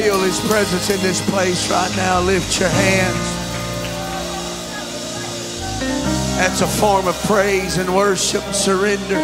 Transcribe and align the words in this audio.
feel 0.00 0.20
His 0.20 0.38
presence 0.48 0.90
in 0.90 1.00
this 1.02 1.20
place 1.28 1.68
right 1.72 1.92
now, 1.96 2.20
lift 2.20 2.60
your 2.60 2.68
hands. 2.68 3.36
That's 6.36 6.60
a 6.60 6.68
form 6.68 7.08
of 7.08 7.20
praise 7.24 7.78
and 7.78 7.92
worship, 7.92 8.44
and 8.44 8.54
surrender. 8.54 9.20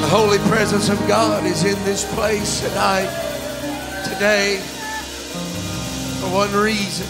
The 0.00 0.08
holy 0.08 0.38
presence 0.50 0.88
of 0.88 0.98
God 1.06 1.44
is 1.44 1.62
in 1.62 1.78
this 1.84 2.12
place 2.14 2.58
tonight, 2.68 3.10
today, 4.12 4.56
for 6.18 6.34
one 6.34 6.52
reason 6.52 7.06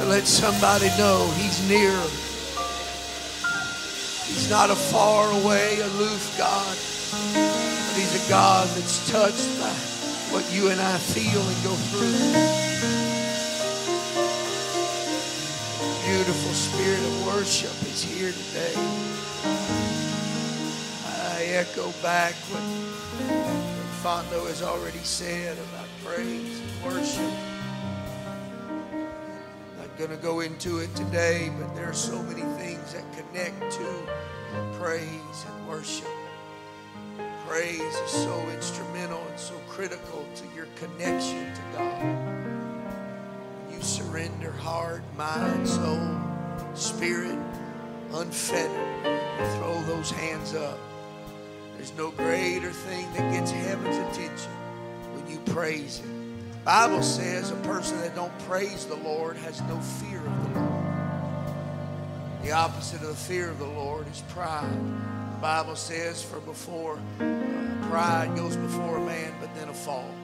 to 0.00 0.06
let 0.06 0.26
somebody 0.26 0.88
know 0.98 1.30
He's 1.36 1.68
near. 1.68 1.96
He's 4.26 4.50
not 4.50 4.68
a 4.70 4.74
far 4.74 5.30
away, 5.30 5.78
aloof 5.78 6.34
God, 6.36 6.76
a 8.14 8.28
God 8.28 8.68
that's 8.76 9.10
touched 9.10 9.48
by 9.60 9.72
what 10.32 10.44
you 10.52 10.70
and 10.70 10.80
I 10.80 10.98
feel 10.98 11.42
and 11.42 11.64
go 11.64 11.74
through. 11.90 12.60
Beautiful 16.06 16.52
spirit 16.52 17.00
of 17.00 17.26
worship 17.26 17.72
is 17.82 18.02
here 18.02 18.32
today. 18.32 18.74
I 21.06 21.44
echo 21.60 21.92
back 22.02 22.34
what 22.50 22.62
Fondo 24.02 24.46
has 24.48 24.62
already 24.62 24.98
said 24.98 25.58
about 25.58 25.88
praise 26.04 26.60
and 26.60 26.84
worship 26.94 27.32
I'm 29.64 29.78
Not 29.78 29.98
going 29.98 30.10
to 30.10 30.16
go 30.16 30.40
into 30.40 30.78
it 30.78 30.94
today, 30.96 31.50
but 31.58 31.74
there 31.74 31.88
are 31.88 31.94
so 31.94 32.22
many 32.24 32.42
things 32.58 32.94
that 32.94 33.04
connect 33.12 33.72
to 33.72 34.78
praise 34.80 35.46
and 35.48 35.68
worship. 35.68 36.08
Praise 37.50 37.80
is 37.80 38.10
so 38.12 38.48
instrumental 38.50 39.20
and 39.28 39.36
so 39.36 39.54
critical 39.68 40.24
to 40.36 40.44
your 40.54 40.66
connection 40.76 41.52
to 41.52 41.60
God. 41.76 42.16
You 43.72 43.82
surrender 43.82 44.52
heart, 44.52 45.02
mind, 45.16 45.66
soul, 45.66 46.16
spirit, 46.74 47.36
unfettered, 48.12 49.02
throw 49.56 49.82
those 49.88 50.12
hands 50.12 50.54
up. 50.54 50.78
There's 51.74 51.92
no 51.98 52.12
greater 52.12 52.70
thing 52.70 53.12
that 53.14 53.32
gets 53.32 53.50
heaven's 53.50 53.96
attention 53.96 54.52
when 55.12 55.28
you 55.28 55.40
praise 55.52 55.98
Him. 55.98 56.38
Bible 56.64 57.02
says 57.02 57.50
a 57.50 57.56
person 57.56 57.98
that 57.98 58.14
don't 58.14 58.38
praise 58.46 58.86
the 58.86 58.94
Lord 58.94 59.36
has 59.38 59.60
no 59.62 59.76
fear 59.80 60.20
of 60.20 60.54
the 60.54 60.60
Lord. 60.60 60.84
The 62.44 62.52
opposite 62.52 63.02
of 63.02 63.08
the 63.08 63.14
fear 63.16 63.50
of 63.50 63.58
the 63.58 63.66
Lord 63.66 64.06
is 64.06 64.22
pride. 64.28 64.70
Bible 65.40 65.74
says 65.74 66.22
for 66.22 66.38
before 66.40 66.98
uh, 67.18 67.88
pride 67.88 68.30
goes 68.36 68.56
before 68.56 68.98
a 68.98 69.06
man, 69.06 69.32
but 69.40 69.54
then 69.54 69.70
a 69.70 69.74
fall. 69.74 70.14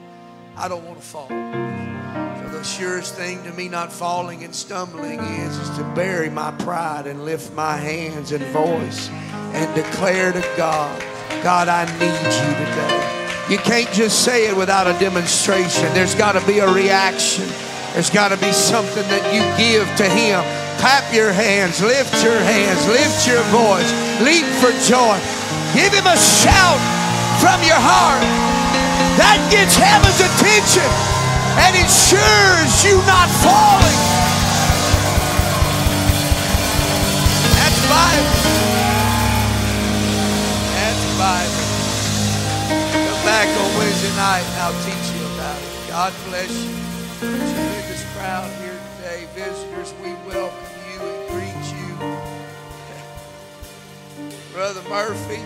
I 0.55 0.67
don't 0.67 0.85
want 0.85 0.99
to 0.99 1.05
fall. 1.05 1.27
The 1.29 2.63
surest 2.63 3.15
thing 3.15 3.43
to 3.43 3.51
me 3.51 3.67
not 3.67 3.91
falling 3.91 4.43
and 4.43 4.53
stumbling 4.53 5.19
is, 5.19 5.57
is 5.57 5.77
to 5.77 5.83
bury 5.95 6.29
my 6.29 6.51
pride 6.51 7.07
and 7.07 7.25
lift 7.25 7.51
my 7.53 7.77
hands 7.77 8.31
and 8.31 8.43
voice 8.45 9.09
and 9.09 9.73
declare 9.73 10.33
to 10.33 10.41
God, 10.55 10.99
God, 11.41 11.67
I 11.67 11.85
need 11.97 12.05
you 12.05 12.65
today. 12.65 13.53
You 13.53 13.57
can't 13.57 13.91
just 13.95 14.23
say 14.23 14.47
it 14.47 14.55
without 14.55 14.85
a 14.85 14.97
demonstration. 14.99 15.91
There's 15.95 16.13
got 16.13 16.33
to 16.33 16.45
be 16.45 16.59
a 16.59 16.71
reaction. 16.71 17.47
There's 17.93 18.11
got 18.11 18.29
to 18.29 18.37
be 18.37 18.51
something 18.51 19.03
that 19.09 19.33
you 19.33 19.41
give 19.57 19.87
to 19.97 20.07
Him. 20.07 20.66
Clap 20.77 21.13
your 21.13 21.33
hands, 21.33 21.81
lift 21.81 22.13
your 22.23 22.37
hands, 22.37 22.85
lift 22.87 23.25
your 23.25 23.41
voice, 23.49 23.89
leap 24.21 24.45
for 24.61 24.69
joy. 24.85 25.17
Give 25.73 25.89
Him 25.89 26.05
a 26.05 26.17
shout 26.17 26.77
from 27.41 27.57
your 27.65 27.81
heart. 27.81 28.21
That 29.17 29.41
gets 29.49 29.73
heaven's 29.73 30.21
attention 30.21 30.85
and 31.57 31.73
ensures 31.73 32.73
you 32.85 33.01
not 33.09 33.25
falling. 33.41 33.99
That's 37.57 37.81
Bible. 37.89 38.37
That's 40.77 41.03
Bible 41.17 41.67
Come 42.69 43.23
back 43.25 43.49
on 43.49 43.69
Wednesday 43.81 44.13
night 44.13 44.45
and 44.45 44.57
I'll 44.61 44.77
teach 44.85 45.05
you 45.17 45.25
about 45.33 45.57
it. 45.57 45.89
God 45.89 46.13
bless 46.29 46.53
you. 46.53 46.77
Tremendous 47.17 48.05
crowd 48.13 48.51
here 48.61 48.77
today. 48.97 49.25
Visitors, 49.33 49.93
we 50.03 50.13
welcome 50.29 50.66
Brother 54.57 54.81
Murphy, 54.89 55.39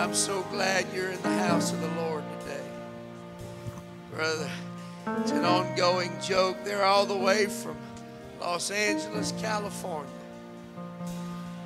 I'm 0.00 0.12
so 0.14 0.42
glad 0.50 0.84
you're 0.92 1.12
in 1.12 1.22
the 1.22 1.38
house 1.38 1.72
of 1.72 1.80
the 1.80 1.86
Lord 2.02 2.24
today. 2.40 2.64
Brother, 4.12 4.50
it's 5.18 5.30
an 5.30 5.44
ongoing 5.44 6.10
joke. 6.20 6.56
They're 6.64 6.82
all 6.82 7.06
the 7.06 7.16
way 7.16 7.46
from 7.46 7.76
Los 8.40 8.72
Angeles, 8.72 9.32
California. 9.40 10.10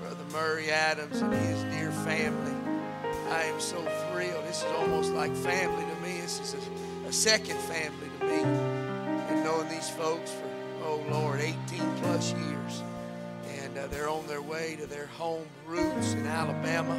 Brother 0.03 0.25
Murray 0.33 0.71
Adams 0.71 1.23
and 1.23 1.33
his 1.33 1.63
dear 1.75 1.93
family. 1.93 2.53
I 3.31 3.45
am 3.45 3.59
so 3.59 3.81
thrilled. 4.13 4.45
This 4.45 4.59
is 4.59 4.71
almost 4.73 5.13
like 5.13 5.35
family 5.35 5.83
to 5.83 6.01
me. 6.03 6.21
This 6.21 6.41
is 6.41 6.57
a, 6.57 7.09
a 7.09 7.13
second 7.13 7.57
family 7.61 8.11
to 8.21 8.27
me. 8.27 8.43
And 8.43 9.43
knowing 9.43 9.71
these 9.71 9.89
folks 9.89 10.31
for, 10.31 10.51
oh 10.85 11.03
Lord, 11.11 11.41
18 11.41 11.57
plus 12.03 12.35
years. 12.35 12.44
Uh, 13.85 13.87
they're 13.89 14.09
on 14.09 14.27
their 14.27 14.41
way 14.41 14.77
to 14.77 14.87
their 14.87 15.07
home 15.07 15.47
roots 15.67 16.15
in 16.15 16.27
Alabama. 16.27 16.95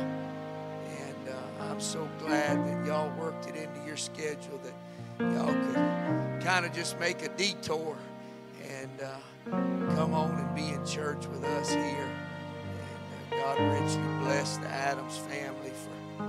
And 1.00 1.29
uh, 1.29 1.63
I'm 1.63 1.79
so 1.81 2.07
glad 2.19 2.63
that 2.63 2.85
y'all 2.85 3.12
worked 3.18 3.47
it 3.47 3.56
into 3.56 3.84
your 3.88 3.97
schedule 3.97 4.59
that 4.63 4.73
y'all 5.19 5.47
could 5.47 6.46
kind 6.46 6.63
of 6.63 6.73
just 6.73 7.00
make 7.00 7.23
a 7.23 7.29
detour 7.29 7.97
and 8.69 9.01
uh, 9.01 9.16
come 9.96 10.13
on 10.13 10.38
and 10.38 10.56
be 10.56 10.69
in 10.69 10.85
church 10.85 11.25
with 11.28 11.44
us 11.44 11.72
here. 11.72 12.12
And 13.31 13.34
uh, 13.34 13.38
God 13.38 13.59
richly 13.81 14.23
bless 14.23 14.57
the 14.57 14.67
Adams 14.67 15.17
family 15.17 15.72
for 15.72 16.23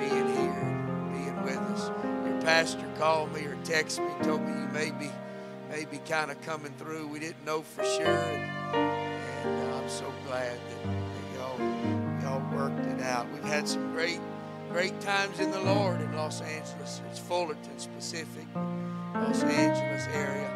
being 0.00 0.36
here 0.36 0.62
and 0.62 1.12
being 1.12 1.42
with 1.44 1.58
us. 1.58 1.90
Your 2.26 2.40
pastor 2.42 2.90
called 2.98 3.32
me 3.32 3.44
or 3.44 3.54
texted 3.62 4.00
me, 4.00 4.24
told 4.24 4.40
me 4.40 4.50
you 4.50 4.68
may 4.72 4.90
be, 4.90 5.12
may 5.70 5.84
be 5.84 5.98
kind 5.98 6.32
of 6.32 6.40
coming 6.42 6.72
through. 6.76 7.06
We 7.06 7.20
didn't 7.20 7.44
know 7.44 7.62
for 7.62 7.84
sure. 7.84 8.55
And, 9.46 9.72
uh, 9.72 9.76
I'm 9.76 9.88
so 9.88 10.12
glad 10.26 10.58
that, 10.58 10.82
that 10.84 11.26
y'all, 11.34 12.40
y'all 12.40 12.56
worked 12.56 12.84
it 12.86 13.00
out. 13.02 13.30
We've 13.32 13.44
had 13.44 13.68
some 13.68 13.92
great, 13.92 14.20
great 14.72 15.00
times 15.00 15.38
in 15.38 15.50
the 15.50 15.60
Lord 15.60 16.00
in 16.00 16.12
Los 16.14 16.40
Angeles. 16.40 17.00
It's 17.10 17.18
Fullerton 17.18 17.78
specific, 17.78 18.46
Los 19.14 19.42
Angeles 19.44 20.06
area. 20.12 20.50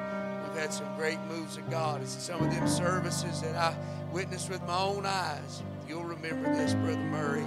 We've 0.45 0.61
had 0.61 0.73
some 0.73 0.93
great 0.97 1.21
moves 1.29 1.57
of 1.57 1.71
God. 1.71 2.03
It's 2.03 2.13
some 2.13 2.43
of 2.43 2.51
them 2.53 2.67
services 2.67 3.41
that 3.43 3.55
I 3.55 3.77
witnessed 4.13 4.51
with 4.51 4.63
my 4.67 4.79
own 4.79 5.07
eyes. 5.07 5.63
You'll 5.89 6.05
remember 6.05 6.53
this, 6.53 6.75
Brother 6.75 6.99
Murray. 6.99 7.47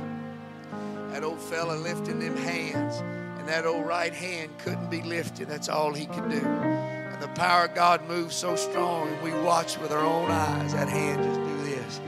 That 1.11 1.23
old 1.23 1.39
fella 1.39 1.75
lifting 1.75 2.19
them 2.19 2.37
hands, 2.37 3.01
and 3.39 3.47
that 3.47 3.65
old 3.65 3.85
right 3.85 4.13
hand 4.13 4.57
couldn't 4.59 4.89
be 4.89 5.01
lifted. 5.01 5.49
That's 5.49 5.67
all 5.69 5.93
he 5.93 6.05
could 6.05 6.29
do. 6.29 6.92
And 7.13 7.21
the 7.21 7.27
power 7.29 7.65
of 7.65 7.75
God 7.75 8.07
moves 8.07 8.35
so 8.35 8.55
strong, 8.55 9.07
and 9.07 9.21
we 9.21 9.31
watch 9.31 9.77
with 9.77 9.91
our 9.91 10.03
own 10.03 10.31
eyes. 10.31 10.73
That 10.73 10.89
hand 10.89 11.23
just 11.23 11.39
do 11.39 11.57
this 11.63 12.01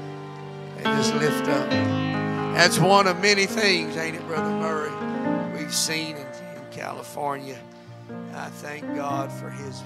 and 0.77 0.85
just 0.85 1.13
lift 1.13 1.47
up. 1.47 1.69
That's 1.69 2.79
one 2.79 3.05
of 3.05 3.21
many 3.21 3.45
things, 3.45 3.97
ain't 3.97 4.15
it, 4.15 4.25
Brother 4.27 4.49
Murray? 4.49 4.91
We've 5.55 5.73
seen 5.73 6.15
in, 6.15 6.25
in 6.25 6.63
California. 6.71 7.59
I 8.33 8.49
thank 8.49 8.83
God 8.95 9.31
for 9.31 9.49
His 9.49 9.83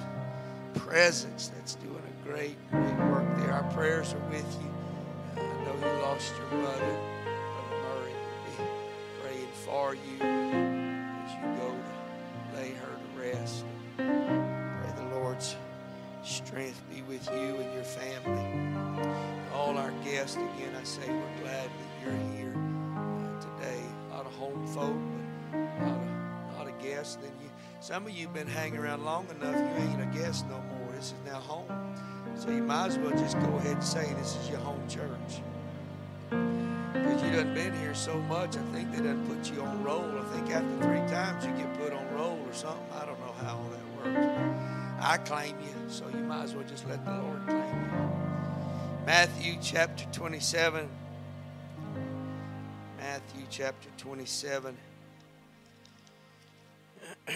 presence 0.76 1.52
that's 1.56 1.76
doing 1.76 1.96
a 1.96 2.28
great, 2.28 2.56
great 2.72 2.98
work 3.10 3.38
there. 3.38 3.52
Our 3.52 3.70
prayers 3.74 4.14
are 4.14 4.30
with 4.30 4.58
you. 4.62 5.42
I 5.42 5.66
know 5.66 5.76
you 5.76 6.02
lost 6.02 6.34
your 6.38 6.62
mother 6.62 7.00
Brother 7.26 7.82
Murray 7.84 8.14
will 8.14 8.66
be 8.66 8.72
praying 9.22 9.52
for 9.66 9.96
you 9.96 10.18
as 10.22 11.32
you 11.34 11.58
go 11.58 11.76
to 11.76 12.58
lay 12.58 12.72
her 12.72 12.88
to 12.88 13.20
rest. 13.20 13.66
Strength 16.30 16.84
be 16.94 17.02
with 17.02 17.28
you 17.32 17.56
and 17.56 17.74
your 17.74 17.84
family. 17.84 19.10
All 19.52 19.76
our 19.80 19.90
guests, 20.04 20.36
again, 20.36 20.76
I 20.80 20.84
say 20.84 21.02
we're 21.08 21.42
glad 21.42 21.68
that 21.68 22.06
you're 22.06 22.14
here 22.38 22.54
uh, 22.56 23.42
today. 23.42 23.82
A 24.12 24.16
lot 24.16 24.28
of 24.28 24.34
home 24.34 24.68
folk, 24.68 24.96
but 25.52 25.58
a 25.58 25.86
lot 25.86 25.98
of, 25.98 26.54
a 26.54 26.58
lot 26.60 26.68
of 26.68 26.80
guests. 26.84 27.16
Then 27.16 27.32
you, 27.42 27.50
some 27.80 28.06
of 28.06 28.12
you 28.12 28.28
have 28.28 28.36
been 28.36 28.46
hanging 28.46 28.78
around 28.78 29.04
long 29.04 29.26
enough, 29.32 29.56
you 29.56 29.84
ain't 29.84 30.02
a 30.04 30.18
guest 30.20 30.46
no 30.48 30.62
more. 30.62 30.94
This 30.96 31.08
is 31.08 31.14
now 31.26 31.40
home. 31.40 31.96
So 32.36 32.52
you 32.52 32.62
might 32.62 32.90
as 32.90 33.00
well 33.00 33.12
just 33.18 33.40
go 33.40 33.48
ahead 33.56 33.78
and 33.78 33.84
say 33.84 34.14
this 34.14 34.36
is 34.36 34.50
your 34.52 34.60
home 34.60 34.88
church 34.88 35.42
because 36.30 37.24
you 37.24 37.32
done 37.32 37.56
been 37.56 37.74
here 37.80 37.96
so 37.96 38.16
much. 38.22 38.56
I 38.56 38.62
think 38.72 38.92
they 38.92 39.02
done 39.02 39.26
put 39.28 39.52
you 39.52 39.64
on 39.64 39.84
roll. 39.84 40.06
I 40.20 40.24
think 40.36 40.52
after 40.52 40.86
three 40.86 41.00
times 41.12 41.44
you 41.44 41.52
get 41.54 41.74
put 41.80 41.92
on 41.92 42.08
roll 42.14 42.40
or 42.46 42.54
something. 42.54 42.86
I 42.94 43.06
don't 43.08 43.20
know 43.20 43.34
how 43.42 43.58
all 43.58 43.70
that 43.72 44.14
works. 44.14 44.49
I 45.02 45.18
claim 45.18 45.56
you, 45.62 45.90
so 45.90 46.06
you 46.10 46.24
might 46.24 46.44
as 46.44 46.54
well 46.54 46.66
just 46.68 46.88
let 46.88 47.06
the 47.06 47.12
Lord 47.12 47.46
claim 47.48 47.64
you. 47.64 49.06
Matthew 49.06 49.56
chapter 49.62 50.04
27. 50.12 50.90
Matthew 52.98 53.46
chapter 53.50 53.88
27. 53.98 54.78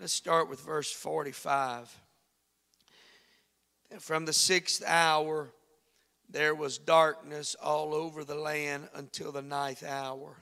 Let's 0.00 0.12
start 0.12 0.48
with 0.48 0.60
verse 0.60 0.92
45. 0.92 1.98
From 3.98 4.24
the 4.24 4.32
sixth 4.32 4.82
hour, 4.86 5.50
there 6.30 6.54
was 6.54 6.78
darkness 6.78 7.56
all 7.60 7.92
over 7.92 8.24
the 8.24 8.36
land 8.36 8.88
until 8.94 9.32
the 9.32 9.42
ninth 9.42 9.82
hour. 9.82 10.36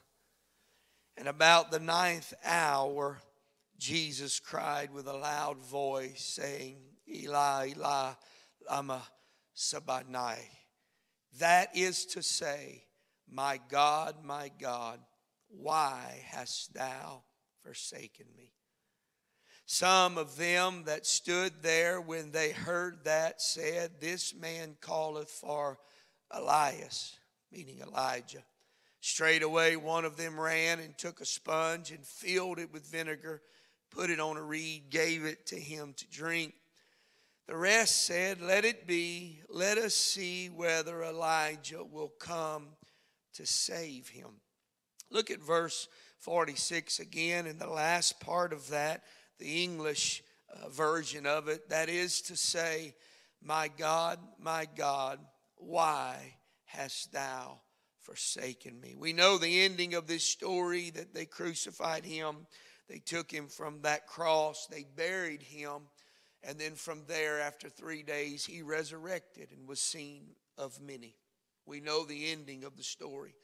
And 1.16 1.28
about 1.28 1.70
the 1.70 1.80
ninth 1.80 2.34
hour, 2.44 3.18
Jesus 3.82 4.38
cried 4.38 4.94
with 4.94 5.08
a 5.08 5.12
loud 5.12 5.58
voice, 5.58 6.22
saying, 6.22 6.76
Eli, 7.12 7.70
Eli, 7.76 8.12
lama 8.70 9.02
sabachthani. 9.54 10.38
That 11.40 11.76
is 11.76 12.06
to 12.06 12.22
say, 12.22 12.84
My 13.28 13.58
God, 13.68 14.24
my 14.24 14.52
God, 14.60 15.00
why 15.48 16.22
hast 16.26 16.72
thou 16.74 17.24
forsaken 17.64 18.26
me? 18.36 18.52
Some 19.66 20.16
of 20.16 20.36
them 20.36 20.84
that 20.86 21.04
stood 21.04 21.52
there 21.62 22.00
when 22.00 22.30
they 22.30 22.52
heard 22.52 23.02
that 23.02 23.42
said, 23.42 24.00
This 24.00 24.32
man 24.32 24.76
calleth 24.80 25.28
for 25.28 25.80
Elias, 26.30 27.16
meaning 27.50 27.80
Elijah. 27.80 28.44
Straightway 29.00 29.74
one 29.74 30.04
of 30.04 30.16
them 30.16 30.38
ran 30.38 30.78
and 30.78 30.96
took 30.96 31.20
a 31.20 31.26
sponge 31.26 31.90
and 31.90 32.06
filled 32.06 32.60
it 32.60 32.72
with 32.72 32.86
vinegar, 32.86 33.42
put 33.94 34.10
it 34.10 34.20
on 34.20 34.36
a 34.36 34.42
reed, 34.42 34.90
gave 34.90 35.24
it 35.24 35.46
to 35.46 35.56
him 35.56 35.94
to 35.96 36.08
drink. 36.10 36.54
The 37.46 37.56
rest 37.56 38.06
said, 38.06 38.40
Let 38.40 38.64
it 38.64 38.86
be, 38.86 39.40
let 39.48 39.78
us 39.78 39.94
see 39.94 40.48
whether 40.48 41.02
Elijah 41.02 41.84
will 41.84 42.12
come 42.18 42.68
to 43.34 43.46
save 43.46 44.08
him. 44.08 44.40
Look 45.10 45.30
at 45.30 45.40
verse 45.40 45.88
46 46.18 47.00
again 47.00 47.46
in 47.46 47.58
the 47.58 47.68
last 47.68 48.20
part 48.20 48.52
of 48.52 48.70
that 48.70 49.02
the 49.38 49.64
English 49.64 50.22
uh, 50.48 50.68
version 50.68 51.26
of 51.26 51.48
it. 51.48 51.68
That 51.68 51.88
is 51.88 52.22
to 52.22 52.36
say, 52.36 52.94
My 53.42 53.68
God, 53.68 54.18
my 54.38 54.66
God, 54.76 55.18
why 55.56 56.36
hast 56.64 57.12
thou 57.12 57.60
forsaken 58.00 58.80
me? 58.80 58.94
We 58.96 59.12
know 59.12 59.36
the 59.36 59.62
ending 59.62 59.94
of 59.94 60.06
this 60.06 60.24
story 60.24 60.90
that 60.90 61.12
they 61.12 61.26
crucified 61.26 62.04
him, 62.04 62.46
they 62.92 62.98
took 62.98 63.30
him 63.30 63.48
from 63.48 63.80
that 63.82 64.06
cross, 64.06 64.66
they 64.70 64.84
buried 64.84 65.40
him, 65.40 65.88
and 66.42 66.58
then 66.58 66.74
from 66.74 67.04
there, 67.08 67.40
after 67.40 67.70
three 67.70 68.02
days, 68.02 68.44
he 68.44 68.60
resurrected 68.60 69.48
and 69.50 69.66
was 69.66 69.80
seen 69.80 70.26
of 70.58 70.78
many. 70.78 71.16
We 71.64 71.80
know 71.80 72.04
the 72.04 72.30
ending 72.30 72.64
of 72.64 72.76
the 72.76 72.82
story. 72.82 73.34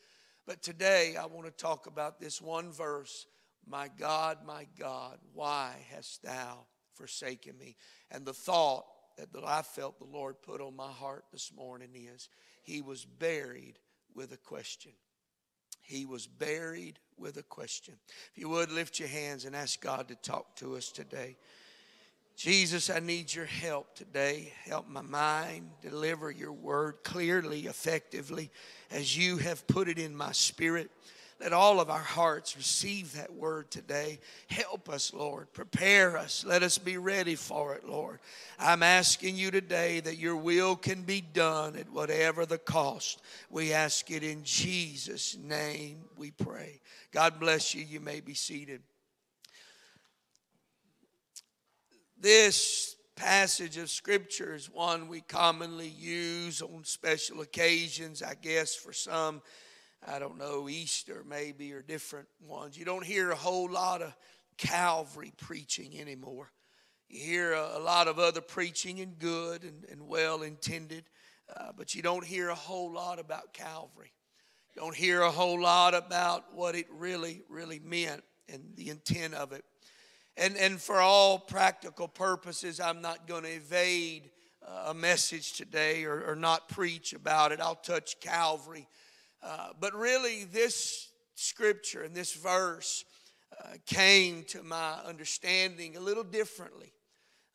But 0.46 0.62
today, 0.62 1.16
I 1.18 1.24
want 1.24 1.46
to 1.46 1.50
talk 1.50 1.86
about 1.86 2.20
this 2.20 2.42
one 2.42 2.72
verse 2.72 3.24
my 3.66 3.88
God, 3.98 4.38
my 4.46 4.66
God, 4.78 5.16
why 5.32 5.76
hast 5.90 6.22
thou 6.22 6.66
forsaken 6.92 7.56
me? 7.56 7.76
And 8.10 8.26
the 8.26 8.34
thought 8.34 8.84
that, 9.16 9.28
I 9.46 9.62
felt 9.62 9.98
the 9.98 10.04
Lord 10.04 10.42
put 10.42 10.60
on 10.60 10.76
my 10.76 10.90
heart 10.90 11.24
this 11.32 11.52
morning 11.56 11.90
is 11.94 12.28
He 12.64 12.82
was 12.82 13.06
buried 13.06 13.78
with 14.14 14.30
a 14.32 14.38
question. 14.38 14.92
He 15.88 16.04
was 16.04 16.26
buried 16.26 16.98
with 17.16 17.38
a 17.38 17.42
question. 17.42 17.94
If 18.30 18.36
you 18.36 18.50
would, 18.50 18.70
lift 18.70 19.00
your 19.00 19.08
hands 19.08 19.46
and 19.46 19.56
ask 19.56 19.80
God 19.80 20.08
to 20.08 20.16
talk 20.16 20.54
to 20.56 20.76
us 20.76 20.92
today. 20.92 21.38
Jesus, 22.36 22.90
I 22.90 23.00
need 23.00 23.34
your 23.34 23.46
help 23.46 23.94
today. 23.94 24.52
Help 24.66 24.86
my 24.86 25.00
mind 25.00 25.70
deliver 25.80 26.30
your 26.30 26.52
word 26.52 26.96
clearly, 27.04 27.60
effectively, 27.60 28.50
as 28.90 29.16
you 29.16 29.38
have 29.38 29.66
put 29.66 29.88
it 29.88 29.98
in 29.98 30.14
my 30.14 30.32
spirit. 30.32 30.90
Let 31.40 31.52
all 31.52 31.78
of 31.78 31.88
our 31.88 31.98
hearts 31.98 32.56
receive 32.56 33.12
that 33.14 33.32
word 33.32 33.70
today. 33.70 34.18
Help 34.48 34.88
us, 34.88 35.14
Lord. 35.14 35.52
Prepare 35.52 36.18
us. 36.18 36.44
Let 36.44 36.64
us 36.64 36.78
be 36.78 36.96
ready 36.96 37.36
for 37.36 37.74
it, 37.76 37.88
Lord. 37.88 38.18
I'm 38.58 38.82
asking 38.82 39.36
you 39.36 39.52
today 39.52 40.00
that 40.00 40.18
your 40.18 40.36
will 40.36 40.74
can 40.74 41.02
be 41.02 41.20
done 41.20 41.76
at 41.76 41.92
whatever 41.92 42.44
the 42.44 42.58
cost. 42.58 43.22
We 43.50 43.72
ask 43.72 44.10
it 44.10 44.24
in 44.24 44.42
Jesus' 44.42 45.36
name, 45.36 45.98
we 46.16 46.32
pray. 46.32 46.80
God 47.12 47.38
bless 47.38 47.72
you. 47.72 47.84
You 47.84 48.00
may 48.00 48.18
be 48.18 48.34
seated. 48.34 48.82
This 52.20 52.96
passage 53.14 53.76
of 53.76 53.90
scripture 53.90 54.56
is 54.56 54.68
one 54.68 55.06
we 55.06 55.20
commonly 55.20 55.88
use 55.88 56.62
on 56.62 56.82
special 56.82 57.42
occasions, 57.42 58.24
I 58.24 58.34
guess, 58.34 58.74
for 58.74 58.92
some 58.92 59.40
I 60.06 60.18
don't 60.18 60.38
know, 60.38 60.68
Easter 60.68 61.24
maybe 61.28 61.72
or 61.72 61.82
different 61.82 62.28
ones. 62.46 62.78
You 62.78 62.84
don't 62.84 63.04
hear 63.04 63.30
a 63.30 63.36
whole 63.36 63.70
lot 63.70 64.00
of 64.02 64.14
Calvary 64.56 65.32
preaching 65.36 65.98
anymore. 65.98 66.50
You 67.08 67.24
hear 67.24 67.52
a, 67.52 67.78
a 67.78 67.80
lot 67.80 68.06
of 68.08 68.18
other 68.18 68.40
preaching 68.40 69.00
and 69.00 69.18
good 69.18 69.62
and, 69.62 69.84
and 69.90 70.08
well 70.08 70.42
intended, 70.42 71.04
uh, 71.56 71.72
but 71.76 71.94
you 71.94 72.02
don't 72.02 72.24
hear 72.24 72.48
a 72.50 72.54
whole 72.54 72.92
lot 72.92 73.18
about 73.18 73.52
Calvary. 73.52 74.12
You 74.74 74.82
don't 74.82 74.94
hear 74.94 75.22
a 75.22 75.30
whole 75.30 75.60
lot 75.60 75.94
about 75.94 76.54
what 76.54 76.74
it 76.74 76.86
really, 76.90 77.42
really 77.48 77.80
meant 77.80 78.22
and 78.48 78.62
the 78.76 78.90
intent 78.90 79.34
of 79.34 79.52
it. 79.52 79.64
And, 80.36 80.56
and 80.56 80.80
for 80.80 81.00
all 81.00 81.38
practical 81.38 82.06
purposes, 82.06 82.78
I'm 82.78 83.00
not 83.00 83.26
going 83.26 83.42
to 83.42 83.50
evade 83.50 84.30
uh, 84.66 84.90
a 84.90 84.94
message 84.94 85.54
today 85.54 86.04
or, 86.04 86.22
or 86.22 86.36
not 86.36 86.68
preach 86.68 87.12
about 87.12 87.50
it. 87.50 87.60
I'll 87.60 87.74
touch 87.74 88.20
Calvary 88.20 88.86
uh, 89.42 89.68
but 89.80 89.94
really, 89.94 90.44
this 90.44 91.08
scripture 91.34 92.02
and 92.02 92.14
this 92.14 92.32
verse 92.32 93.04
uh, 93.52 93.74
came 93.86 94.44
to 94.44 94.62
my 94.62 94.94
understanding 95.06 95.96
a 95.96 96.00
little 96.00 96.24
differently 96.24 96.92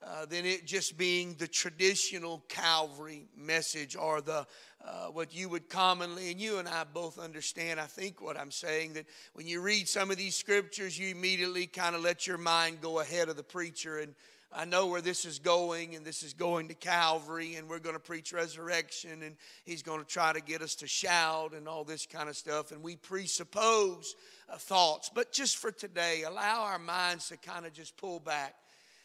uh, 0.05 0.25
than 0.25 0.45
it 0.45 0.65
just 0.65 0.97
being 0.97 1.35
the 1.39 1.47
traditional 1.47 2.43
Calvary 2.49 3.25
message 3.37 3.95
or 3.95 4.21
the 4.21 4.45
uh, 4.85 5.05
what 5.07 5.33
you 5.33 5.47
would 5.47 5.69
commonly, 5.69 6.29
and 6.29 6.41
you 6.41 6.57
and 6.57 6.67
I 6.67 6.83
both 6.83 7.17
understand, 7.17 7.79
I 7.79 7.85
think, 7.85 8.21
what 8.21 8.37
I'm 8.37 8.51
saying 8.51 8.93
that 8.93 9.05
when 9.31 9.47
you 9.47 9.61
read 9.61 9.87
some 9.87 10.11
of 10.11 10.17
these 10.17 10.35
scriptures, 10.35 10.99
you 10.99 11.09
immediately 11.09 11.67
kind 11.67 11.95
of 11.95 12.01
let 12.01 12.27
your 12.27 12.37
mind 12.37 12.81
go 12.81 12.99
ahead 12.99 13.29
of 13.29 13.37
the 13.37 13.43
preacher 13.43 13.99
and 13.99 14.13
I 14.55 14.65
know 14.65 14.85
where 14.85 15.01
this 15.01 15.25
is 15.25 15.39
going, 15.39 15.95
and 15.95 16.05
this 16.05 16.21
is 16.21 16.33
going 16.33 16.67
to 16.67 16.75
Calvary, 16.75 17.55
and 17.55 17.67
we're 17.67 17.79
going 17.79 17.95
to 17.95 18.01
preach 18.01 18.31
resurrection, 18.31 19.23
and 19.23 19.35
he's 19.65 19.81
going 19.81 19.99
to 19.99 20.05
try 20.05 20.31
to 20.31 20.41
get 20.41 20.61
us 20.61 20.75
to 20.75 20.87
shout 20.87 21.53
and 21.53 21.67
all 21.67 21.83
this 21.83 22.05
kind 22.05 22.29
of 22.29 22.37
stuff. 22.37 22.71
And 22.71 22.83
we 22.83 22.95
presuppose 22.95 24.15
uh, 24.47 24.57
thoughts. 24.57 25.09
But 25.13 25.31
just 25.31 25.57
for 25.57 25.71
today, 25.71 26.23
allow 26.23 26.65
our 26.65 26.77
minds 26.77 27.29
to 27.29 27.37
kind 27.37 27.65
of 27.65 27.73
just 27.73 27.97
pull 27.97 28.19
back. 28.19 28.53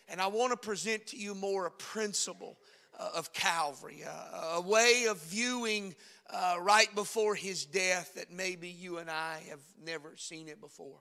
And 0.08 0.20
I 0.20 0.26
want 0.26 0.52
to 0.52 0.56
present 0.56 1.06
to 1.08 1.16
you 1.16 1.34
more 1.34 1.64
a 1.64 1.70
principle 1.70 2.58
uh, 2.98 3.10
of 3.14 3.32
Calvary, 3.32 4.04
uh, 4.06 4.56
a 4.56 4.60
way 4.60 5.06
of 5.08 5.18
viewing 5.22 5.94
uh, 6.28 6.56
right 6.60 6.94
before 6.94 7.34
his 7.34 7.64
death 7.64 8.14
that 8.16 8.30
maybe 8.30 8.68
you 8.68 8.98
and 8.98 9.08
I 9.08 9.42
have 9.48 9.60
never 9.82 10.12
seen 10.16 10.48
it 10.48 10.60
before. 10.60 10.98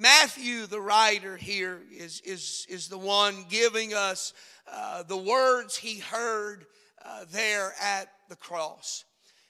Matthew, 0.00 0.64
the 0.64 0.80
writer 0.80 1.36
here, 1.36 1.82
is, 1.92 2.22
is, 2.24 2.66
is 2.70 2.88
the 2.88 2.96
one 2.96 3.44
giving 3.50 3.92
us 3.92 4.32
uh, 4.66 5.02
the 5.02 5.16
words 5.16 5.76
he 5.76 5.98
heard 5.98 6.64
uh, 7.04 7.26
there 7.30 7.74
at 7.78 8.08
the 8.30 8.36
cross. 8.36 9.04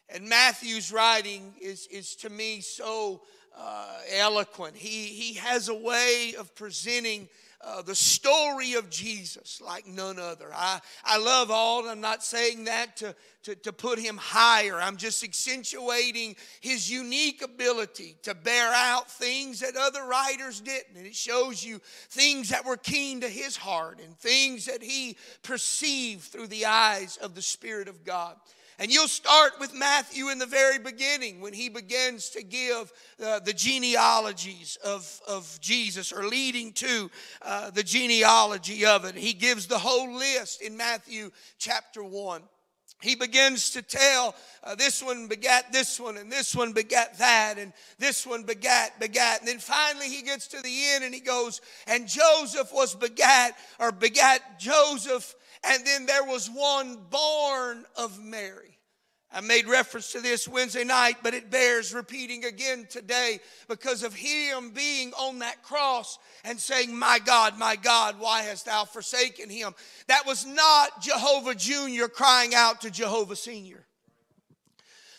And 0.08 0.28
Matthew's 0.28 0.90
writing 0.90 1.54
is, 1.62 1.86
is 1.86 2.16
to 2.16 2.30
me 2.30 2.62
so 2.62 3.22
uh, 3.56 3.98
eloquent. 4.16 4.76
He, 4.76 5.06
he 5.06 5.34
has 5.34 5.68
a 5.68 5.74
way 5.74 6.34
of 6.38 6.54
presenting 6.54 7.28
uh, 7.62 7.82
the 7.82 7.94
story 7.94 8.72
of 8.74 8.88
Jesus 8.88 9.60
like 9.60 9.86
none 9.86 10.18
other. 10.18 10.46
I, 10.54 10.80
I 11.04 11.18
love 11.18 11.50
all, 11.50 11.86
I'm 11.88 12.00
not 12.00 12.24
saying 12.24 12.64
that 12.64 12.96
to, 12.98 13.14
to, 13.42 13.54
to 13.54 13.72
put 13.72 13.98
him 13.98 14.16
higher. 14.16 14.80
I'm 14.80 14.96
just 14.96 15.22
accentuating 15.22 16.36
his 16.60 16.90
unique 16.90 17.42
ability 17.42 18.16
to 18.22 18.34
bear 18.34 18.72
out 18.72 19.10
things 19.10 19.60
that 19.60 19.76
other 19.76 20.04
writers 20.04 20.60
didn't. 20.60 20.96
And 20.96 21.06
it 21.06 21.14
shows 21.14 21.62
you 21.62 21.80
things 22.08 22.48
that 22.48 22.64
were 22.64 22.78
keen 22.78 23.20
to 23.20 23.28
his 23.28 23.56
heart 23.56 24.00
and 24.02 24.16
things 24.16 24.64
that 24.64 24.82
he 24.82 25.18
perceived 25.42 26.22
through 26.22 26.46
the 26.46 26.64
eyes 26.64 27.18
of 27.18 27.34
the 27.34 27.42
Spirit 27.42 27.88
of 27.88 28.04
God. 28.04 28.36
And 28.80 28.90
you'll 28.90 29.08
start 29.08 29.60
with 29.60 29.74
Matthew 29.74 30.30
in 30.30 30.38
the 30.38 30.46
very 30.46 30.78
beginning 30.78 31.42
when 31.42 31.52
he 31.52 31.68
begins 31.68 32.30
to 32.30 32.42
give 32.42 32.90
uh, 33.22 33.40
the 33.40 33.52
genealogies 33.52 34.78
of, 34.82 35.20
of 35.28 35.58
Jesus 35.60 36.12
or 36.12 36.26
leading 36.26 36.72
to 36.72 37.10
uh, 37.42 37.68
the 37.72 37.82
genealogy 37.82 38.86
of 38.86 39.04
it. 39.04 39.16
He 39.16 39.34
gives 39.34 39.66
the 39.66 39.78
whole 39.78 40.14
list 40.14 40.62
in 40.62 40.78
Matthew 40.78 41.30
chapter 41.58 42.02
1 42.02 42.40
he 43.02 43.14
begins 43.14 43.70
to 43.70 43.82
tell 43.82 44.34
uh, 44.62 44.74
this 44.74 45.02
one 45.02 45.26
begat 45.26 45.72
this 45.72 45.98
one 45.98 46.18
and 46.18 46.30
this 46.30 46.54
one 46.54 46.72
begat 46.72 47.16
that 47.16 47.54
and 47.56 47.72
this 47.98 48.26
one 48.26 48.42
begat 48.42 49.00
begat. 49.00 49.40
And 49.40 49.48
then 49.48 49.58
finally 49.58 50.08
he 50.08 50.20
gets 50.20 50.46
to 50.48 50.60
the 50.60 50.84
end 50.90 51.04
and 51.04 51.14
he 51.14 51.20
goes 51.20 51.62
and 51.86 52.06
joseph 52.06 52.70
was 52.74 52.94
begat 52.94 53.56
or 53.78 53.90
begat 53.90 54.60
joseph. 54.60 55.34
And 55.64 55.84
then 55.86 56.04
there 56.04 56.24
was 56.24 56.48
one 56.48 56.98
born 57.10 57.86
of 57.96 58.22
mary 58.22 58.69
I 59.32 59.40
made 59.40 59.68
reference 59.68 60.10
to 60.12 60.20
this 60.20 60.48
Wednesday 60.48 60.82
night, 60.82 61.18
but 61.22 61.34
it 61.34 61.50
bears 61.50 61.94
repeating 61.94 62.44
again 62.44 62.86
today 62.90 63.38
because 63.68 64.02
of 64.02 64.12
him 64.12 64.70
being 64.70 65.12
on 65.12 65.38
that 65.38 65.62
cross 65.62 66.18
and 66.44 66.58
saying, 66.58 66.96
My 66.96 67.20
God, 67.20 67.56
my 67.56 67.76
God, 67.76 68.18
why 68.18 68.42
hast 68.42 68.66
thou 68.66 68.84
forsaken 68.84 69.48
him? 69.48 69.72
That 70.08 70.26
was 70.26 70.44
not 70.44 71.00
Jehovah 71.00 71.54
Jr. 71.54 72.06
crying 72.06 72.56
out 72.56 72.80
to 72.80 72.90
Jehovah 72.90 73.36
Senior. 73.36 73.86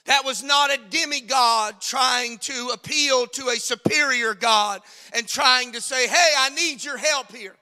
That 0.05 0.25
was 0.25 0.43
not 0.43 0.73
a 0.73 0.79
demigod 0.89 1.79
trying 1.79 2.37
to 2.39 2.71
appeal 2.73 3.27
to 3.27 3.49
a 3.49 3.55
superior 3.55 4.33
God 4.33 4.81
and 5.15 5.25
trying 5.25 5.71
to 5.73 5.79
say, 5.79 6.07
Hey, 6.07 6.31
I 6.37 6.49
need 6.49 6.83
your 6.83 6.97
help 6.97 7.33
here. 7.33 7.55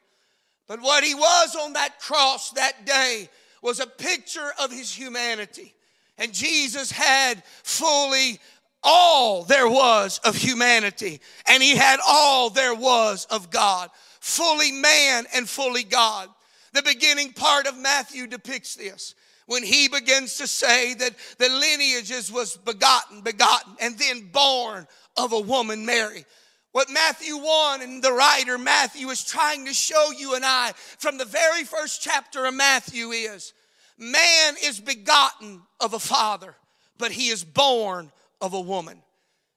But 0.67 0.81
what 0.81 1.03
he 1.03 1.13
was 1.13 1.55
on 1.55 1.73
that 1.73 1.99
cross 1.99 2.51
that 2.51 2.85
day 2.85 3.29
was 3.61 3.79
a 3.79 3.85
picture 3.87 4.51
of 4.59 4.71
his 4.71 4.91
humanity. 4.91 5.75
And 6.19 6.33
Jesus 6.33 6.91
had 6.91 7.43
fully 7.63 8.39
all 8.83 9.43
there 9.43 9.67
was 9.67 10.19
of 10.19 10.35
humanity, 10.35 11.19
and 11.47 11.63
he 11.63 11.75
had 11.75 11.99
all 12.05 12.49
there 12.49 12.75
was 12.75 13.25
of 13.25 13.49
God, 13.49 13.89
fully 14.19 14.71
man 14.71 15.25
and 15.33 15.49
fully 15.49 15.83
God. 15.83 16.29
The 16.73 16.83
beginning 16.83 17.33
part 17.33 17.67
of 17.67 17.77
Matthew 17.77 18.27
depicts 18.27 18.75
this 18.75 19.15
when 19.47 19.63
he 19.63 19.87
begins 19.87 20.37
to 20.37 20.45
say 20.45 20.93
that 20.93 21.15
the 21.39 21.49
lineages 21.49 22.31
was 22.31 22.55
begotten, 22.57 23.21
begotten, 23.21 23.75
and 23.81 23.97
then 23.97 24.29
born 24.31 24.87
of 25.17 25.33
a 25.33 25.39
woman, 25.39 25.85
Mary. 25.85 26.25
What 26.71 26.91
Matthew 26.91 27.35
1 27.35 27.81
and 27.81 28.03
the 28.03 28.13
writer 28.13 28.59
Matthew 28.59 29.07
is 29.09 29.25
trying 29.25 29.65
to 29.65 29.73
show 29.73 30.11
you 30.15 30.35
and 30.35 30.45
I 30.45 30.73
from 30.99 31.17
the 31.17 31.25
very 31.25 31.63
first 31.63 32.03
chapter 32.03 32.45
of 32.45 32.53
Matthew 32.53 33.09
is 33.09 33.53
Man 33.99 34.55
is 34.63 34.79
begotten 34.79 35.61
of 35.79 35.93
a 35.93 35.99
father, 35.99 36.55
but 36.97 37.11
he 37.11 37.27
is 37.27 37.43
born 37.43 38.11
of 38.41 38.53
a 38.53 38.61
woman. 38.61 39.01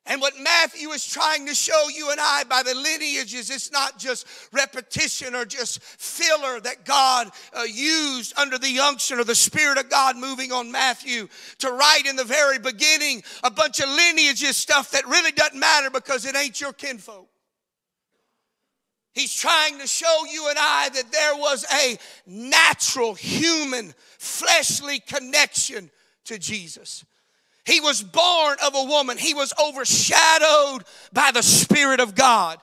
And 0.04 0.20
what 0.20 0.34
Matthew 0.40 0.88
is 0.90 1.06
trying 1.06 1.46
to 1.46 1.54
show 1.54 1.88
you 1.88 2.10
and 2.10 2.18
I 2.20 2.42
by 2.44 2.64
the 2.64 2.74
lineages, 2.74 3.50
it's 3.50 3.70
not 3.70 4.00
just 4.00 4.26
repetition 4.52 5.36
or 5.36 5.44
just 5.44 5.80
filler 5.80 6.58
that 6.60 6.84
God 6.84 7.30
uh, 7.56 7.62
used 7.62 8.36
under 8.36 8.58
the 8.58 8.80
unction 8.80 9.20
or 9.20 9.24
the 9.24 9.36
Spirit 9.36 9.78
of 9.78 9.88
God 9.88 10.16
moving 10.16 10.50
on 10.50 10.72
Matthew 10.72 11.28
to 11.58 11.70
write 11.70 12.06
in 12.06 12.16
the 12.16 12.24
very 12.24 12.58
beginning 12.58 13.22
a 13.44 13.50
bunch 13.50 13.78
of 13.78 13.88
lineages 13.88 14.56
stuff 14.56 14.90
that 14.90 15.06
really 15.06 15.30
doesn't 15.30 15.58
matter 15.58 15.88
because 15.88 16.26
it 16.26 16.34
ain't 16.34 16.60
your 16.60 16.72
kinfolk. 16.72 17.28
He's 19.12 19.34
trying 19.34 19.78
to 19.78 19.86
show 19.86 20.24
you 20.30 20.48
and 20.48 20.58
I 20.58 20.88
that 20.88 21.12
there 21.12 21.36
was 21.36 21.66
a 21.72 21.98
natural, 22.26 23.14
human, 23.14 23.94
fleshly 24.18 25.00
connection 25.00 25.90
to 26.24 26.38
Jesus. 26.38 27.04
He 27.64 27.80
was 27.80 28.02
born 28.02 28.56
of 28.64 28.74
a 28.74 28.84
woman, 28.84 29.18
he 29.18 29.34
was 29.34 29.52
overshadowed 29.62 30.84
by 31.12 31.30
the 31.32 31.42
Spirit 31.42 32.00
of 32.00 32.14
God. 32.14 32.58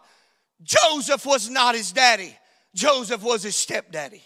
Joseph 0.62 1.26
was 1.26 1.50
not 1.50 1.76
his 1.76 1.92
daddy, 1.92 2.36
Joseph 2.74 3.24
was 3.24 3.44
his 3.44 3.56
stepdaddy. 3.56 4.24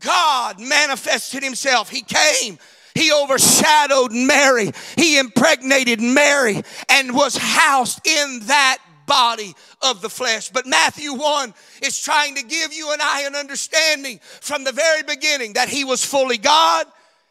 God 0.00 0.60
manifested 0.60 1.42
himself. 1.42 1.90
He 1.90 2.02
came 2.02 2.58
he 2.98 3.12
overshadowed 3.12 4.12
Mary. 4.12 4.72
He 4.96 5.18
impregnated 5.18 6.00
Mary 6.00 6.62
and 6.88 7.14
was 7.14 7.36
housed 7.36 8.04
in 8.04 8.40
that 8.46 8.78
body 9.08 9.54
of 9.82 10.00
the 10.00 10.08
flesh. 10.08 10.50
But 10.50 10.66
Matthew 10.66 11.14
1 11.14 11.52
is 11.82 11.98
trying 11.98 12.36
to 12.36 12.44
give 12.44 12.72
you 12.72 12.92
and 12.92 13.02
I 13.02 13.22
an 13.22 13.34
understanding 13.34 14.20
from 14.22 14.62
the 14.62 14.72
very 14.72 15.02
beginning 15.02 15.54
that 15.54 15.68
he 15.68 15.84
was 15.84 16.04
fully 16.04 16.38
God 16.38 16.86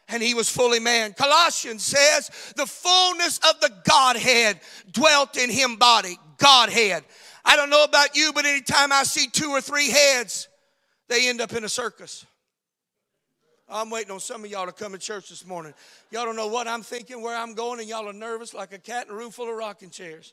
and 0.08 0.22
he 0.22 0.34
was 0.34 0.50
fully 0.50 0.80
man. 0.80 1.14
Colossians 1.14 1.82
says 1.82 2.30
the 2.56 2.66
fullness 2.66 3.38
of 3.38 3.60
the 3.60 3.70
Godhead 3.88 4.60
dwelt 4.92 5.38
in 5.38 5.48
him 5.48 5.76
body. 5.76 6.18
Godhead. 6.36 7.04
I 7.44 7.56
don't 7.56 7.70
know 7.70 7.84
about 7.84 8.14
you, 8.16 8.32
but 8.34 8.44
anytime 8.44 8.92
I 8.92 9.04
see 9.04 9.28
two 9.28 9.50
or 9.50 9.60
three 9.60 9.88
heads, 9.88 10.48
they 11.08 11.28
end 11.28 11.40
up 11.40 11.52
in 11.52 11.64
a 11.64 11.68
circus. 11.68 12.26
I'm 13.70 13.90
waiting 13.90 14.10
on 14.10 14.20
some 14.20 14.44
of 14.44 14.50
y'all 14.50 14.66
to 14.66 14.72
come 14.72 14.92
to 14.92 14.98
church 14.98 15.28
this 15.28 15.46
morning. 15.46 15.74
Y'all 16.10 16.24
don't 16.24 16.36
know 16.36 16.46
what 16.46 16.66
I'm 16.66 16.82
thinking, 16.82 17.20
where 17.20 17.36
I'm 17.36 17.52
going, 17.52 17.80
and 17.80 17.88
y'all 17.88 18.08
are 18.08 18.14
nervous 18.14 18.54
like 18.54 18.72
a 18.72 18.78
cat 18.78 19.06
in 19.06 19.12
a 19.12 19.16
room 19.16 19.30
full 19.30 19.50
of 19.50 19.56
rocking 19.56 19.90
chairs. 19.90 20.32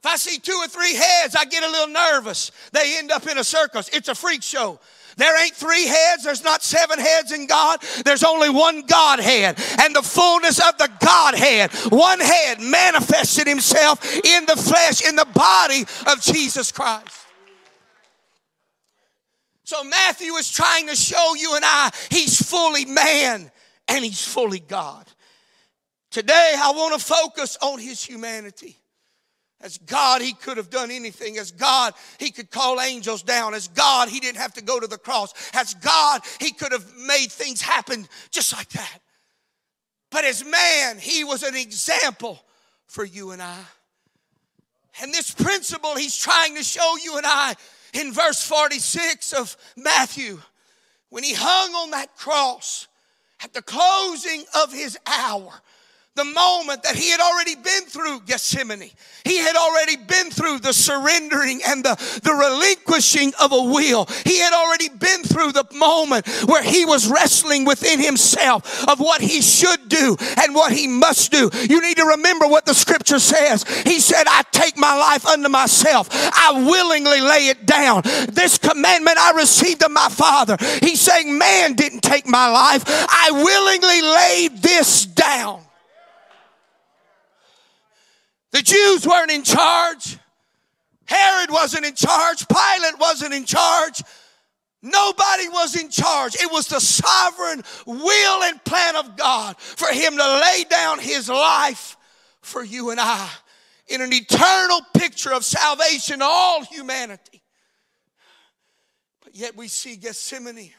If 0.00 0.06
I 0.06 0.16
see 0.16 0.38
two 0.38 0.52
or 0.52 0.68
three 0.68 0.94
heads, 0.94 1.34
I 1.34 1.44
get 1.46 1.64
a 1.64 1.70
little 1.70 1.92
nervous. 1.92 2.52
They 2.72 2.98
end 2.98 3.10
up 3.10 3.26
in 3.26 3.38
a 3.38 3.44
circus. 3.44 3.88
It's 3.92 4.08
a 4.08 4.14
freak 4.14 4.42
show. 4.42 4.78
There 5.16 5.42
ain't 5.42 5.54
three 5.54 5.86
heads, 5.86 6.24
there's 6.24 6.44
not 6.44 6.62
seven 6.62 6.98
heads 6.98 7.32
in 7.32 7.46
God, 7.46 7.80
there's 8.04 8.22
only 8.22 8.50
one 8.50 8.82
Godhead. 8.82 9.58
And 9.80 9.96
the 9.96 10.02
fullness 10.02 10.58
of 10.58 10.76
the 10.76 10.90
Godhead, 11.00 11.72
one 11.90 12.20
head 12.20 12.60
manifested 12.60 13.46
himself 13.46 14.04
in 14.14 14.44
the 14.44 14.56
flesh, 14.56 15.06
in 15.06 15.16
the 15.16 15.24
body 15.24 15.86
of 16.06 16.20
Jesus 16.20 16.70
Christ. 16.70 17.26
So 19.64 19.82
Matthew 19.82 20.32
is 20.34 20.50
trying 20.50 20.86
to 20.88 20.94
show 20.94 21.34
you 21.34 21.56
and 21.56 21.64
I, 21.64 21.90
he's 22.10 22.40
fully 22.40 22.84
man 22.84 23.50
and 23.88 24.04
he's 24.04 24.24
fully 24.24 24.60
God. 24.60 25.06
Today, 26.10 26.54
I 26.56 26.70
want 26.72 26.98
to 26.98 27.04
focus 27.04 27.56
on 27.60 27.78
his 27.78 28.04
humanity. 28.04 28.76
As 29.60 29.78
God, 29.78 30.20
He 30.20 30.32
could 30.32 30.58
have 30.58 30.70
done 30.70 30.90
anything. 30.90 31.38
As 31.38 31.50
God, 31.50 31.94
He 32.18 32.30
could 32.30 32.50
call 32.50 32.80
angels 32.80 33.22
down. 33.22 33.54
As 33.54 33.68
God, 33.68 34.08
He 34.08 34.20
didn't 34.20 34.40
have 34.40 34.52
to 34.54 34.62
go 34.62 34.78
to 34.78 34.86
the 34.86 34.98
cross. 34.98 35.32
As 35.54 35.74
God, 35.74 36.22
He 36.40 36.52
could 36.52 36.72
have 36.72 36.84
made 37.06 37.32
things 37.32 37.62
happen 37.62 38.06
just 38.30 38.52
like 38.52 38.68
that. 38.70 38.98
But 40.10 40.24
as 40.24 40.44
man, 40.44 40.98
He 40.98 41.24
was 41.24 41.42
an 41.42 41.56
example 41.56 42.42
for 42.86 43.04
you 43.04 43.30
and 43.30 43.42
I. 43.42 43.58
And 45.00 45.12
this 45.12 45.32
principle 45.32 45.96
He's 45.96 46.16
trying 46.16 46.54
to 46.56 46.62
show 46.62 46.96
you 47.02 47.16
and 47.16 47.26
I 47.26 47.54
in 47.94 48.12
verse 48.12 48.46
46 48.46 49.32
of 49.32 49.56
Matthew, 49.76 50.40
when 51.08 51.24
He 51.24 51.32
hung 51.34 51.74
on 51.74 51.90
that 51.92 52.14
cross 52.16 52.88
at 53.42 53.54
the 53.54 53.62
closing 53.62 54.44
of 54.62 54.70
His 54.70 54.98
hour 55.06 55.50
the 56.16 56.24
moment 56.24 56.82
that 56.82 56.96
he 56.96 57.10
had 57.10 57.20
already 57.20 57.54
been 57.54 57.84
through 57.84 58.20
Gethsemane. 58.20 58.90
He 59.24 59.36
had 59.36 59.54
already 59.54 59.96
been 59.96 60.30
through 60.30 60.60
the 60.60 60.72
surrendering 60.72 61.60
and 61.66 61.84
the, 61.84 61.94
the 62.22 62.32
relinquishing 62.32 63.32
of 63.40 63.52
a 63.52 63.62
will. 63.62 64.06
He 64.24 64.38
had 64.38 64.54
already 64.54 64.88
been 64.88 65.22
through 65.24 65.52
the 65.52 65.66
moment 65.74 66.26
where 66.46 66.62
he 66.62 66.86
was 66.86 67.06
wrestling 67.08 67.66
within 67.66 68.00
himself 68.00 68.88
of 68.88 68.98
what 68.98 69.20
he 69.20 69.42
should 69.42 69.88
do 69.88 70.16
and 70.42 70.54
what 70.54 70.72
he 70.72 70.88
must 70.88 71.32
do. 71.32 71.50
You 71.68 71.82
need 71.82 71.98
to 71.98 72.06
remember 72.06 72.46
what 72.46 72.64
the 72.64 72.74
scripture 72.74 73.18
says. 73.18 73.64
He 73.84 74.00
said, 74.00 74.24
I 74.26 74.42
take 74.52 74.78
my 74.78 74.96
life 74.96 75.26
unto 75.26 75.50
myself. 75.50 76.08
I 76.12 76.64
willingly 76.66 77.20
lay 77.20 77.48
it 77.48 77.66
down. 77.66 78.02
This 78.32 78.56
commandment 78.56 79.18
I 79.18 79.32
received 79.32 79.84
of 79.84 79.90
my 79.90 80.08
Father. 80.08 80.56
He's 80.80 81.00
saying, 81.00 81.36
Man 81.36 81.74
didn't 81.74 82.00
take 82.00 82.26
my 82.26 82.48
life. 82.48 82.84
I 82.86 83.30
willingly 83.32 84.02
laid 84.02 84.62
this 84.62 85.04
down. 85.04 85.65
The 88.56 88.62
Jews 88.62 89.06
weren't 89.06 89.30
in 89.30 89.42
charge. 89.42 90.16
Herod 91.04 91.50
wasn't 91.50 91.84
in 91.84 91.94
charge. 91.94 92.48
Pilate 92.48 92.98
wasn't 92.98 93.34
in 93.34 93.44
charge. 93.44 94.02
Nobody 94.80 95.50
was 95.50 95.78
in 95.78 95.90
charge. 95.90 96.36
It 96.36 96.50
was 96.50 96.66
the 96.66 96.80
sovereign 96.80 97.62
will 97.84 98.42
and 98.44 98.64
plan 98.64 98.96
of 98.96 99.14
God 99.14 99.58
for 99.58 99.88
him 99.88 100.16
to 100.16 100.40
lay 100.40 100.64
down 100.70 101.00
his 101.00 101.28
life 101.28 101.98
for 102.40 102.64
you 102.64 102.88
and 102.88 102.98
I 102.98 103.28
in 103.88 104.00
an 104.00 104.14
eternal 104.14 104.80
picture 104.94 105.34
of 105.34 105.44
salvation, 105.44 106.22
all 106.22 106.64
humanity. 106.64 107.42
But 109.22 109.36
yet 109.36 109.54
we 109.54 109.68
see 109.68 109.96
Gethsemane, 109.96 110.72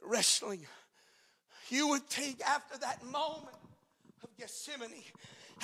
the 0.00 0.06
wrestling. 0.06 0.64
You 1.68 1.88
would 1.88 2.06
think 2.06 2.40
after 2.40 2.78
that 2.78 3.04
moment 3.04 3.56
of 4.22 4.34
Gethsemane, 4.38 5.04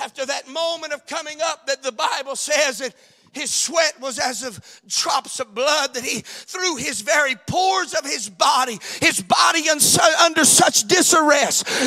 after 0.01 0.25
that 0.27 0.49
moment 0.49 0.93
of 0.93 1.07
coming 1.07 1.39
up 1.43 1.67
that 1.67 1.83
the 1.83 1.93
Bible 1.93 2.37
says 2.37 2.79
that 2.79 2.95
his 3.33 3.53
sweat 3.53 4.01
was 4.01 4.19
as 4.19 4.43
of 4.43 4.61
drops 4.89 5.39
of 5.39 5.55
blood 5.55 5.95
that 5.95 6.05
he 6.05 6.21
through 6.21 6.77
his 6.77 7.01
very 7.03 7.37
pores 7.47 7.95
of 7.95 8.05
his 8.05 8.29
body 8.29 8.79
his 9.01 9.23
body 9.23 9.69
under 9.69 10.45
such 10.45 10.89
disarray 10.89 11.31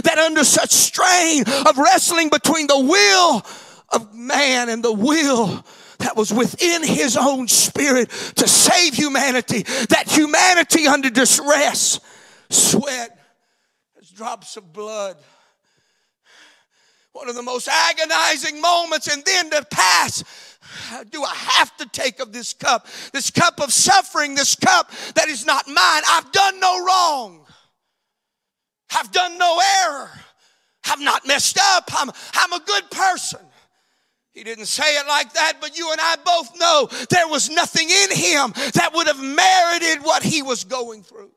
that 0.04 0.18
under 0.18 0.44
such 0.44 0.72
strain 0.72 1.44
of 1.68 1.78
wrestling 1.78 2.30
between 2.30 2.68
the 2.68 2.80
will 2.80 3.46
of 3.90 4.14
man 4.16 4.70
and 4.70 4.84
the 4.84 4.94
will 4.94 5.66
that 6.00 6.16
was 6.16 6.34
within 6.34 6.84
his 6.84 7.18
own 7.18 7.48
spirit 7.48 8.10
to 8.36 8.48
save 8.48 8.94
humanity 8.94 9.64
that 9.90 10.06
humanity 10.08 10.88
under 10.88 11.10
distress 11.10 12.00
sweat 12.50 13.20
as 14.00 14.10
drops 14.12 14.56
of 14.56 14.72
blood 14.72 15.18
one 17.14 17.30
of 17.30 17.36
the 17.36 17.44
most 17.44 17.68
agonizing 17.68 18.60
moments, 18.60 19.08
and 19.08 19.24
then 19.24 19.50
to 19.52 19.66
pass. 19.72 20.24
Do 21.12 21.24
I 21.24 21.34
have 21.34 21.76
to 21.78 21.86
take 21.86 22.20
of 22.20 22.34
this 22.34 22.54
cup? 22.54 22.88
This 23.12 23.30
cup 23.30 23.62
of 23.62 23.72
suffering, 23.72 24.36
this 24.36 24.56
cup 24.56 24.92
that 25.16 25.30
is 25.30 25.46
not 25.46 25.68
mine. 25.68 26.02
I've 26.10 26.32
done 26.32 26.60
no 26.60 26.84
wrong. 26.84 27.46
I've 28.96 29.12
done 29.12 29.38
no 29.38 29.60
error. 29.86 30.10
I'm 30.86 31.04
not 31.04 31.26
messed 31.28 31.60
up. 31.60 31.90
I'm, 31.94 32.10
I'm 32.34 32.54
a 32.54 32.60
good 32.60 32.92
person. 32.92 33.40
He 34.32 34.44
didn't 34.44 34.66
say 34.66 34.98
it 34.98 35.08
like 35.08 35.32
that, 35.34 35.58
but 35.62 35.78
you 35.78 35.92
and 35.92 36.02
I 36.02 36.16
both 36.26 36.60
know 36.60 36.90
there 37.10 37.28
was 37.28 37.52
nothing 37.52 37.88
in 37.88 38.18
him 38.18 38.54
that 38.74 38.92
would 38.94 39.06
have 39.06 39.22
merited 39.22 40.04
what 40.04 40.24
he 40.24 40.42
was 40.42 40.64
going 40.64 41.04
through. 41.04 41.30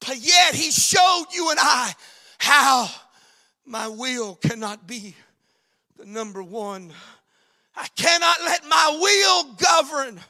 But 0.00 0.18
yet 0.18 0.54
he 0.54 0.70
showed 0.70 1.24
you 1.32 1.50
and 1.50 1.58
I 1.60 1.94
how 2.38 2.90
my 3.66 3.88
will 3.88 4.34
cannot 4.36 4.86
be 4.86 5.14
the 5.96 6.04
number 6.04 6.42
one. 6.42 6.92
I 7.76 7.86
cannot 7.96 8.36
let 8.44 8.64
my 8.66 8.98
will 9.00 9.54
govern. 9.54 10.20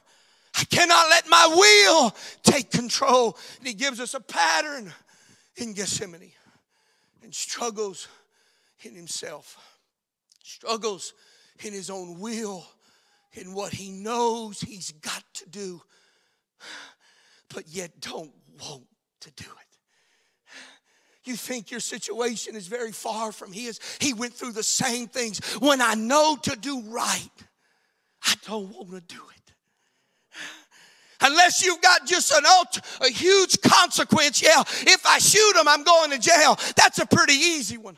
I 0.56 0.64
cannot 0.64 1.08
let 1.10 1.28
my 1.28 1.48
will 1.54 2.14
take 2.42 2.70
control. 2.70 3.36
And 3.58 3.66
he 3.66 3.74
gives 3.74 4.00
us 4.00 4.14
a 4.14 4.20
pattern 4.20 4.92
in 5.56 5.72
Gethsemane 5.72 6.32
and 7.22 7.34
struggles 7.34 8.08
in 8.82 8.94
himself 8.94 9.58
struggles 10.44 11.14
in 11.64 11.72
his 11.72 11.90
own 11.90 12.20
will, 12.20 12.64
in 13.32 13.54
what 13.54 13.72
he 13.72 13.90
knows 13.90 14.60
he's 14.60 14.92
got 14.92 15.24
to 15.34 15.48
do, 15.48 15.82
but 17.52 17.66
yet 17.68 18.00
don't 18.00 18.32
want 18.60 18.84
to 19.20 19.30
do 19.32 19.44
it. 19.44 19.63
You 21.24 21.36
think 21.36 21.70
your 21.70 21.80
situation 21.80 22.54
is 22.54 22.66
very 22.66 22.92
far 22.92 23.32
from 23.32 23.52
his. 23.52 23.80
He 23.98 24.12
went 24.12 24.34
through 24.34 24.52
the 24.52 24.62
same 24.62 25.06
things. 25.06 25.40
When 25.56 25.80
I 25.80 25.94
know 25.94 26.36
to 26.42 26.54
do 26.54 26.82
right, 26.82 27.30
I 28.22 28.34
don't 28.46 28.74
want 28.74 28.90
to 28.90 29.00
do 29.00 29.22
it. 29.34 29.34
Unless 31.20 31.64
you've 31.64 31.80
got 31.80 32.06
just 32.06 32.32
an 32.32 32.44
ult- 32.46 32.80
a 33.00 33.08
huge 33.08 33.58
consequence, 33.62 34.42
yeah, 34.42 34.60
if 34.60 35.06
I 35.06 35.18
shoot 35.18 35.56
him, 35.56 35.66
I'm 35.66 35.82
going 35.82 36.10
to 36.10 36.18
jail. 36.18 36.58
That's 36.76 36.98
a 36.98 37.06
pretty 37.06 37.32
easy 37.32 37.78
one. 37.78 37.96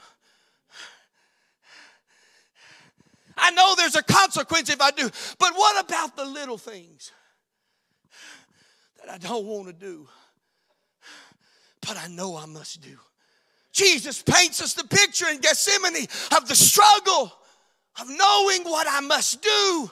I 3.37 3.50
know 3.50 3.75
there's 3.76 3.97
a 3.97 4.02
consequence 4.02 4.71
if 4.71 4.80
I 4.80 4.92
do. 4.92 5.11
But 5.38 5.52
what 5.54 5.85
about 5.85 6.16
the 6.16 6.25
little 6.25 6.59
things 6.59 7.11
that 9.00 9.12
I 9.12 9.18
don't 9.18 9.45
want 9.45 9.66
to 9.66 9.73
do, 9.73 10.09
but 11.80 11.97
I 11.97 12.06
know 12.06 12.37
I 12.37 12.47
must 12.47 12.80
do? 12.80 12.97
Jesus 13.76 14.23
paints 14.23 14.62
us 14.62 14.73
the 14.73 14.85
picture 14.85 15.28
in 15.28 15.38
Gethsemane 15.38 16.06
of 16.35 16.49
the 16.49 16.54
struggle 16.54 17.30
of 18.00 18.09
knowing 18.09 18.64
what 18.64 18.87
I 18.88 19.00
must 19.00 19.42
do, 19.42 19.90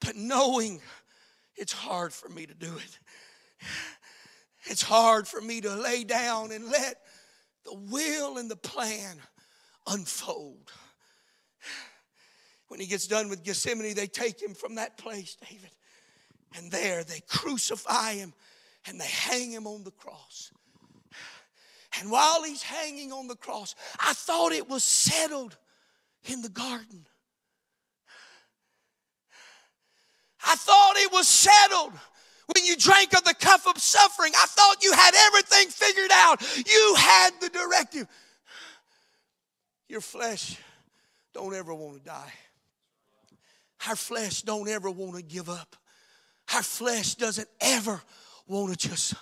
but 0.00 0.14
knowing 0.14 0.80
it's 1.56 1.72
hard 1.72 2.12
for 2.12 2.28
me 2.28 2.46
to 2.46 2.54
do 2.54 2.72
it. 2.76 2.98
It's 4.70 4.82
hard 4.82 5.26
for 5.26 5.40
me 5.40 5.60
to 5.62 5.74
lay 5.74 6.04
down 6.04 6.52
and 6.52 6.70
let 6.70 7.00
the 7.64 7.74
will 7.74 8.38
and 8.38 8.48
the 8.48 8.56
plan 8.56 9.16
unfold. 9.88 10.70
When 12.68 12.78
he 12.78 12.86
gets 12.86 13.08
done 13.08 13.30
with 13.30 13.42
Gethsemane, 13.42 13.94
they 13.94 14.06
take 14.06 14.40
him 14.40 14.54
from 14.54 14.76
that 14.76 14.96
place, 14.96 15.36
David. 15.48 15.70
And 16.56 16.70
there 16.70 17.02
they 17.02 17.20
crucify 17.28 18.14
him 18.14 18.32
and 18.86 19.00
they 19.00 19.06
hang 19.06 19.50
him 19.50 19.66
on 19.66 19.82
the 19.82 19.90
cross. 19.90 20.52
And 21.98 22.10
while 22.10 22.42
he's 22.42 22.62
hanging 22.62 23.12
on 23.12 23.26
the 23.26 23.36
cross, 23.36 23.74
I 23.98 24.12
thought 24.12 24.52
it 24.52 24.68
was 24.68 24.84
settled 24.84 25.56
in 26.24 26.42
the 26.42 26.48
garden. 26.48 27.06
I 30.46 30.54
thought 30.54 30.94
it 30.96 31.12
was 31.12 31.26
settled 31.26 31.92
when 32.54 32.64
you 32.64 32.76
drank 32.76 33.12
of 33.14 33.24
the 33.24 33.34
cup 33.34 33.66
of 33.66 33.78
suffering. 33.78 34.32
I 34.34 34.46
thought 34.46 34.82
you 34.82 34.92
had 34.92 35.14
everything 35.26 35.68
figured 35.68 36.10
out. 36.12 36.40
You 36.56 36.94
had 36.96 37.30
the 37.40 37.48
directive. 37.48 38.06
Your 39.88 40.00
flesh 40.00 40.56
don't 41.34 41.54
ever 41.54 41.74
want 41.74 41.98
to 41.98 42.04
die. 42.04 42.32
Our 43.88 43.96
flesh 43.96 44.42
don't 44.42 44.68
ever 44.68 44.90
want 44.90 45.16
to 45.16 45.22
give 45.22 45.48
up. 45.48 45.76
Our 46.54 46.62
flesh 46.62 47.14
doesn't 47.14 47.48
ever 47.60 48.00
want 48.46 48.78
to 48.78 48.88
just. 48.88 49.14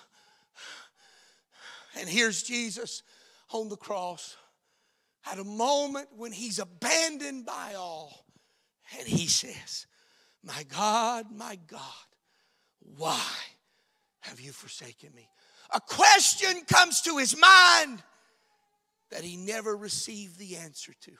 And 1.99 2.07
here's 2.07 2.43
Jesus 2.43 3.03
on 3.51 3.69
the 3.69 3.77
cross 3.77 4.35
at 5.31 5.39
a 5.39 5.43
moment 5.43 6.09
when 6.15 6.31
he's 6.31 6.59
abandoned 6.59 7.45
by 7.45 7.73
all. 7.75 8.25
And 8.97 9.07
he 9.07 9.27
says, 9.27 9.87
My 10.43 10.63
God, 10.63 11.27
my 11.35 11.57
God, 11.67 11.81
why 12.79 13.21
have 14.21 14.39
you 14.39 14.51
forsaken 14.51 15.09
me? 15.15 15.29
A 15.73 15.81
question 15.81 16.61
comes 16.65 17.01
to 17.01 17.17
his 17.17 17.35
mind 17.37 18.01
that 19.11 19.23
he 19.23 19.35
never 19.35 19.75
received 19.75 20.37
the 20.37 20.57
answer 20.57 20.93
to. 21.01 21.11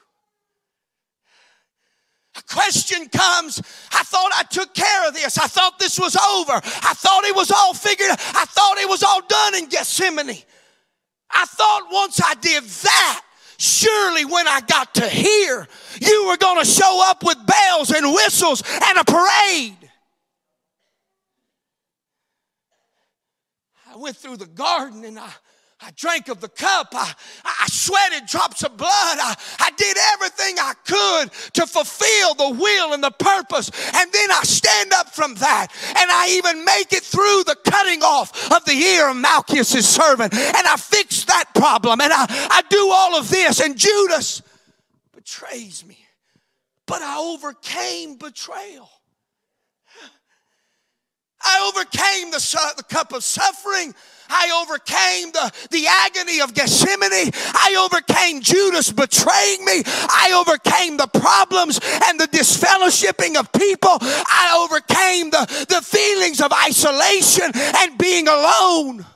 A 2.36 2.42
question 2.42 3.08
comes. 3.08 3.60
I 3.92 4.02
thought 4.04 4.30
I 4.34 4.44
took 4.44 4.72
care 4.74 5.08
of 5.08 5.14
this. 5.14 5.38
I 5.38 5.48
thought 5.48 5.78
this 5.78 5.98
was 5.98 6.14
over. 6.16 6.52
I 6.52 6.94
thought 6.94 7.24
it 7.24 7.34
was 7.34 7.50
all 7.50 7.74
figured 7.74 8.10
out. 8.10 8.20
I 8.34 8.44
thought 8.44 8.78
it 8.78 8.88
was 8.88 9.02
all 9.02 9.20
done 9.26 9.56
in 9.56 9.68
Gethsemane. 9.68 10.44
I 11.30 11.44
thought 11.44 11.88
once 11.90 12.20
I 12.24 12.34
did 12.34 12.64
that, 12.64 13.22
surely 13.58 14.24
when 14.24 14.48
I 14.48 14.60
got 14.60 14.94
to 14.94 15.08
here, 15.08 15.68
you 16.00 16.26
were 16.28 16.36
going 16.36 16.58
to 16.60 16.66
show 16.66 17.02
up 17.08 17.22
with 17.22 17.38
bells 17.46 17.90
and 17.90 18.12
whistles 18.12 18.62
and 18.66 18.98
a 18.98 19.04
parade. 19.04 19.90
I 23.92 23.96
went 23.96 24.16
through 24.16 24.36
the 24.36 24.46
garden 24.46 25.04
and 25.04 25.18
I 25.18 25.30
I 25.80 25.92
drank 25.94 26.28
of 26.28 26.40
the 26.40 26.48
cup. 26.48 26.88
I, 26.92 27.12
I 27.44 27.66
sweated 27.68 28.26
drops 28.26 28.64
of 28.64 28.76
blood. 28.76 28.90
I, 28.90 29.36
I 29.60 29.70
did 29.76 29.96
everything 30.14 30.56
I 30.58 30.72
could 30.84 31.52
to 31.54 31.66
fulfill 31.66 32.34
the 32.34 32.50
will 32.60 32.94
and 32.94 33.02
the 33.02 33.12
purpose. 33.12 33.70
And 33.94 34.12
then 34.12 34.30
I 34.32 34.40
stand 34.42 34.92
up 34.92 35.14
from 35.14 35.34
that 35.36 35.68
and 35.88 36.10
I 36.10 36.30
even 36.30 36.64
make 36.64 36.92
it 36.92 37.04
through 37.04 37.44
the 37.44 37.56
cutting 37.64 38.02
off 38.02 38.50
of 38.50 38.64
the 38.64 38.72
ear 38.72 39.10
of 39.10 39.16
Malchus' 39.16 39.88
servant. 39.88 40.34
And 40.34 40.66
I 40.66 40.76
fix 40.76 41.24
that 41.26 41.54
problem. 41.54 42.00
And 42.00 42.12
I, 42.12 42.26
I 42.28 42.62
do 42.68 42.90
all 42.90 43.16
of 43.16 43.28
this. 43.30 43.60
And 43.60 43.76
Judas 43.76 44.42
betrays 45.14 45.86
me. 45.86 45.98
But 46.86 47.02
I 47.02 47.18
overcame 47.18 48.16
betrayal. 48.16 48.90
I 51.48 51.72
overcame 51.72 52.30
the, 52.30 52.74
the 52.76 52.82
cup 52.84 53.12
of 53.12 53.24
suffering. 53.24 53.94
I 54.28 54.62
overcame 54.62 55.32
the, 55.32 55.52
the 55.70 55.86
agony 55.86 56.40
of 56.40 56.52
Gethsemane. 56.52 57.32
I 57.54 57.88
overcame 57.88 58.42
Judas 58.42 58.92
betraying 58.92 59.64
me. 59.64 59.82
I 59.86 60.44
overcame 60.44 60.98
the 60.98 61.06
problems 61.06 61.80
and 62.04 62.20
the 62.20 62.28
disfellowshipping 62.28 63.38
of 63.38 63.50
people. 63.52 63.96
I 64.00 64.66
overcame 64.68 65.30
the, 65.30 65.66
the 65.68 65.80
feelings 65.80 66.42
of 66.42 66.52
isolation 66.52 67.50
and 67.54 67.96
being 67.96 68.28
alone. 68.28 69.06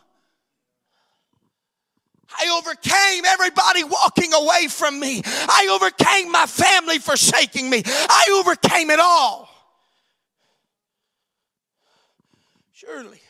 I 2.35 2.59
overcame 2.59 3.25
everybody 3.27 3.85
walking 3.85 4.33
away 4.33 4.69
from 4.69 4.99
me. 4.99 5.21
I 5.25 5.69
overcame 5.71 6.33
my 6.33 6.47
family 6.47 6.99
forsaking 6.99 7.69
me. 7.69 7.83
I 7.85 8.43
overcame 8.43 8.89
it 8.89 8.99
all. 8.99 9.52
Surely, 12.85 13.21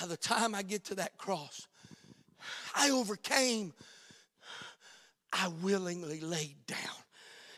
by 0.00 0.08
the 0.08 0.16
time 0.16 0.52
I 0.52 0.62
get 0.62 0.82
to 0.86 0.96
that 0.96 1.16
cross, 1.16 1.68
I 2.74 2.90
overcame. 2.90 3.72
I 5.32 5.46
willingly 5.62 6.20
laid 6.20 6.66
down 6.66 6.78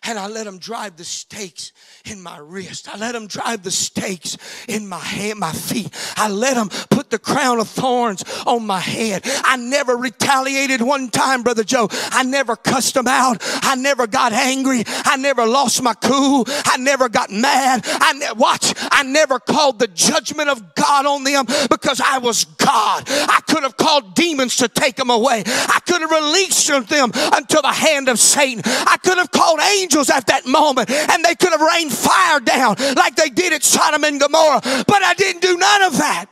and 0.05 0.19
I 0.19 0.29
let 0.29 0.45
them 0.45 0.59
drive 0.59 0.97
the 0.97 1.05
stakes 1.05 1.73
in 2.07 2.23
my 2.23 2.39
wrist. 2.39 2.89
I 2.93 2.97
let 2.97 3.13
them 3.13 3.27
drive 3.27 3.63
the 3.63 3.71
stakes 3.71 4.39
in 4.67 4.89
my 4.89 4.99
hand, 4.99 5.39
my 5.39 5.53
feet. 5.53 5.91
I 6.17 6.29
let 6.29 6.55
them 6.55 6.71
put 6.89 7.11
the 7.11 7.19
crown 7.19 7.61
of 7.61 7.69
thorns 7.69 8.25
on 8.47 8.67
my 8.67 8.81
head. 8.81 9.23
I 9.45 9.57
never 9.57 9.97
retaliated 9.97 10.81
one 10.81 11.11
time, 11.11 11.43
Brother 11.43 11.65
Joe. 11.65 11.89
I 11.91 12.23
never 12.23 12.57
cussed 12.57 12.95
them 12.95 13.09
out. 13.09 13.39
I 13.63 13.75
never 13.77 14.07
got 14.07 14.33
angry. 14.33 14.85
I 14.87 15.17
never 15.19 15.47
lost 15.47 15.83
my 15.83 15.95
cool. 15.95 16.47
I 16.49 16.79
never 16.79 17.11
got 17.11 17.31
mad. 17.31 17.83
I 17.85 18.15
ne- 18.15 18.33
watch. 18.37 18.73
I 18.91 19.03
never 19.03 19.39
called 19.39 19.79
the 19.79 19.89
judgment 19.89 20.49
of 20.49 20.75
God 20.75 21.05
on 21.05 21.25
them 21.25 21.45
because 21.69 22.01
I 22.01 22.19
was 22.19 22.45
God. 22.47 23.05
I 23.07 23.41
could 23.47 23.65
have 23.65 23.77
called 23.77 24.15
demons 24.15 24.57
to 24.57 24.69
take 24.69 24.97
them 24.97 25.11
away. 25.11 25.43
I 25.47 25.81
could 25.87 26.01
have 26.01 26.11
released 26.11 26.69
them 26.69 27.13
unto 27.13 27.61
the 27.61 27.73
hand 27.73 28.09
of 28.09 28.19
Satan. 28.19 28.63
I 28.65 28.97
could 29.03 29.19
have 29.19 29.31
called 29.31 29.61
angels 29.61 29.90
angels 29.91 30.11
at 30.11 30.27
that 30.27 30.47
moment 30.47 30.91
and 30.91 31.25
they 31.25 31.35
could 31.35 31.51
have 31.51 31.61
rained 31.61 31.93
fire 31.93 32.41
down 32.41 32.77
like 32.97 33.17
they 33.17 33.29
did 33.29 33.53
at 33.53 33.63
Sodom 33.63 34.05
and 34.05 34.21
Gomorrah. 34.21 34.61
But 34.63 35.03
I 35.03 35.15
didn't 35.15 35.43
do 35.43 35.57
none 35.57 35.83
of 35.83 35.99
that. 35.99 36.27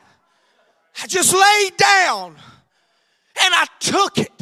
I 1.03 1.07
just 1.07 1.33
laid 1.33 1.77
down 1.77 2.31
and 2.31 3.55
I 3.55 3.66
took 3.81 4.18
it. 4.18 4.33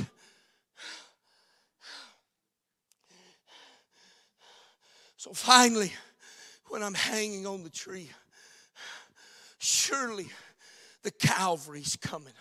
So 5.17 5.33
finally, 5.33 5.93
when 6.69 6.83
I'm 6.83 6.95
hanging 6.95 7.47
on 7.47 7.63
the 7.65 7.71
tree, 7.71 8.11
surely 9.59 10.29
the 11.03 11.11
Calvary's 11.11 11.97
coming. 11.97 12.33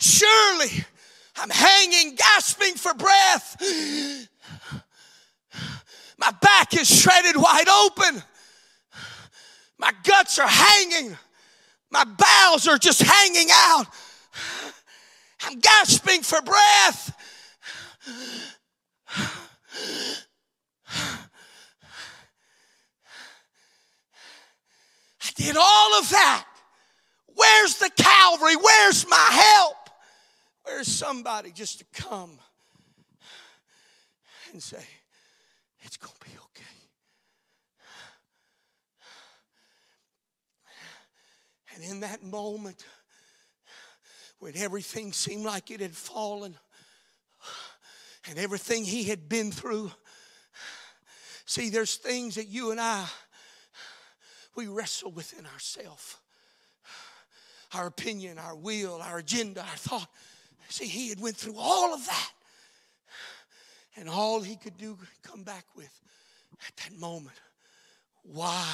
Surely 0.00 0.84
I'm 1.36 1.50
hanging, 1.50 2.14
gasping 2.14 2.74
for 2.74 2.94
breath. 2.94 3.56
My 6.18 6.30
back 6.40 6.74
is 6.74 6.88
shredded 6.88 7.36
wide 7.36 7.68
open. 7.68 8.22
My 9.78 9.92
guts 10.04 10.38
are 10.38 10.48
hanging. 10.48 11.16
My 11.90 12.04
bowels 12.04 12.68
are 12.68 12.78
just 12.78 13.02
hanging 13.02 13.48
out. 13.50 13.86
I'm 15.44 15.58
gasping 15.58 16.22
for 16.22 16.40
breath. 16.42 17.12
I 25.24 25.30
did 25.34 25.56
all 25.56 25.98
of 25.98 26.10
that. 26.10 26.46
Where's 27.34 27.78
the 27.78 27.90
Calvary? 27.96 28.56
Where's 28.56 29.08
my 29.08 29.16
help? 29.16 29.81
Where's 30.64 30.88
somebody 30.88 31.50
just 31.50 31.78
to 31.78 31.84
come 31.92 32.38
and 34.52 34.62
say, 34.62 34.84
It's 35.80 35.96
going 35.96 36.14
to 36.20 36.30
be 36.30 36.36
okay? 36.36 36.64
And 41.74 41.84
in 41.84 42.00
that 42.00 42.22
moment, 42.22 42.84
when 44.38 44.56
everything 44.56 45.12
seemed 45.12 45.44
like 45.44 45.70
it 45.70 45.80
had 45.80 45.96
fallen 45.96 46.54
and 48.28 48.38
everything 48.38 48.84
he 48.84 49.04
had 49.04 49.28
been 49.28 49.50
through, 49.50 49.90
see, 51.46 51.70
there's 51.70 51.96
things 51.96 52.34
that 52.34 52.48
you 52.48 52.70
and 52.70 52.80
I, 52.80 53.06
we 54.54 54.66
wrestle 54.66 55.12
within 55.12 55.46
ourselves 55.46 56.16
our 57.74 57.86
opinion, 57.86 58.38
our 58.38 58.54
will, 58.54 59.00
our 59.02 59.18
agenda, 59.18 59.60
our 59.60 59.76
thought. 59.76 60.08
See, 60.72 60.86
he 60.86 61.10
had 61.10 61.20
went 61.20 61.36
through 61.36 61.56
all 61.58 61.92
of 61.92 62.06
that. 62.06 62.30
And 63.94 64.08
all 64.08 64.40
he 64.40 64.56
could 64.56 64.78
do 64.78 64.96
come 65.22 65.42
back 65.42 65.66
with 65.76 65.90
at 66.66 66.74
that 66.76 66.98
moment, 66.98 67.36
why 68.22 68.66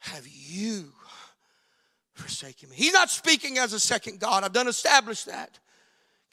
have 0.00 0.26
you 0.28 0.92
forsaken 2.12 2.68
me? 2.68 2.76
He's 2.76 2.92
not 2.92 3.08
speaking 3.08 3.56
as 3.56 3.72
a 3.72 3.80
second 3.80 4.20
God. 4.20 4.44
I've 4.44 4.52
done 4.52 4.68
established 4.68 5.24
that. 5.26 5.58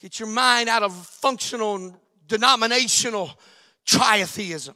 Get 0.02 0.20
your 0.20 0.28
mind 0.28 0.68
out 0.68 0.84
of 0.84 0.94
functional 0.94 1.76
and 1.76 1.94
denominational 2.28 3.32
tritheism 3.88 4.76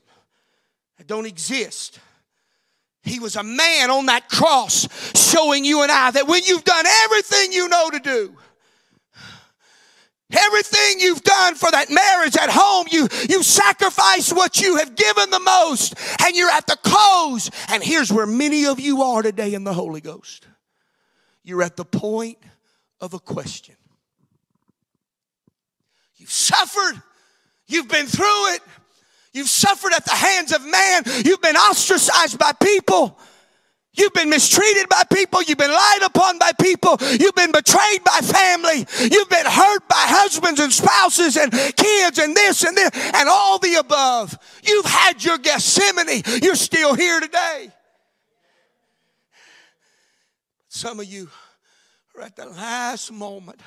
that 0.98 1.08
don't 1.08 1.26
exist. 1.26 2.00
He 3.04 3.20
was 3.20 3.36
a 3.36 3.44
man 3.44 3.92
on 3.92 4.06
that 4.06 4.30
cross 4.30 4.88
showing 5.14 5.66
you 5.66 5.84
and 5.84 5.92
I 5.92 6.12
that 6.12 6.26
when 6.26 6.44
you've 6.46 6.64
done 6.64 6.86
everything 7.04 7.52
you 7.52 7.68
know 7.68 7.90
to 7.90 8.00
do, 8.00 8.38
Everything 10.32 11.00
you've 11.00 11.24
done 11.24 11.56
for 11.56 11.72
that 11.72 11.90
marriage 11.90 12.38
at 12.38 12.50
home, 12.52 12.86
you, 12.92 13.08
you 13.28 13.42
sacrifice 13.42 14.32
what 14.32 14.62
you 14.62 14.76
have 14.78 14.96
given 14.96 15.32
the 15.32 15.40
most, 15.40 15.96
and 16.24 16.36
you're 16.36 16.52
at 16.52 16.68
the 16.68 16.78
close. 16.84 17.50
And 17.70 17.84
here's 17.84 18.12
where 18.12 18.28
many 18.28 18.66
of 18.68 18.80
you 18.80 19.02
are 19.02 19.24
today 19.24 19.56
in 19.56 19.64
the 19.64 19.74
Holy 19.74 20.02
Ghost. 20.02 20.46
You're 21.44 21.64
at 21.64 21.78
the 21.78 21.86
point 21.86 22.38
of 23.02 23.16
a 23.16 23.20
question. 23.20 23.76
You've 26.18 26.30
suffered, 26.30 27.02
you've 27.68 27.88
been 27.88 28.06
through 28.06 28.54
it, 28.54 28.62
you've 29.34 29.50
suffered 29.50 29.94
at 29.94 30.06
the 30.06 30.12
hands 30.12 30.52
of 30.52 30.64
man, 30.64 31.04
you've 31.26 31.42
been 31.42 31.56
ostracized 31.56 32.38
by 32.38 32.52
people. 32.52 33.18
You've 33.94 34.14
been 34.14 34.30
mistreated 34.30 34.88
by 34.88 35.04
people. 35.12 35.42
You've 35.42 35.58
been 35.58 35.72
lied 35.72 36.02
upon 36.04 36.38
by 36.38 36.52
people. 36.62 36.98
You've 37.20 37.36
been 37.36 37.52
betrayed 37.52 38.04
by 38.04 38.20
family. 38.20 38.86
You've 39.00 39.30
been 39.30 39.46
hurt 39.46 39.88
by 39.88 40.06
husbands 40.08 40.60
and 40.60 40.72
spouses 40.72 41.36
and 41.38 41.52
kids 41.52 42.20
and 42.20 42.36
this 42.36 42.64
and 42.64 42.78
this 42.78 42.92
and 42.94 43.28
all 43.28 43.58
the 43.58 43.76
above. 43.76 44.38
You've 44.64 44.86
had 44.86 45.24
your 45.24 45.38
Gethsemane. 45.40 46.22
You're 46.42 46.56
still 46.56 46.94
here 46.94 47.20
today. 47.20 47.72
Some 50.68 51.00
of 51.00 51.06
you 51.08 51.30
are 52.16 52.22
at 52.22 52.36
the 52.36 52.46
last 52.46 53.12
moment 53.12 53.60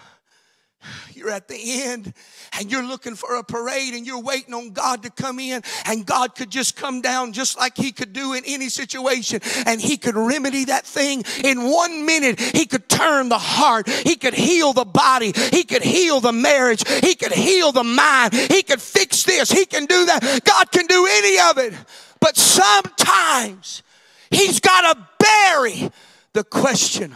you're 1.15 1.31
at 1.31 1.49
the 1.49 1.83
end 1.83 2.13
and 2.59 2.71
you're 2.71 2.87
looking 2.87 3.15
for 3.15 3.37
a 3.37 3.45
parade 3.45 3.95
and 3.95 4.07
you're 4.07 4.21
waiting 4.21 4.55
on 4.55 4.71
God 4.71 5.03
to 5.03 5.11
come 5.11 5.39
in 5.39 5.63
and 5.87 6.05
God 6.07 6.35
could 6.35 6.51
just 6.51 6.77
come 6.77 7.01
down 7.01 7.33
just 7.33 7.57
like 7.57 7.77
he 7.77 7.93
could 7.93 8.13
do 8.13 8.33
in 8.33 8.45
any 8.47 8.69
situation 8.69 9.41
and 9.67 9.81
he 9.81 9.97
could 9.97 10.17
remedy 10.17 10.67
that 10.67 10.87
thing 10.87 11.23
in 11.45 11.71
one 11.71 12.07
minute. 12.07 12.41
He 12.41 12.67
could 12.67 12.89
turn 12.89 13.29
the 13.29 13.39
heart. 13.39 13.89
He 13.89 14.17
could 14.17 14.35
heal 14.35 14.73
the 14.73 14.85
body. 14.85 15.33
He 15.51 15.65
could 15.65 15.83
heal 15.83 16.21
the 16.21 16.33
marriage. 16.33 16.87
He 17.01 17.15
could 17.15 17.33
heal 17.33 17.73
the 17.73 17.85
mind. 17.85 18.35
He 18.35 18.63
could 18.63 18.81
fix 18.81 19.25
this. 19.25 19.51
He 19.51 19.67
can 19.67 19.87
do 19.87 20.07
that. 20.07 20.41
God 20.45 20.71
can 20.71 20.87
do 20.87 21.07
any 21.11 21.39
of 21.51 21.59
it. 21.59 21.75
But 22.21 22.37
sometimes 22.37 23.83
he's 24.31 24.61
got 24.61 24.95
to 24.95 25.09
bury 25.19 25.91
the 26.33 26.45
question 26.45 27.15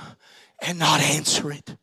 and 0.61 0.79
not 0.79 1.01
answer 1.01 1.53
it. 1.53 1.77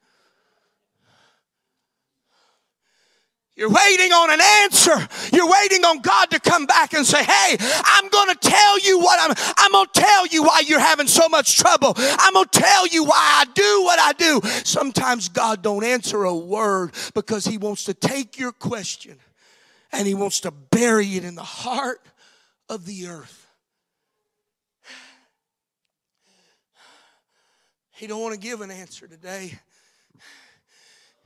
You're 3.56 3.70
waiting 3.70 4.12
on 4.12 4.32
an 4.32 4.42
answer. 4.42 5.08
You're 5.32 5.50
waiting 5.50 5.86
on 5.86 6.00
God 6.02 6.32
to 6.32 6.40
come 6.40 6.66
back 6.66 6.94
and 6.94 7.06
say, 7.06 7.24
Hey, 7.24 7.58
I'm 7.60 8.10
going 8.10 8.30
to 8.30 8.36
tell 8.36 8.80
you 8.80 8.98
what 9.00 9.20
I'm, 9.22 9.54
I'm 9.58 9.72
going 9.72 9.88
to 9.94 10.02
tell 10.02 10.28
you 10.28 10.44
why 10.44 10.64
you're 10.66 10.80
having 10.80 11.08
so 11.08 11.30
much 11.30 11.58
trouble. 11.58 11.94
I'm 11.96 12.34
going 12.34 12.48
to 12.48 12.60
tell 12.60 12.88
you 12.88 13.04
why 13.04 13.14
I 13.16 13.46
do 13.54 13.84
what 13.84 14.00
I 14.00 14.14
do. 14.14 14.42
Sometimes 14.64 15.30
God 15.30 15.62
don't 15.62 15.84
answer 15.84 16.24
a 16.24 16.36
word 16.36 16.94
because 17.14 17.46
he 17.46 17.60
wants 17.60 17.84
to 17.84 17.94
take 17.94 18.40
your 18.40 18.52
question 18.52 19.20
and 19.92 20.08
he 20.08 20.16
wants 20.16 20.40
to 20.42 20.52
bury 20.52 21.06
it 21.16 21.24
in 21.24 21.36
the 21.36 21.44
heart 21.44 22.02
of 22.70 22.86
the 22.88 23.08
earth. 23.08 23.48
He 27.92 28.08
don't 28.08 28.22
want 28.22 28.34
to 28.34 28.40
give 28.40 28.62
an 28.62 28.72
answer 28.72 29.08
today. 29.08 29.60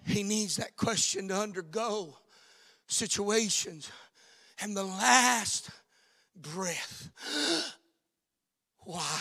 He 0.08 0.24
needs 0.24 0.56
that 0.56 0.78
question 0.78 1.28
to 1.28 1.36
undergo 1.36 2.18
situations. 2.88 3.92
And 4.62 4.76
the 4.76 4.86
last 4.86 5.70
breath, 6.34 7.10
why 8.80 9.20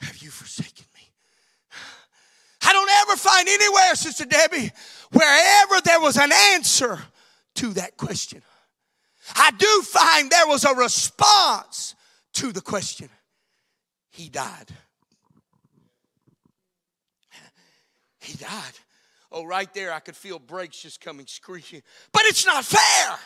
have 0.00 0.18
you 0.18 0.30
forsaken 0.30 0.84
me? 0.94 1.00
I 2.62 2.72
don't 2.72 2.90
ever 3.02 3.16
find 3.16 3.48
anywhere, 3.48 3.94
Sister 3.94 4.26
Debbie, 4.26 4.70
wherever 5.10 5.80
there 5.82 6.00
was 6.00 6.18
an 6.18 6.32
answer 6.52 7.00
to 7.54 7.72
that 7.72 7.96
question. 7.96 8.42
I 9.34 9.52
do 9.52 9.82
find 9.82 10.30
there 10.30 10.46
was 10.46 10.64
a 10.64 10.74
response 10.74 11.94
to 12.34 12.52
the 12.52 12.60
question. 12.60 13.08
He 14.10 14.28
died. 14.28 14.70
He 18.20 18.36
died. 18.36 18.74
Oh, 19.30 19.44
right 19.44 19.72
there, 19.74 19.92
I 19.92 20.00
could 20.00 20.16
feel 20.16 20.38
brakes 20.38 20.80
just 20.80 21.00
coming 21.00 21.26
screeching. 21.26 21.82
But 22.12 22.22
it's 22.24 22.46
not 22.46 22.64
fair. 22.64 23.18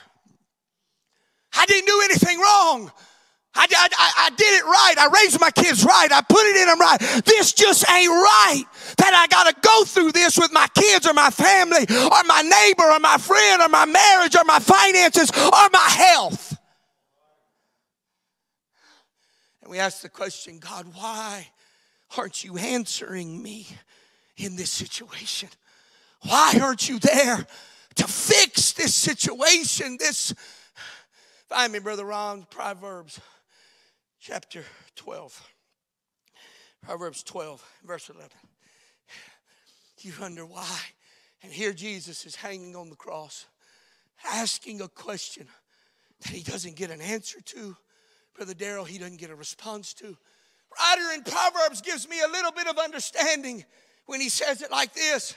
I 1.54 1.66
didn't 1.66 1.86
do 1.86 2.00
anything 2.04 2.38
wrong. 2.38 2.90
I, 3.54 3.66
I, 3.70 4.12
I, 4.16 4.30
did 4.30 4.46
it 4.46 4.64
right. 4.64 4.94
I 4.98 5.22
raised 5.22 5.38
my 5.38 5.50
kids 5.50 5.84
right. 5.84 6.10
I 6.10 6.22
put 6.22 6.40
it 6.46 6.56
in 6.56 6.66
them 6.68 6.80
right. 6.80 6.98
This 7.26 7.52
just 7.52 7.88
ain't 7.90 8.08
right 8.08 8.64
that 8.96 9.12
I 9.14 9.26
got 9.26 9.54
to 9.54 9.68
go 9.68 9.84
through 9.84 10.12
this 10.12 10.38
with 10.38 10.52
my 10.52 10.66
kids 10.74 11.06
or 11.06 11.12
my 11.12 11.28
family 11.28 11.82
or 11.82 12.24
my 12.24 12.40
neighbor 12.40 12.90
or 12.90 12.98
my 12.98 13.18
friend 13.18 13.60
or 13.60 13.68
my 13.68 13.84
marriage 13.84 14.36
or 14.36 14.44
my 14.44 14.58
finances 14.58 15.30
or 15.30 15.68
my 15.70 15.88
health. 15.90 16.56
And 19.60 19.70
we 19.70 19.78
ask 19.78 20.00
the 20.00 20.08
question 20.08 20.58
God, 20.58 20.86
why 20.94 21.48
aren't 22.16 22.42
you 22.42 22.56
answering 22.56 23.42
me 23.42 23.66
in 24.38 24.56
this 24.56 24.70
situation? 24.70 25.50
Why 26.22 26.58
aren't 26.60 26.88
you 26.88 26.98
there 26.98 27.46
to 27.96 28.04
fix 28.06 28.72
this 28.72 28.94
situation? 28.94 29.96
This, 29.98 30.34
find 31.48 31.72
me, 31.72 31.80
Brother 31.80 32.04
Ron, 32.04 32.46
Proverbs 32.50 33.20
chapter 34.20 34.64
12. 34.96 35.50
Proverbs 36.82 37.22
12, 37.22 37.64
verse 37.84 38.08
11. 38.08 38.30
You 40.00 40.12
wonder 40.20 40.46
why. 40.46 40.78
And 41.42 41.52
here 41.52 41.72
Jesus 41.72 42.24
is 42.24 42.36
hanging 42.36 42.76
on 42.76 42.88
the 42.88 42.96
cross, 42.96 43.46
asking 44.32 44.80
a 44.80 44.88
question 44.88 45.46
that 46.20 46.30
he 46.30 46.42
doesn't 46.42 46.76
get 46.76 46.90
an 46.90 47.00
answer 47.00 47.40
to. 47.40 47.76
Brother 48.34 48.54
Darrell, 48.54 48.84
he 48.84 48.98
doesn't 48.98 49.18
get 49.20 49.30
a 49.30 49.34
response 49.36 49.92
to. 49.94 50.16
Writer 50.78 51.12
in 51.14 51.22
Proverbs 51.22 51.80
gives 51.82 52.08
me 52.08 52.20
a 52.20 52.30
little 52.30 52.52
bit 52.52 52.66
of 52.66 52.78
understanding 52.78 53.64
when 54.06 54.20
he 54.20 54.28
says 54.28 54.62
it 54.62 54.70
like 54.70 54.94
this 54.94 55.34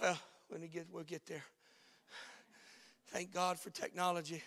well, 0.00 0.18
when 0.48 0.60
we 0.60 0.68
get, 0.68 0.86
we'll 0.90 1.04
get 1.04 1.26
there. 1.26 1.44
Thank 3.08 3.32
God 3.32 3.58
for 3.58 3.70
technology. 3.70 4.42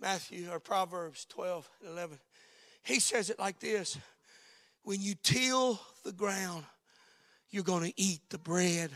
Matthew 0.00 0.50
or 0.50 0.60
Proverbs 0.60 1.24
12 1.26 1.68
and 1.80 1.90
11. 1.90 2.18
He 2.84 3.00
says 3.00 3.30
it 3.30 3.38
like 3.38 3.60
this 3.60 3.98
When 4.82 5.00
you 5.00 5.14
till 5.22 5.80
the 6.04 6.12
ground, 6.12 6.64
you're 7.50 7.64
going 7.64 7.84
to 7.84 8.00
eat 8.00 8.20
the 8.30 8.38
bread 8.38 8.90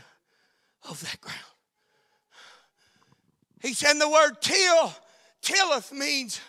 of 0.87 1.01
that 1.01 1.19
ground. 1.21 1.39
He 3.61 3.73
said 3.73 3.93
the 3.93 4.09
word 4.09 4.41
till, 4.41 4.93
tilleth 5.41 5.91
means 5.93 6.41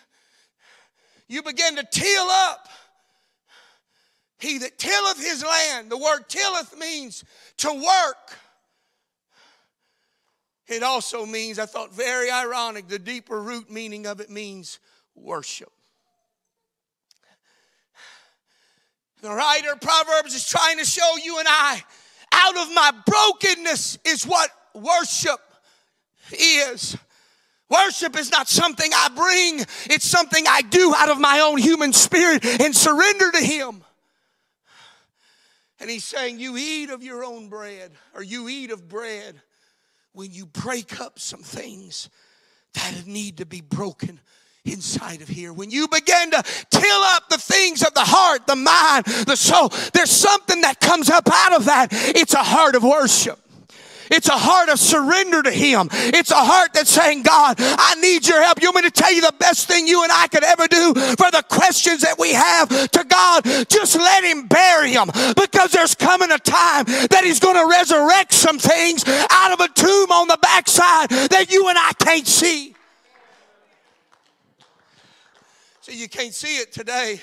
you 1.29 1.43
begin 1.43 1.77
to 1.77 1.87
till 1.91 2.27
up. 2.29 2.69
He 4.45 4.59
that 4.59 4.77
tilleth 4.77 5.25
his 5.25 5.43
land, 5.43 5.91
the 5.91 5.97
word 5.97 6.29
tilleth 6.29 6.79
means 6.79 7.25
to 7.59 7.73
work. 7.73 8.37
It 10.69 10.83
also 10.83 11.25
means, 11.25 11.59
I 11.59 11.65
thought 11.65 11.95
very 11.95 12.31
ironic, 12.31 12.87
the 12.87 12.99
deeper 12.99 13.41
root 13.41 13.71
meaning 13.71 14.07
of 14.07 14.21
it 14.21 14.29
means 14.29 14.81
worship. 15.15 15.73
The 19.23 19.31
writer 19.31 19.73
of 19.73 19.81
Proverbs 19.81 20.35
is 20.35 20.47
trying 20.47 20.77
to 20.77 20.85
show 20.85 21.17
you 21.23 21.39
and 21.39 21.49
I 21.49 21.83
out 22.33 22.57
of 22.59 22.75
my 22.75 22.93
brokenness 23.07 23.99
is 24.05 24.25
what 24.25 24.51
worship 24.75 25.41
is. 26.33 26.99
Worship 27.71 28.19
is 28.19 28.31
not 28.31 28.51
something 28.51 28.91
I 28.95 29.09
bring, 29.09 29.61
it's 29.87 30.07
something 30.07 30.45
I 30.47 30.61
do 30.61 30.95
out 30.95 31.09
of 31.09 31.19
my 31.19 31.41
own 31.41 31.57
human 31.57 31.95
spirit 31.95 32.45
and 32.61 32.77
surrender 32.77 33.31
to 33.33 33.41
Him. 33.41 33.83
And 35.81 35.91
He's 35.91 36.05
saying, 36.05 36.39
You 36.39 36.57
eat 36.57 36.91
of 36.91 37.03
your 37.03 37.25
own 37.25 37.49
bread, 37.49 37.93
or 38.15 38.23
you 38.23 38.49
eat 38.49 38.71
of 38.71 38.89
bread 38.89 39.41
when 40.13 40.33
you 40.33 40.47
break 40.47 41.01
up 41.01 41.19
some 41.19 41.43
things 41.43 42.09
that 42.75 43.07
need 43.07 43.39
to 43.39 43.47
be 43.47 43.61
broken 43.61 44.21
inside 44.65 45.21
of 45.21 45.29
here. 45.29 45.53
When 45.53 45.71
you 45.71 45.89
begin 45.89 46.31
to 46.31 46.43
till 46.71 47.03
up 47.03 47.29
the 47.29 47.39
things 47.39 47.83
of 47.83 47.93
the 47.95 48.01
heart, 48.01 48.47
the 48.47 48.57
mind, 48.57 49.05
the 49.27 49.37
soul, 49.37 49.69
there's 49.93 50.11
something 50.11 50.63
that 50.63 50.81
comes 50.81 51.11
up 51.11 51.29
out 51.31 51.55
of 51.55 51.67
that. 51.67 51.89
It's 51.91 52.35
a 52.35 52.43
heart 52.43 52.75
of 52.75 52.83
worship. 52.83 53.39
It's 54.15 54.29
a 54.29 54.39
heart 54.39 54.69
of 54.69 54.79
surrender 54.79 55.43
to 55.43 55.51
Him. 55.51 55.89
It's 55.91 56.31
a 56.31 56.37
heart 56.37 56.73
that's 56.73 56.91
saying, 56.91 57.23
God, 57.23 57.57
I 57.59 57.97
need 58.01 58.27
your 58.27 58.41
help. 58.43 58.63
You 58.63 58.69
want 58.69 58.85
me 58.85 58.91
to 58.91 58.91
tell 58.91 59.13
you 59.13 59.21
the 59.21 59.35
best 59.39 59.67
thing 59.67 59.89
you 59.89 60.05
and 60.05 60.13
I 60.13 60.29
could 60.29 60.45
ever 60.45 60.69
do 60.69 60.95
for 60.95 61.31
the 61.31 61.45
questions 61.49 62.03
that 62.03 62.17
we 62.19 62.33
have 62.33 62.69
to 62.69 63.05
God? 63.05 63.45
Just 63.69 63.97
let 63.97 64.23
Him 64.23 64.47
bury 64.47 64.93
them 64.93 65.11
because 65.37 65.73
there's 65.73 65.95
coming 65.95 66.31
a 66.31 66.39
time 66.39 66.85
that 66.85 67.23
He's 67.25 67.41
going 67.41 67.57
to 67.57 67.67
resurrect 67.69 68.33
some 68.33 68.59
things 68.59 69.05
out 69.31 69.53
of 69.53 69.61
a 69.61 69.69
tomb 69.69 70.13
on 70.13 70.29
the 70.29 70.39
backside 70.41 71.11
that 71.11 71.51
you 71.51 71.69
and 71.69 71.77
I 71.77 71.93
can't 71.99 72.27
see. 72.27 72.75
See, 75.81 76.01
you 76.01 76.09
can't 76.09 76.33
see 76.33 76.57
it 76.59 76.73
today. 76.73 77.21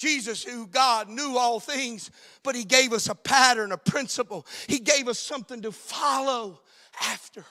Jesus, 0.00 0.42
who 0.42 0.66
God 0.66 1.10
knew 1.10 1.36
all 1.36 1.60
things, 1.60 2.10
but 2.42 2.54
He 2.54 2.64
gave 2.64 2.94
us 2.94 3.06
a 3.10 3.14
pattern, 3.14 3.70
a 3.70 3.76
principle. 3.76 4.46
He 4.66 4.78
gave 4.78 5.08
us 5.08 5.18
something 5.18 5.60
to 5.60 5.72
follow 5.72 6.62
after. 7.02 7.44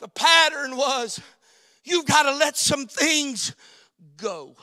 The 0.00 0.08
pattern 0.08 0.74
was 0.74 1.20
you've 1.84 2.06
got 2.06 2.22
to 2.22 2.34
let 2.34 2.56
some 2.56 2.86
things 2.86 3.54
go 4.16 4.56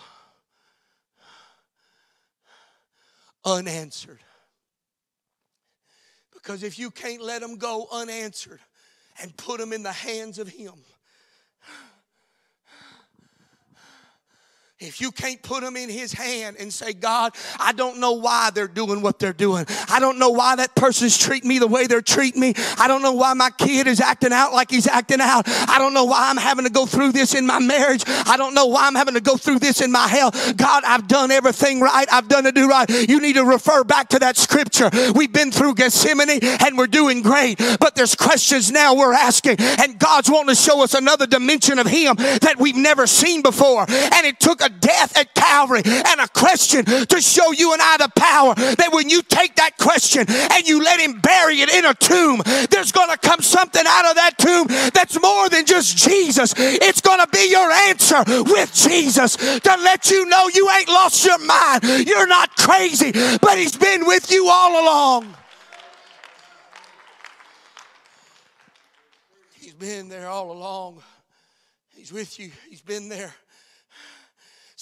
unanswered. 3.46 4.20
Because 6.34 6.64
if 6.64 6.80
you 6.80 6.90
can't 6.90 7.22
let 7.22 7.42
them 7.42 7.58
go 7.58 7.88
unanswered 7.92 8.62
and 9.22 9.38
put 9.38 9.60
them 9.60 9.74
in 9.74 9.84
the 9.84 9.92
hands 9.92 10.40
of 10.40 10.48
Him, 10.48 10.74
If 14.82 15.02
you 15.02 15.12
can't 15.12 15.42
put 15.42 15.62
them 15.62 15.76
in 15.76 15.90
his 15.90 16.14
hand 16.14 16.56
and 16.58 16.72
say, 16.72 16.94
God, 16.94 17.36
I 17.60 17.74
don't 17.74 18.00
know 18.00 18.14
why 18.14 18.50
they're 18.54 18.66
doing 18.70 19.02
what 19.02 19.20
they're 19.20 19.34
doing. 19.34 19.66
I 19.90 20.00
don't 20.00 20.18
know 20.18 20.30
why 20.30 20.56
that 20.56 20.74
person's 20.74 21.18
treating 21.18 21.50
me 21.50 21.60
the 21.60 21.68
way 21.68 21.86
they're 21.86 22.02
treating 22.02 22.40
me. 22.40 22.54
I 22.78 22.88
don't 22.88 23.02
know 23.02 23.12
why 23.12 23.34
my 23.34 23.50
kid 23.50 23.88
is 23.88 24.00
acting 24.00 24.32
out 24.32 24.54
like 24.54 24.72
he's 24.72 24.88
acting 24.88 25.20
out. 25.20 25.44
I 25.48 25.80
don't 25.80 25.94
know 25.94 26.06
why 26.06 26.30
I'm 26.30 26.38
having 26.38 26.64
to 26.64 26.72
go 26.72 26.86
through 26.86 27.12
this 27.12 27.36
in 27.36 27.46
my 27.46 27.60
marriage. 27.60 28.06
I 28.08 28.38
don't 28.38 28.54
know 28.54 28.68
why 28.68 28.88
I'm 28.88 28.96
having 28.96 29.16
to 29.16 29.20
go 29.20 29.36
through 29.36 29.60
this 29.60 29.82
in 29.82 29.92
my 29.92 30.08
health. 30.08 30.56
God, 30.56 30.86
I've 30.86 31.10
done 31.10 31.30
everything 31.30 31.82
right. 31.82 32.08
I've 32.10 32.30
done 32.30 32.46
to 32.46 32.54
do 32.54 32.70
right. 32.70 32.90
You 32.90 33.20
need 33.20 33.36
to 33.36 33.44
refer 33.44 33.84
back 33.84 34.08
to 34.10 34.20
that 34.20 34.38
scripture. 34.38 34.90
We've 35.14 35.34
been 35.34 35.52
through 35.52 35.76
Gethsemane 35.76 36.40
and 36.42 36.78
we're 36.78 36.88
doing 36.88 37.22
great, 37.22 37.58
but 37.82 37.96
there's 37.96 38.16
questions 38.16 38.72
now 38.72 38.96
we're 38.96 39.12
asking 39.12 39.58
and 39.60 40.00
God's 40.00 40.30
wanting 40.30 40.56
to 40.56 40.62
show 40.62 40.82
us 40.86 40.94
another 40.94 41.28
dimension 41.28 41.80
of 41.80 41.88
him 41.88 42.16
that 42.16 42.56
we've 42.58 42.78
never 42.78 43.08
seen 43.08 43.42
before. 43.42 43.86
And 43.90 44.26
it 44.26 44.40
took 44.40 44.69
death 44.70 45.18
at 45.18 45.34
Calvary 45.34 45.82
and 45.86 46.22
a 46.22 46.28
question 46.28 46.86
to 46.86 47.22
show 47.22 47.52
you 47.52 47.74
and 47.74 47.82
I 47.82 47.98
the 47.98 48.12
power 48.16 48.56
that 48.56 48.90
when 48.92 49.10
you 49.10 49.22
take 49.24 49.56
that 49.56 49.78
question 49.78 50.26
and 50.30 50.68
you 50.68 50.84
let 50.84 51.00
him 51.00 51.20
bury 51.20 51.62
it 51.62 51.74
in 51.74 51.86
a 51.86 51.94
tomb, 51.94 52.42
there's 52.70 52.92
going 52.92 53.10
to 53.10 53.18
come 53.18 53.42
something 53.42 53.84
out 53.86 54.06
of 54.06 54.16
that 54.16 54.38
tomb 54.38 54.68
that's 54.94 55.20
more 55.22 55.50
than 55.50 55.66
just 55.66 55.98
Jesus. 55.98 56.54
It's 56.58 57.02
going 57.02 57.20
to 57.20 57.28
be 57.28 57.50
your 57.50 57.72
answer 57.72 58.24
with 58.28 58.74
Jesus 58.74 59.36
to 59.36 59.78
let 59.84 60.10
you 60.10 60.26
know 60.26 60.50
you 60.54 60.70
ain't 60.72 60.88
lost 60.88 61.26
your 61.26 61.40
mind. 61.40 61.84
You're 62.08 62.28
not 62.28 62.56
crazy, 62.56 63.12
but 63.12 63.58
he's 63.58 63.76
been 63.76 64.06
with 64.06 64.32
you 64.32 64.48
all 64.48 64.84
along. 64.84 65.36
He's 69.60 69.74
been 69.74 70.10
there 70.10 70.28
all 70.28 70.52
along. 70.52 71.02
He's 71.96 72.14
with 72.14 72.40
you. 72.40 72.52
He's 72.70 72.82
been 72.82 73.10
there. 73.10 73.34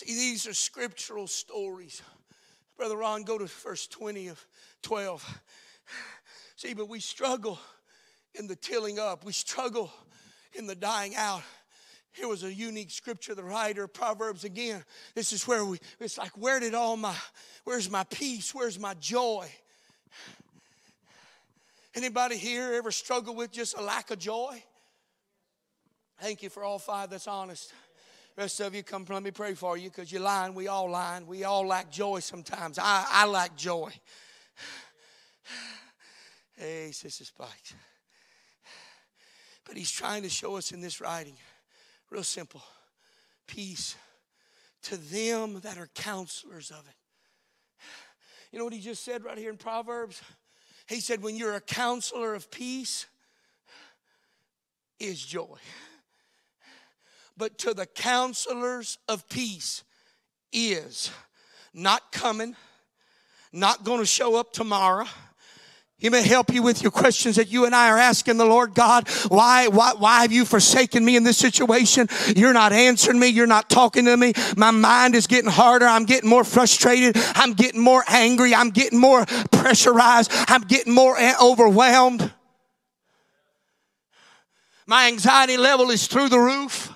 See, 0.07 0.15
these 0.15 0.47
are 0.47 0.53
scriptural 0.53 1.27
stories. 1.27 2.01
Brother 2.77 2.95
Ron, 2.95 3.23
go 3.23 3.37
to 3.37 3.45
verse 3.45 3.87
20 3.87 4.29
of 4.29 4.47
12. 4.83 5.41
See, 6.55 6.73
but 6.73 6.87
we 6.87 7.01
struggle 7.01 7.59
in 8.33 8.47
the 8.47 8.55
tilling 8.55 8.99
up, 8.99 9.25
we 9.25 9.33
struggle 9.33 9.91
in 10.53 10.65
the 10.65 10.75
dying 10.75 11.15
out. 11.15 11.43
Here 12.13 12.27
was 12.27 12.43
a 12.43 12.53
unique 12.53 12.89
scripture, 12.89 13.35
the 13.35 13.43
writer, 13.43 13.83
of 13.83 13.93
Proverbs 13.93 14.43
again. 14.43 14.83
This 15.13 15.33
is 15.33 15.45
where 15.45 15.65
we, 15.65 15.77
it's 15.99 16.17
like, 16.17 16.37
where 16.37 16.59
did 16.59 16.73
all 16.73 16.95
my, 16.95 17.15
where's 17.65 17.91
my 17.91 18.05
peace? 18.05 18.55
Where's 18.55 18.79
my 18.79 18.93
joy? 18.95 19.47
Anybody 21.95 22.37
here 22.37 22.73
ever 22.75 22.91
struggle 22.91 23.35
with 23.35 23.51
just 23.51 23.77
a 23.77 23.81
lack 23.81 24.09
of 24.09 24.19
joy? 24.19 24.63
Thank 26.21 26.41
you 26.43 26.49
for 26.49 26.63
all 26.63 26.79
five 26.79 27.09
that's 27.09 27.27
honest. 27.27 27.73
Rest 28.37 28.59
of 28.59 28.75
you, 28.75 28.83
come 28.83 29.03
let 29.09 29.23
me 29.23 29.31
pray 29.31 29.55
for 29.55 29.79
you 29.79 29.89
because 29.89 30.11
you're 30.11 30.21
lying. 30.21 30.53
We 30.53 30.67
all 30.67 30.91
lying. 30.91 31.25
We 31.25 31.43
all 31.43 31.65
lack 31.65 31.89
joy 31.89 32.19
sometimes. 32.19 32.77
I, 32.77 33.03
I 33.09 33.25
lack 33.25 33.57
joy. 33.57 33.91
hey, 36.55 36.91
Sister 36.91 37.25
Spikes. 37.25 37.73
But 39.65 39.75
he's 39.75 39.89
trying 39.89 40.21
to 40.21 40.29
show 40.29 40.55
us 40.55 40.71
in 40.71 40.81
this 40.81 41.01
writing, 41.01 41.33
real 42.11 42.23
simple 42.23 42.61
peace 43.47 43.95
to 44.83 44.97
them 44.97 45.61
that 45.61 45.79
are 45.79 45.89
counselors 45.95 46.69
of 46.69 46.87
it. 46.87 46.95
You 48.51 48.59
know 48.59 48.65
what 48.65 48.73
he 48.73 48.79
just 48.81 49.03
said 49.03 49.23
right 49.23 49.37
here 49.37 49.49
in 49.49 49.57
Proverbs? 49.57 50.21
He 50.87 50.99
said, 50.99 51.23
when 51.23 51.35
you're 51.35 51.55
a 51.55 51.61
counselor 51.61 52.35
of 52.35 52.51
peace, 52.51 53.07
is 54.99 55.25
joy 55.25 55.57
but 57.37 57.57
to 57.59 57.73
the 57.73 57.85
counselors 57.85 58.97
of 59.07 59.27
peace 59.29 59.83
is 60.51 61.11
not 61.73 62.11
coming, 62.11 62.55
not 63.53 63.83
going 63.83 63.99
to 63.99 64.05
show 64.05 64.35
up 64.35 64.51
tomorrow. 64.51 65.05
He 65.99 66.09
may 66.09 66.21
help 66.21 66.53
you 66.53 66.61
with 66.61 66.83
your 66.83 66.91
questions 66.91 67.37
that 67.37 67.51
you 67.51 67.65
and 67.65 67.73
I 67.73 67.89
are 67.89 67.97
asking 67.97 68.37
the 68.37 68.45
Lord 68.45 68.75
God. 68.75 69.09
Why, 69.29 69.67
why, 69.67 69.93
why 69.97 70.21
have 70.21 70.31
you 70.31 70.45
forsaken 70.45 71.03
me 71.03 71.15
in 71.15 71.23
this 71.23 71.37
situation? 71.37 72.07
You're 72.35 72.53
not 72.53 72.71
answering 72.71 73.19
me. 73.19 73.29
You're 73.29 73.47
not 73.47 73.67
talking 73.67 74.05
to 74.05 74.15
me. 74.15 74.33
My 74.55 74.69
mind 74.69 75.15
is 75.15 75.25
getting 75.25 75.49
harder. 75.49 75.87
I'm 75.87 76.05
getting 76.05 76.29
more 76.29 76.43
frustrated. 76.43 77.15
I'm 77.33 77.53
getting 77.53 77.81
more 77.81 78.03
angry. 78.07 78.53
I'm 78.53 78.69
getting 78.69 78.99
more 78.99 79.25
pressurized. 79.51 80.29
I'm 80.47 80.61
getting 80.61 80.93
more 80.93 81.17
overwhelmed. 81.41 82.31
My 84.85 85.07
anxiety 85.07 85.57
level 85.57 85.89
is 85.89 86.05
through 86.05 86.29
the 86.29 86.39
roof. 86.39 86.93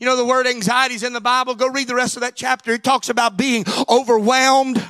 You 0.00 0.06
know, 0.06 0.16
the 0.16 0.24
word 0.24 0.46
anxiety 0.46 0.94
is 0.94 1.02
in 1.02 1.12
the 1.12 1.20
Bible. 1.20 1.54
Go 1.54 1.68
read 1.68 1.86
the 1.86 1.94
rest 1.94 2.16
of 2.16 2.22
that 2.22 2.34
chapter. 2.34 2.72
It 2.72 2.82
talks 2.82 3.10
about 3.10 3.36
being 3.36 3.64
overwhelmed. 3.86 4.82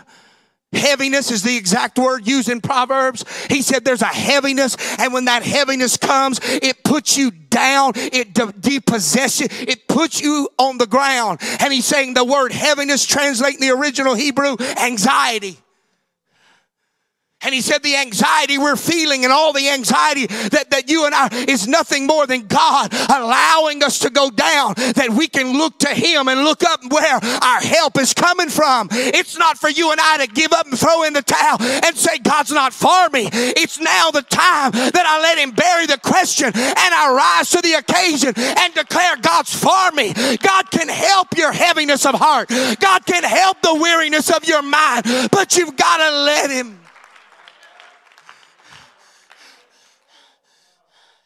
Heaviness 0.73 1.33
is 1.33 1.43
the 1.43 1.57
exact 1.57 1.99
word 1.99 2.29
used 2.29 2.49
in 2.49 2.61
Proverbs. 2.61 3.25
He 3.51 3.61
said 3.61 3.85
there's 3.85 4.03
a 4.03 4.07
heaviness, 4.07 4.77
and 5.01 5.13
when 5.13 5.25
that 5.25 5.43
heaviness 5.43 5.97
comes, 5.97 6.39
it 6.45 6.85
puts 6.85 7.17
you 7.19 7.33
down, 7.33 7.95
it 7.97 8.35
de- 8.35 8.53
depossesses 8.53 9.49
it 9.69 9.89
puts 9.89 10.21
you 10.21 10.49
on 10.59 10.79
the 10.79 10.87
ground. 10.87 11.41
And 11.59 11.73
he's 11.73 11.87
saying 11.87 12.15
the 12.15 12.25
word 12.25 12.53
heaviness 12.53 13.05
translate 13.05 13.55
in 13.55 13.61
the 13.61 13.71
original 13.71 14.15
Hebrew 14.15 14.57
anxiety. 14.81 15.59
And 17.43 17.55
he 17.55 17.63
said 17.63 17.83
the 17.83 17.97
anxiety 17.97 18.59
we're 18.59 18.77
feeling 18.77 19.25
and 19.25 19.33
all 19.33 19.53
the 19.53 19.71
anxiety 19.71 20.27
that, 20.27 20.71
that 20.71 20.91
you 20.91 21.07
and 21.07 21.15
I 21.15 21.29
is 21.49 21.67
nothing 21.67 22.07
more 22.07 22.27
than 22.27 22.47
God 22.47 22.93
allowing 22.93 23.83
us 23.83 24.01
to 24.01 24.11
go 24.11 24.31
down 24.31 24.75
that 24.77 25.09
we 25.11 25.27
can 25.27 25.57
look 25.57 25.79
to 25.79 25.89
him 25.89 26.29
and 26.29 26.45
look 26.45 26.63
up 26.63 26.81
where 26.91 27.19
our 27.43 27.61
help 27.61 27.99
is 27.99 28.13
coming 28.13 28.51
from. 28.51 28.89
It's 28.91 29.39
not 29.39 29.57
for 29.57 29.71
you 29.71 29.91
and 29.91 30.01
I 30.01 30.27
to 30.27 30.33
give 30.33 30.53
up 30.53 30.67
and 30.67 30.79
throw 30.79 31.05
in 31.05 31.15
the 31.15 31.23
towel 31.23 31.57
and 31.63 31.97
say 31.97 32.19
God's 32.19 32.53
not 32.53 32.75
for 32.75 33.09
me. 33.09 33.29
It's 33.33 33.81
now 33.81 34.11
the 34.11 34.23
time 34.23 34.73
that 34.73 35.07
I 35.07 35.23
let 35.23 35.39
him 35.39 35.53
bury 35.53 35.87
the 35.87 35.99
question 35.99 36.49
and 36.55 36.55
I 36.55 37.39
rise 37.39 37.51
to 37.51 37.63
the 37.63 37.75
occasion 37.75 38.35
and 38.37 38.75
declare 38.75 39.17
God's 39.17 39.55
for 39.55 39.91
me. 39.93 40.13
God 40.37 40.71
can 40.71 40.89
help 40.89 41.37
your 41.39 41.53
heaviness 41.53 42.05
of 42.05 42.17
heart. 42.17 42.49
God 42.49 43.07
can 43.07 43.25
help 43.25 43.63
the 43.63 43.75
weariness 43.75 44.31
of 44.31 44.45
your 44.45 44.63
mind, 44.63 45.07
but 45.33 45.57
you've 45.57 45.77
got 45.77 45.97
to 45.99 46.17
let 46.25 46.51
him. 46.51 46.80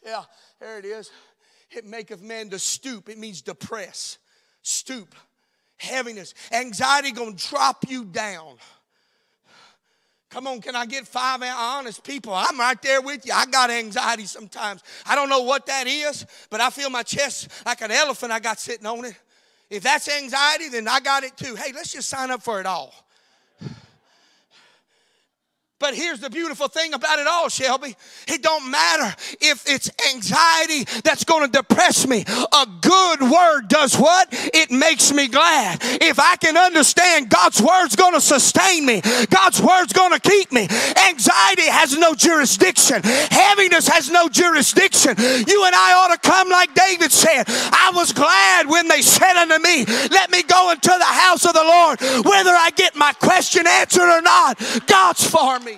Yeah, 0.04 0.24
there 0.60 0.78
it 0.78 0.84
is. 0.84 1.10
It 1.70 1.86
maketh 1.86 2.22
man 2.22 2.50
to 2.50 2.58
stoop. 2.58 3.08
It 3.08 3.18
means 3.18 3.42
depress, 3.42 4.18
stoop, 4.62 5.14
heaviness. 5.76 6.34
Anxiety 6.52 7.10
gonna 7.10 7.32
drop 7.32 7.84
you 7.88 8.04
down. 8.04 8.56
Come 10.30 10.48
on, 10.48 10.60
can 10.60 10.74
I 10.74 10.84
get 10.84 11.06
five 11.06 11.40
honest 11.42 12.02
people? 12.02 12.34
I'm 12.34 12.58
right 12.58 12.80
there 12.82 13.00
with 13.00 13.24
you. 13.24 13.32
I 13.32 13.46
got 13.46 13.70
anxiety 13.70 14.26
sometimes. 14.26 14.82
I 15.06 15.14
don't 15.14 15.28
know 15.28 15.42
what 15.42 15.66
that 15.66 15.86
is, 15.86 16.26
but 16.50 16.60
I 16.60 16.70
feel 16.70 16.90
my 16.90 17.04
chest 17.04 17.48
like 17.64 17.80
an 17.82 17.92
elephant 17.92 18.32
I 18.32 18.40
got 18.40 18.58
sitting 18.58 18.84
on 18.84 19.04
it. 19.04 19.14
If 19.70 19.84
that's 19.84 20.08
anxiety, 20.08 20.68
then 20.68 20.88
I 20.88 21.00
got 21.00 21.22
it 21.22 21.36
too. 21.36 21.54
Hey, 21.54 21.72
let's 21.72 21.92
just 21.92 22.08
sign 22.08 22.32
up 22.32 22.42
for 22.42 22.60
it 22.60 22.66
all. 22.66 22.92
But 25.80 25.94
here's 25.94 26.20
the 26.20 26.30
beautiful 26.30 26.68
thing 26.68 26.94
about 26.94 27.18
it 27.18 27.26
all, 27.26 27.48
Shelby. 27.48 27.96
It 28.28 28.42
don't 28.42 28.70
matter 28.70 29.14
if 29.40 29.64
it's 29.66 29.90
anxiety 30.14 30.84
that's 31.02 31.24
going 31.24 31.50
to 31.50 31.50
depress 31.50 32.06
me. 32.06 32.24
A 32.26 32.66
good 32.80 33.20
word 33.20 33.68
does 33.68 33.96
what? 33.96 34.28
It 34.30 34.70
makes 34.70 35.12
me 35.12 35.26
glad. 35.26 35.80
If 35.82 36.20
I 36.20 36.36
can 36.36 36.56
understand 36.56 37.28
God's 37.28 37.60
word's 37.60 37.96
going 37.96 38.14
to 38.14 38.20
sustain 38.20 38.86
me, 38.86 39.02
God's 39.28 39.60
word's 39.60 39.92
going 39.92 40.12
to 40.12 40.20
keep 40.20 40.52
me. 40.52 40.68
Anxiety 41.08 41.66
has 41.66 41.98
no 41.98 42.14
jurisdiction. 42.14 43.02
Heaviness 43.02 43.88
has 43.88 44.08
no 44.10 44.28
jurisdiction. 44.28 45.16
You 45.18 45.66
and 45.66 45.74
I 45.74 45.92
ought 45.98 46.14
to 46.14 46.28
come 46.28 46.50
like 46.50 46.72
David 46.74 47.10
said. 47.10 47.44
I 47.48 47.90
was 47.92 48.12
glad 48.12 48.68
when 48.68 48.86
they 48.86 49.02
said 49.02 49.36
unto 49.36 49.58
me, 49.60 49.84
let 50.10 50.30
me 50.30 50.44
go 50.44 50.70
into 50.70 50.94
the 50.96 51.04
house 51.04 51.44
of 51.44 51.52
the 51.52 51.64
Lord. 51.64 52.00
Whether 52.24 52.52
I 52.52 52.70
get 52.76 52.94
my 52.94 53.12
question 53.14 53.66
answered 53.66 54.08
or 54.08 54.22
not, 54.22 54.58
God's 54.86 55.28
for 55.28 55.58
me. 55.60 55.73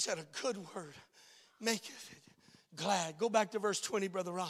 Said, 0.00 0.18
A 0.18 0.42
good 0.42 0.56
word 0.74 0.94
maketh 1.60 2.12
it 2.12 2.30
glad. 2.76 3.18
Go 3.18 3.28
back 3.28 3.50
to 3.52 3.58
verse 3.58 3.80
20, 3.80 4.08
Brother 4.08 4.32
Ron. 4.32 4.48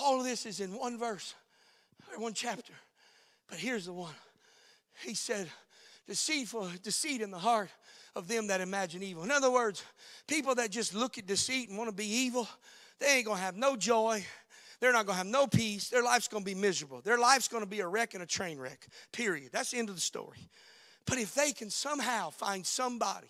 All 0.00 0.18
of 0.18 0.24
this 0.24 0.46
is 0.46 0.60
in 0.60 0.72
one 0.72 0.98
verse, 0.98 1.34
or 2.12 2.20
one 2.20 2.34
chapter. 2.34 2.72
But 3.48 3.58
here's 3.58 3.86
the 3.86 3.92
one. 3.92 4.14
He 5.04 5.14
said, 5.14 5.48
Deceitful, 6.06 6.70
deceit 6.82 7.20
in 7.20 7.30
the 7.30 7.38
heart 7.38 7.68
of 8.16 8.28
them 8.28 8.46
that 8.46 8.60
imagine 8.60 9.02
evil. 9.02 9.22
In 9.22 9.30
other 9.30 9.50
words, 9.50 9.84
people 10.26 10.54
that 10.54 10.70
just 10.70 10.94
look 10.94 11.18
at 11.18 11.26
deceit 11.26 11.68
and 11.68 11.76
want 11.76 11.88
to 11.88 11.94
be 11.94 12.06
evil, 12.06 12.48
they 12.98 13.16
ain't 13.16 13.26
gonna 13.26 13.40
have 13.40 13.56
no 13.56 13.76
joy. 13.76 14.24
They're 14.80 14.92
not 14.92 15.06
gonna 15.06 15.18
have 15.18 15.26
no 15.26 15.46
peace. 15.46 15.90
Their 15.90 16.02
life's 16.02 16.28
gonna 16.28 16.44
be 16.44 16.54
miserable. 16.54 17.00
Their 17.02 17.18
life's 17.18 17.48
gonna 17.48 17.66
be 17.66 17.80
a 17.80 17.86
wreck 17.86 18.14
and 18.14 18.22
a 18.22 18.26
train 18.26 18.58
wreck. 18.58 18.86
Period. 19.12 19.50
That's 19.52 19.72
the 19.72 19.78
end 19.78 19.90
of 19.90 19.94
the 19.94 20.00
story. 20.00 20.48
But 21.04 21.18
if 21.18 21.34
they 21.34 21.52
can 21.52 21.68
somehow 21.68 22.30
find 22.30 22.64
somebody 22.64 23.28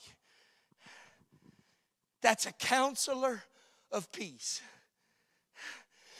that's 2.22 2.46
a 2.46 2.52
counselor 2.52 3.42
of 3.90 4.11
peace. 4.12 4.61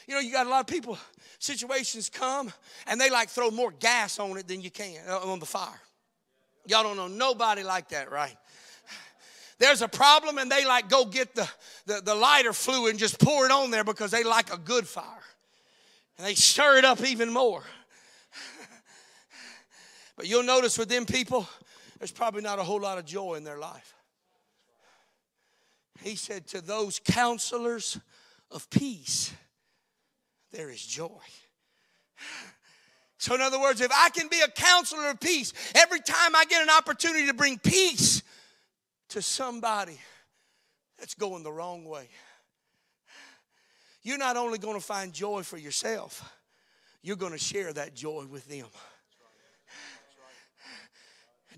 You 0.07 0.15
know, 0.15 0.21
you 0.21 0.33
got 0.33 0.47
a 0.47 0.51
lot 0.51 0.61
of 0.61 0.67
people, 0.67 0.99
situations 1.39 2.09
come 2.09 2.51
and 2.87 3.01
they 3.01 3.11
like 3.11 3.29
throw 3.29 3.51
more 3.51 3.71
gas 3.71 4.19
on 4.19 4.39
it 4.39 4.49
than 4.49 4.63
you 4.63 4.71
can 4.71 4.97
uh, 5.07 5.19
on 5.19 5.39
the 5.39 5.47
fire. 5.47 5.81
Y'all 6.67 6.83
don't 6.83 6.97
know 6.97 7.09
nobody 7.09 7.63
like 7.63 7.91
that, 7.91 8.11
right? 8.11 8.37
There's 9.59 9.83
a 9.83 9.89
problem 9.89 10.39
and 10.39 10.51
they 10.51 10.65
like 10.65 10.89
go 10.89 11.05
get 11.05 11.35
the, 11.35 11.49
the, 11.85 12.01
the 12.03 12.15
lighter 12.15 12.53
fluid 12.53 12.91
and 12.91 12.99
just 12.99 13.19
pour 13.19 13.45
it 13.45 13.53
on 13.53 13.71
there 13.71 13.85
because 13.85 14.11
they 14.11 14.25
like 14.25 14.53
a 14.53 14.59
good 14.59 14.87
fire. 14.87 15.05
And 16.17 16.27
they 16.27 16.35
stir 16.35 16.79
it 16.79 16.85
up 16.85 17.05
even 17.05 17.33
more. 17.33 17.63
but 20.17 20.27
you'll 20.27 20.43
notice 20.43 20.79
with 20.79 20.89
them 20.89 21.07
people, 21.07 21.47
there's 21.99 22.13
probably 22.13 22.43
not 22.43 22.59
a 22.59 22.63
whole 22.63 22.81
lot 22.81 22.99
of 22.99 23.05
joy 23.05 23.35
in 23.35 23.45
their 23.45 23.59
life. 23.59 23.95
He 26.03 26.17
said, 26.17 26.47
To 26.49 26.61
those 26.61 27.01
counselors 27.01 27.99
of 28.51 28.69
peace, 28.71 29.33
there 30.53 30.71
is 30.71 30.85
joy. 30.85 31.21
So, 33.19 33.35
in 33.35 33.41
other 33.41 33.61
words, 33.61 33.81
if 33.81 33.91
I 33.93 34.11
can 34.11 34.29
be 34.29 34.41
a 34.41 34.49
counselor 34.49 35.11
of 35.11 35.19
peace, 35.19 35.53
every 35.75 36.01
time 36.01 36.37
I 36.37 36.45
get 36.45 36.63
an 36.63 36.71
opportunity 36.71 37.27
to 37.27 37.35
bring 37.35 37.59
peace 37.59 38.23
to 39.09 39.21
somebody 39.21 39.99
that's 40.99 41.15
going 41.15 41.43
the 41.43 41.53
wrong 41.53 41.85
way, 41.85 42.09
you're 44.03 44.19
not 44.19 44.37
only 44.37 44.59
going 44.59 44.77
to 44.77 44.85
find 44.85 45.13
joy 45.13 45.43
for 45.43 45.57
yourself, 45.59 46.33
you're 47.03 47.17
going 47.17 47.33
to 47.33 47.39
share 47.39 47.73
that 47.73 47.95
joy 47.95 48.25
with 48.31 48.47
them. 48.49 48.67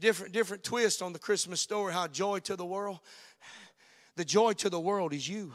Different, 0.01 0.33
different 0.33 0.65
twist 0.65 1.03
on 1.03 1.13
the 1.13 1.19
Christmas 1.19 1.61
story, 1.61 1.93
how 1.93 2.07
joy 2.07 2.39
to 2.41 2.57
the 2.57 2.65
world. 2.65 3.01
The 4.17 4.25
joy 4.25 4.53
to 4.55 4.69
the 4.69 4.81
world 4.81 5.13
is 5.13 5.29
you. 5.29 5.55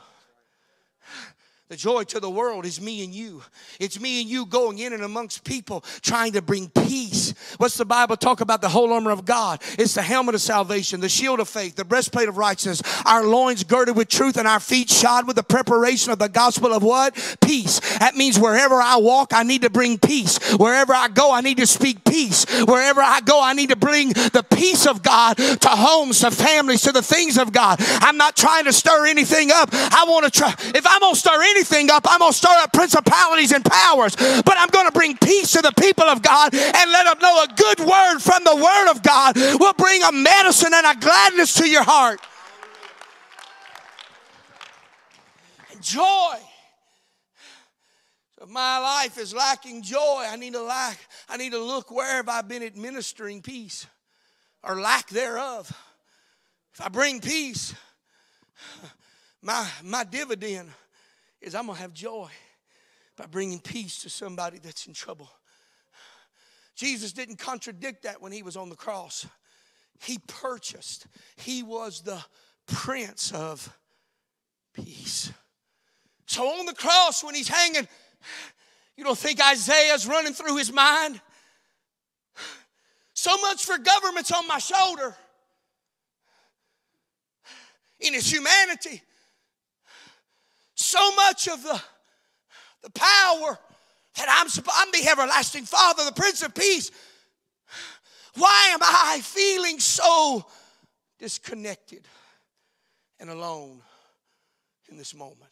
The 1.68 1.76
joy 1.76 2.04
to 2.04 2.20
the 2.20 2.30
world 2.30 2.64
is 2.64 2.80
me 2.80 3.04
and 3.04 3.12
you. 3.12 3.42
It's 3.80 4.00
me 4.00 4.22
and 4.22 4.30
you 4.30 4.46
going 4.46 4.78
in 4.78 4.94
and 4.94 5.02
amongst 5.02 5.44
people 5.44 5.84
trying 6.02 6.34
to 6.34 6.42
bring 6.44 6.70
peace. 6.70 7.34
What's 7.58 7.76
the 7.76 7.86
Bible 7.86 8.18
talk 8.18 8.40
about? 8.40 8.62
The 8.62 8.70
whole 8.70 8.94
armor 8.94 9.10
of 9.10 9.26
God. 9.26 9.64
It's 9.80 9.96
the 9.96 10.04
helmet 10.04 10.36
of 10.36 10.42
salvation, 10.42 11.00
the 11.00 11.10
shield 11.10 11.40
of 11.40 11.50
faith, 11.50 11.76
the 11.76 11.84
breastplate 11.84 12.30
of 12.30 12.38
righteousness, 12.38 12.84
our 13.04 13.26
loins 13.26 13.64
girded 13.64 13.96
with 13.96 14.10
truth, 14.10 14.38
and 14.38 14.48
our 14.48 14.60
feet 14.60 14.92
shod 14.92 15.26
with 15.26 15.38
the 15.38 15.44
preparation 15.44 16.12
of 16.12 16.20
the 16.20 16.30
gospel 16.30 16.72
of 16.72 16.84
what? 16.84 17.16
Peace. 17.42 17.80
That 17.98 18.16
means 18.16 18.38
wherever 18.38 18.80
I 18.80 18.98
walk, 18.98 19.32
I 19.34 19.42
need 19.42 19.64
to 19.64 19.72
bring 19.72 19.98
peace. 19.98 20.38
Wherever 20.58 20.94
I 20.94 21.08
go, 21.08 21.34
I 21.34 21.42
need 21.42 21.58
to 21.58 21.66
speak 21.66 22.04
peace. 22.06 22.46
Wherever 22.66 23.02
I 23.02 23.22
go, 23.22 23.42
I 23.44 23.54
need 23.54 23.70
to 23.70 23.76
bring 23.76 24.10
the 24.10 24.46
peace 24.52 24.86
of 24.86 25.02
God 25.02 25.38
to 25.38 25.70
homes, 25.70 26.20
to 26.20 26.30
families, 26.30 26.84
to 26.84 26.92
the 26.92 27.02
things 27.02 27.40
of 27.40 27.52
God. 27.52 27.80
I'm 28.02 28.18
not 28.18 28.36
trying 28.36 28.66
to 28.66 28.74
stir 28.74 29.08
anything 29.08 29.50
up. 29.52 29.70
I 29.72 30.06
want 30.08 30.32
to 30.32 30.32
try. 30.32 30.54
If 30.76 30.86
I'm 30.88 31.00
going 31.00 31.16
to 31.16 31.20
stir 31.20 31.42
anything, 31.42 31.55
anything 31.56 31.90
up, 31.90 32.06
I'm 32.08 32.20
going 32.20 32.32
to 32.32 32.38
stir 32.38 32.50
up 32.50 32.74
principalities 32.74 33.52
and 33.52 33.64
powers. 33.64 34.16
But 34.16 34.56
I'm 34.58 34.70
going 34.70 34.86
to 34.88 34.92
bring 34.92 35.18
peace 35.18 35.52
to 35.54 35.62
the 35.62 35.72
people 35.80 36.04
of 36.04 36.22
God 36.22 36.54
and 36.54 36.92
let 36.92 37.06
them 37.06 37.20
know 37.22 37.44
a 37.44 37.48
good 37.48 37.80
word 37.80 38.20
from 38.20 38.44
the 38.44 38.56
Word 38.56 38.92
of 38.92 39.02
God 39.02 39.36
will 39.36 39.74
bring 39.74 40.04
a 40.04 40.12
medicine 40.12 40.72
and 40.74 40.86
a 40.86 41.00
gladness 41.00 41.56
to 41.56 41.70
your 41.70 41.84
heart. 41.84 42.20
And 45.72 45.82
joy. 45.82 46.36
If 48.42 48.50
my 48.50 48.78
life 48.78 49.18
is 49.18 49.34
lacking 49.34 49.82
joy, 49.82 50.26
I 50.30 50.36
need 50.36 50.54
to 50.54 50.62
lack, 50.62 51.00
I 51.30 51.38
need 51.38 51.54
to 51.54 51.60
look 51.60 51.90
where 51.90 52.18
have 52.18 52.30
I 52.30 52.42
been 52.42 52.62
administering 52.62 53.42
peace 53.42 53.88
or 54.62 54.80
lack 54.80 55.10
thereof. 55.10 55.72
If 56.74 56.82
I 56.82 56.90
bring 56.90 57.22
peace, 57.22 57.74
my, 59.42 59.68
my 59.84 60.04
dividend 60.04 60.70
is 61.46 61.54
I'm 61.54 61.68
going 61.68 61.76
to 61.76 61.82
have 61.82 61.94
joy 61.94 62.30
by 63.16 63.28
bringing 63.28 63.60
peace 63.60 64.02
to 64.02 64.10
somebody 64.10 64.58
that's 64.58 64.88
in 64.88 64.94
trouble. 64.94 65.30
Jesus 66.76 67.14
didn't 67.14 67.38
contradict 67.38 68.04
that 68.04 68.22
when 68.22 68.32
he 68.32 68.44
was 68.44 68.58
on 68.58 68.70
the 68.70 68.76
cross. 68.76 69.26
He 70.04 70.18
purchased, 70.28 71.08
he 71.38 71.64
was 71.64 72.02
the 72.02 72.22
Prince 72.68 73.32
of 73.32 73.78
Peace. 74.74 75.32
So 76.26 76.46
on 76.46 76.66
the 76.66 76.74
cross, 76.74 77.24
when 77.24 77.36
he's 77.36 77.48
hanging, 77.48 77.88
you 78.98 79.04
don't 79.04 79.18
think 79.18 79.40
Isaiah's 79.40 80.08
running 80.08 80.34
through 80.34 80.58
his 80.58 80.74
mind? 80.74 81.22
So 83.14 83.38
much 83.38 83.64
for 83.64 83.78
government's 83.78 84.32
on 84.32 84.48
my 84.48 84.58
shoulder. 84.58 85.16
In 88.02 88.14
his 88.14 88.30
humanity, 88.30 89.02
so 90.86 91.16
much 91.16 91.48
of 91.48 91.64
the, 91.64 91.82
the 92.84 92.92
power 92.92 93.58
that 94.16 94.28
I'm, 94.30 94.48
I'm 94.74 94.92
the 94.92 95.10
everlasting 95.10 95.66
Father, 95.66 96.06
the 96.06 96.14
Prince 96.14 96.42
of 96.44 96.54
Peace. 96.54 96.92
Why 98.36 98.70
am 98.74 98.80
I 98.82 99.20
feeling 99.22 99.80
so 99.80 100.46
disconnected 101.20 102.08
and 103.20 103.30
alone 103.30 103.82
in 104.90 104.98
this 104.98 105.16
moment? 105.16 105.52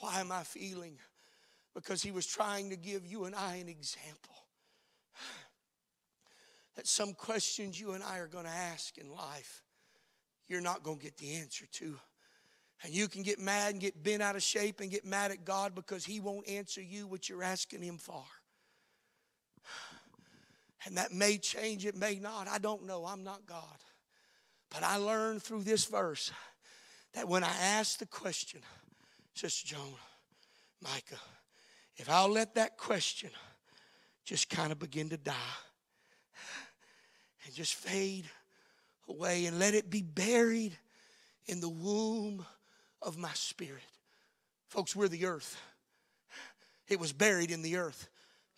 Why 0.00 0.20
am 0.20 0.30
I 0.30 0.42
feeling 0.42 0.98
because 1.76 2.02
he 2.02 2.10
was 2.10 2.26
trying 2.26 2.70
to 2.70 2.76
give 2.76 3.06
you 3.06 3.26
and 3.26 3.34
I 3.34 3.56
an 3.56 3.68
example. 3.68 4.34
That 6.74 6.86
some 6.86 7.12
questions 7.12 7.78
you 7.78 7.92
and 7.92 8.02
I 8.02 8.18
are 8.18 8.26
going 8.26 8.46
to 8.46 8.50
ask 8.50 8.96
in 8.96 9.14
life, 9.14 9.62
you're 10.48 10.62
not 10.62 10.82
going 10.82 10.96
to 10.96 11.04
get 11.04 11.18
the 11.18 11.34
answer 11.34 11.66
to. 11.72 11.96
And 12.82 12.92
you 12.92 13.08
can 13.08 13.22
get 13.22 13.38
mad 13.38 13.72
and 13.72 13.80
get 13.80 14.02
bent 14.02 14.22
out 14.22 14.36
of 14.36 14.42
shape 14.42 14.80
and 14.80 14.90
get 14.90 15.04
mad 15.04 15.30
at 15.30 15.44
God 15.44 15.74
because 15.74 16.04
He 16.04 16.20
won't 16.20 16.48
answer 16.48 16.82
you 16.82 17.06
what 17.06 17.28
you're 17.28 17.42
asking 17.42 17.82
Him 17.82 17.98
for. 17.98 18.24
And 20.84 20.96
that 20.98 21.12
may 21.12 21.38
change, 21.38 21.84
it 21.86 21.96
may 21.96 22.16
not. 22.16 22.48
I 22.48 22.58
don't 22.58 22.86
know. 22.86 23.04
I'm 23.06 23.24
not 23.24 23.46
God. 23.46 23.64
But 24.70 24.82
I 24.82 24.96
learned 24.96 25.42
through 25.42 25.62
this 25.62 25.84
verse 25.86 26.30
that 27.14 27.28
when 27.28 27.42
I 27.42 27.52
ask 27.60 27.98
the 27.98 28.06
question, 28.06 28.60
Sister 29.34 29.74
Joan, 29.74 29.94
Micah, 30.82 31.20
if 31.96 32.10
I'll 32.10 32.28
let 32.28 32.54
that 32.56 32.76
question 32.76 33.30
just 34.24 34.50
kind 34.50 34.70
of 34.70 34.78
begin 34.78 35.08
to 35.08 35.16
die 35.16 35.34
and 37.44 37.54
just 37.54 37.74
fade 37.74 38.26
away 39.08 39.46
and 39.46 39.58
let 39.58 39.74
it 39.74 39.88
be 39.88 40.02
buried 40.02 40.76
in 41.46 41.60
the 41.60 41.68
womb 41.68 42.44
of 43.06 43.16
my 43.16 43.30
spirit. 43.32 43.84
Folks, 44.68 44.94
we're 44.94 45.08
the 45.08 45.26
earth. 45.26 45.56
It 46.88 47.00
was 47.00 47.12
buried 47.12 47.50
in 47.50 47.62
the 47.62 47.76
earth. 47.76 48.08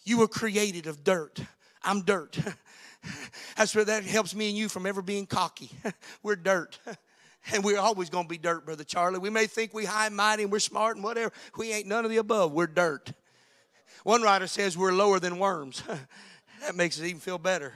You 0.05 0.19
were 0.19 0.27
created 0.27 0.87
of 0.87 1.05
dirt. 1.05 1.39
I'm 1.83 2.03
dirt. 2.03 2.39
That's 3.57 3.75
where 3.75 3.85
that 3.85 4.05
helps 4.05 4.35
me 4.35 4.49
and 4.49 4.59
you 4.59 4.69
from 4.69 4.87
ever 4.87 5.03
being 5.03 5.27
cocky. 5.27 5.71
we're 6.23 6.37
dirt. 6.37 6.81
And 7.53 7.65
we're 7.65 7.79
always 7.79 8.11
going 8.11 8.25
to 8.25 8.29
be 8.29 8.37
dirt, 8.37 8.67
Brother 8.67 8.83
Charlie. 8.83 9.21
We 9.21 9.31
may 9.31 9.47
think 9.47 9.73
we 9.73 9.85
high 9.85 10.09
and 10.09 10.17
mighty 10.17 10.43
and 10.43 10.53
we're 10.53 10.59
smart 10.59 10.97
and 10.97 11.05
whatever. 11.05 11.33
We 11.57 11.73
ain't 11.73 11.87
none 11.87 12.05
of 12.05 12.11
the 12.11 12.17
above. 12.19 12.53
We're 12.53 12.67
dirt. 12.67 13.13
One 14.03 14.23
writer 14.23 14.49
says 14.49 14.77
we're 14.77 14.93
lower 14.93 15.21
than 15.21 15.39
worms. 15.39 15.83
that 16.61 16.75
makes 16.75 16.99
it 16.99 17.07
even 17.07 17.21
feel 17.21 17.39
better. 17.39 17.75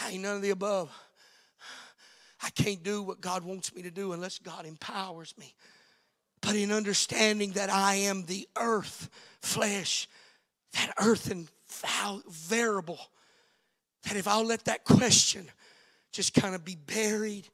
I 0.00 0.12
ain't 0.12 0.22
none 0.22 0.36
of 0.36 0.42
the 0.42 0.50
above. 0.50 0.96
I 2.48 2.62
can't 2.62 2.82
do 2.82 3.02
what 3.02 3.20
God 3.20 3.44
wants 3.44 3.74
me 3.74 3.82
to 3.82 3.90
do 3.90 4.14
unless 4.14 4.38
God 4.38 4.64
empowers 4.64 5.34
me. 5.36 5.54
But 6.40 6.56
in 6.56 6.72
understanding 6.72 7.52
that 7.52 7.68
I 7.68 7.96
am 7.96 8.24
the 8.24 8.48
earth, 8.56 9.10
flesh, 9.42 10.08
that 10.72 10.94
earthen 10.98 11.48
variable, 12.30 12.98
that 14.04 14.16
if 14.16 14.26
I'll 14.26 14.46
let 14.46 14.64
that 14.64 14.84
question 14.84 15.46
just 16.10 16.32
kind 16.32 16.54
of 16.54 16.64
be 16.64 16.74
buried 16.74 17.46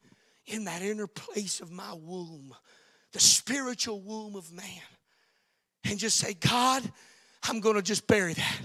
in 0.47 0.63
that 0.67 0.81
inner 0.81 1.09
place 1.09 1.61
of 1.61 1.73
my 1.73 1.93
womb, 1.93 2.55
the 3.13 3.21
spiritual 3.21 4.01
womb 4.01 4.37
of 4.37 4.53
man, 4.53 4.65
and 5.83 5.99
just 5.99 6.19
say, 6.19 6.35
God, 6.35 6.85
I'm 7.43 7.59
going 7.59 7.75
to 7.75 7.83
just 7.83 8.07
bury 8.07 8.35
that. 8.35 8.61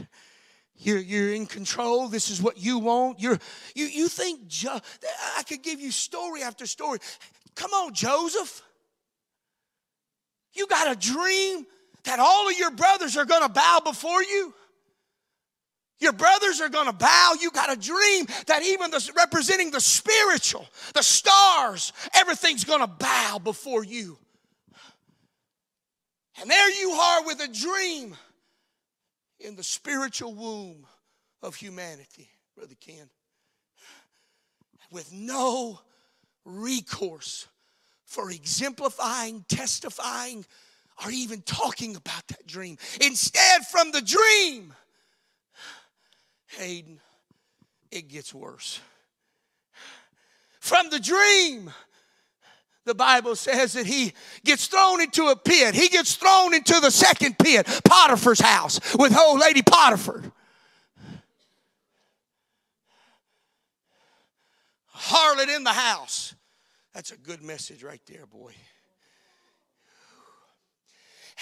You're, 0.82 0.99
you're 0.99 1.34
in 1.34 1.45
control. 1.45 2.07
This 2.07 2.30
is 2.30 2.41
what 2.41 2.57
you 2.57 2.80
want. 2.80 3.19
You're, 3.19 3.38
you, 3.75 3.86
you 3.86 4.07
think, 4.07 4.47
jo- 4.47 4.80
I 5.38 5.43
could 5.43 5.61
give 5.61 5.82
you 5.82 5.91
story 5.91 6.41
after 6.41 6.65
story. 6.65 6.99
Come 7.55 7.71
on, 7.71 7.93
Joseph. 7.93 8.61
You 10.53 10.67
got 10.67 10.89
a 10.89 10.97
dream 10.97 11.65
that 12.05 12.19
all 12.19 12.49
of 12.49 12.57
your 12.57 12.71
brothers 12.71 13.17
are 13.17 13.25
going 13.25 13.43
to 13.43 13.49
bow 13.49 13.82
before 13.84 14.23
you. 14.23 14.53
Your 15.99 16.13
brothers 16.13 16.61
are 16.61 16.69
going 16.69 16.88
to 16.88 16.93
bow. 16.93 17.34
You 17.41 17.51
got 17.51 17.69
a 17.71 17.75
dream 17.75 18.25
that 18.47 18.63
even 18.63 18.89
the, 18.89 19.11
representing 19.17 19.71
the 19.71 19.82
spiritual, 19.82 20.65
the 20.93 21.03
stars, 21.03 21.91
everything's 22.13 22.63
going 22.63 22.80
to 22.80 22.88
bow 22.88 23.39
before 23.43 23.84
you. 23.84 24.17
And 26.39 26.49
there 26.49 26.80
you 26.80 26.91
are 26.91 27.25
with 27.25 27.41
a 27.41 27.49
dream 27.49 28.15
in 29.40 29.56
the 29.56 29.64
spiritual 29.64 30.34
womb 30.34 30.86
of 31.42 31.56
humanity, 31.56 32.30
Brother 32.56 32.76
Ken, 32.80 33.10
with 34.92 35.14
no 35.14 35.80
recourse 36.46 37.48
for 38.06 38.32
exemplifying, 38.32 39.46
testifying, 39.48 40.46
or 41.04 41.12
even 41.12 41.42
talking 41.42 41.96
about 41.96 42.28
that 42.28 42.46
dream. 42.46 42.78
Instead, 43.00 43.66
from 43.68 43.92
the 43.92 44.02
dream, 44.02 44.74
Hayden, 46.58 47.00
it 47.92 48.08
gets 48.08 48.34
worse. 48.34 48.80
From 50.60 50.90
the 50.90 51.00
dream, 51.00 51.72
the 52.90 52.96
Bible 52.96 53.36
says 53.36 53.74
that 53.74 53.86
he 53.86 54.14
gets 54.44 54.66
thrown 54.66 55.00
into 55.00 55.28
a 55.28 55.36
pit. 55.36 55.76
He 55.76 55.90
gets 55.90 56.16
thrown 56.16 56.56
into 56.56 56.80
the 56.80 56.90
second 56.90 57.38
pit, 57.38 57.68
Potiphar's 57.86 58.40
house, 58.40 58.80
with 58.96 59.16
old 59.16 59.40
lady 59.40 59.62
Potiphar. 59.62 60.24
Harlot 64.92 65.56
in 65.56 65.64
the 65.64 65.72
house. 65.72 66.34
That's 66.96 67.12
a 67.12 67.18
good 67.18 67.44
message 67.44 67.84
right 67.84 68.02
there, 68.08 68.26
boy. 68.26 68.54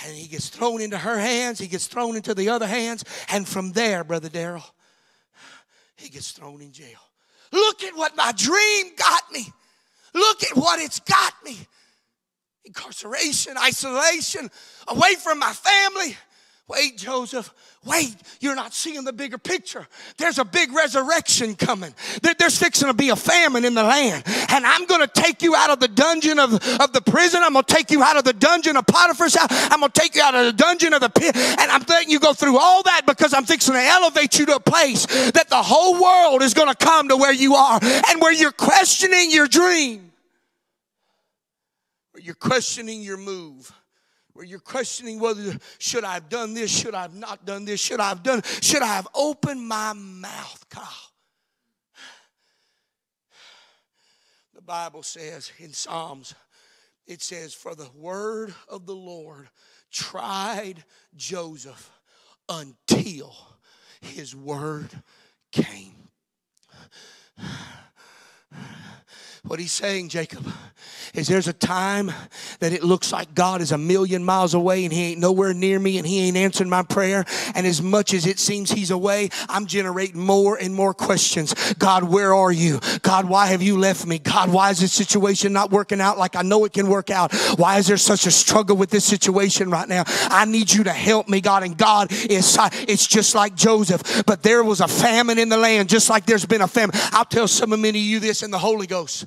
And 0.05 0.13
he 0.13 0.27
gets 0.27 0.49
thrown 0.49 0.81
into 0.81 0.97
her 0.97 1.17
hands, 1.17 1.59
he 1.59 1.67
gets 1.67 1.87
thrown 1.87 2.17
into 2.17 2.33
the 2.33 2.49
other 2.49 2.67
hands, 2.67 3.05
and 3.29 3.47
from 3.47 3.71
there, 3.71 4.03
Brother 4.03 4.29
Darrell, 4.29 4.65
he 5.95 6.09
gets 6.09 6.31
thrown 6.31 6.61
in 6.61 6.73
jail. 6.73 6.99
Look 7.53 7.83
at 7.83 7.95
what 7.95 8.17
my 8.17 8.33
dream 8.33 8.91
got 8.97 9.31
me. 9.31 9.47
Look 10.13 10.43
at 10.43 10.55
what 10.57 10.79
it's 10.79 10.99
got 10.99 11.33
me 11.43 11.57
incarceration, 12.67 13.57
isolation, 13.57 14.51
away 14.89 15.15
from 15.15 15.39
my 15.39 15.53
family. 15.53 16.17
Wait, 16.69 16.97
Joseph, 16.97 17.53
wait, 17.85 18.13
you're 18.41 18.55
not 18.55 18.73
seeing 18.73 19.05
the 19.05 19.13
bigger 19.13 19.37
picture. 19.37 19.87
There's 20.17 20.37
a 20.37 20.43
big 20.43 20.73
resurrection 20.73 21.55
coming. 21.55 21.95
There's 22.21 22.57
fixing 22.57 22.89
to 22.89 22.93
be 22.93 23.07
a 23.07 23.15
famine 23.15 23.63
in 23.63 23.73
the 23.73 23.83
land. 23.83 24.23
And 24.49 24.65
I'm 24.65 24.85
going 24.85 24.99
to 24.99 25.07
take 25.07 25.41
you 25.41 25.55
out 25.55 25.69
of 25.69 25.79
the 25.79 25.87
dungeon 25.87 26.39
of, 26.39 26.53
of 26.53 26.91
the 26.91 27.01
prison. 27.05 27.41
I'm 27.41 27.53
going 27.53 27.63
to 27.63 27.73
take 27.73 27.89
you 27.89 28.03
out 28.03 28.17
of 28.17 28.25
the 28.25 28.33
dungeon 28.33 28.75
of 28.75 28.85
Potiphar's 28.85 29.35
house. 29.35 29.47
I'm 29.71 29.79
going 29.79 29.93
to 29.93 29.99
take 29.99 30.15
you 30.15 30.21
out 30.21 30.35
of 30.35 30.45
the 30.45 30.51
dungeon 30.51 30.93
of 30.93 30.99
the 30.99 31.09
pit. 31.09 31.37
And 31.37 31.71
I'm 31.71 31.83
letting 31.87 32.09
you 32.09 32.19
go 32.19 32.33
through 32.33 32.57
all 32.57 32.83
that 32.83 33.03
because 33.05 33.33
I'm 33.33 33.45
fixing 33.45 33.73
to 33.73 33.81
elevate 33.81 34.37
you 34.37 34.45
to 34.47 34.55
a 34.55 34.59
place 34.59 35.05
that 35.31 35.47
the 35.47 35.63
whole 35.63 36.01
world 36.01 36.41
is 36.41 36.53
going 36.53 36.67
to 36.67 36.75
come 36.75 37.07
to 37.07 37.15
where 37.15 37.33
you 37.33 37.55
are 37.55 37.79
and 37.81 38.21
where 38.21 38.33
you're 38.33 38.51
questioning 38.51 39.31
your 39.31 39.47
dream 39.47 40.07
you're 42.27 42.35
questioning 42.35 43.01
your 43.01 43.15
move, 43.15 43.71
where 44.37 44.45
you're 44.45 44.59
questioning 44.59 45.19
whether 45.19 45.57
should 45.79 46.03
I 46.03 46.13
have 46.13 46.29
done 46.29 46.53
this, 46.53 46.69
should 46.69 46.93
I 46.93 47.01
have 47.01 47.15
not 47.15 47.43
done 47.43 47.65
this, 47.65 47.79
should 47.79 47.99
I 47.99 48.09
have 48.09 48.21
done, 48.21 48.43
should 48.61 48.83
I 48.83 48.85
have 48.85 49.07
opened 49.15 49.67
my 49.67 49.93
mouth, 49.93 50.63
Kyle? 50.69 50.85
The 54.53 54.61
Bible 54.61 55.01
says 55.01 55.51
in 55.57 55.73
Psalms, 55.73 56.35
it 57.07 57.23
says, 57.23 57.55
For 57.55 57.73
the 57.73 57.89
word 57.95 58.53
of 58.69 58.85
the 58.85 58.93
Lord 58.93 59.49
tried 59.89 60.83
Joseph 61.15 61.89
until 62.47 63.33
his 64.01 64.35
word 64.35 65.01
came. 65.51 66.09
What 69.47 69.59
he's 69.59 69.71
saying, 69.71 70.09
Jacob, 70.09 70.45
is 71.13 71.27
there's 71.27 71.47
a 71.47 71.53
time 71.53 72.11
that 72.59 72.73
it 72.73 72.83
looks 72.83 73.13
like 73.13 73.33
God 73.33 73.61
is 73.61 73.71
a 73.71 73.77
million 73.77 74.23
miles 74.23 74.53
away 74.53 74.83
and 74.83 74.93
he 74.93 75.11
ain't 75.11 75.21
nowhere 75.21 75.53
near 75.53 75.79
me 75.79 75.97
and 75.97 76.05
he 76.05 76.19
ain't 76.27 76.35
answering 76.35 76.69
my 76.69 76.83
prayer. 76.83 77.23
And 77.55 77.65
as 77.65 77.81
much 77.81 78.13
as 78.13 78.25
it 78.25 78.39
seems 78.39 78.71
he's 78.71 78.91
away, 78.91 79.29
I'm 79.47 79.65
generating 79.65 80.19
more 80.19 80.57
and 80.57 80.73
more 80.73 80.93
questions. 80.93 81.53
God, 81.75 82.03
where 82.03 82.33
are 82.33 82.51
you? 82.51 82.81
God, 83.03 83.29
why 83.29 83.47
have 83.47 83.61
you 83.61 83.77
left 83.77 84.05
me? 84.05 84.19
God, 84.19 84.51
why 84.51 84.69
is 84.69 84.79
this 84.79 84.91
situation 84.91 85.53
not 85.53 85.71
working 85.71 86.01
out 86.01 86.17
like 86.17 86.35
I 86.35 86.41
know 86.41 86.65
it 86.65 86.73
can 86.73 86.89
work 86.89 87.09
out? 87.09 87.33
Why 87.55 87.77
is 87.77 87.87
there 87.87 87.97
such 87.97 88.27
a 88.27 88.31
struggle 88.31 88.75
with 88.75 88.89
this 88.89 89.05
situation 89.05 89.69
right 89.69 89.87
now? 89.87 90.03
I 90.29 90.43
need 90.43 90.71
you 90.71 90.83
to 90.83 90.93
help 90.93 91.29
me, 91.29 91.39
God. 91.39 91.63
And 91.63 91.77
God 91.77 92.11
is, 92.11 92.57
it's 92.59 93.07
just 93.07 93.33
like 93.33 93.55
Joseph, 93.55 94.25
but 94.25 94.43
there 94.43 94.63
was 94.63 94.81
a 94.81 94.89
famine 94.89 95.39
in 95.39 95.47
the 95.47 95.57
land, 95.57 95.87
just 95.87 96.09
like 96.09 96.25
there's 96.25 96.45
been 96.45 96.61
a 96.61 96.67
famine. 96.67 96.95
I'll 97.13 97.23
tell 97.23 97.47
some 97.47 97.71
of 97.71 97.79
many 97.79 97.99
of 97.99 98.05
you 98.05 98.19
this 98.19 98.43
in 98.43 98.51
the 98.51 98.59
Holy 98.59 98.87
Ghost. 98.87 99.25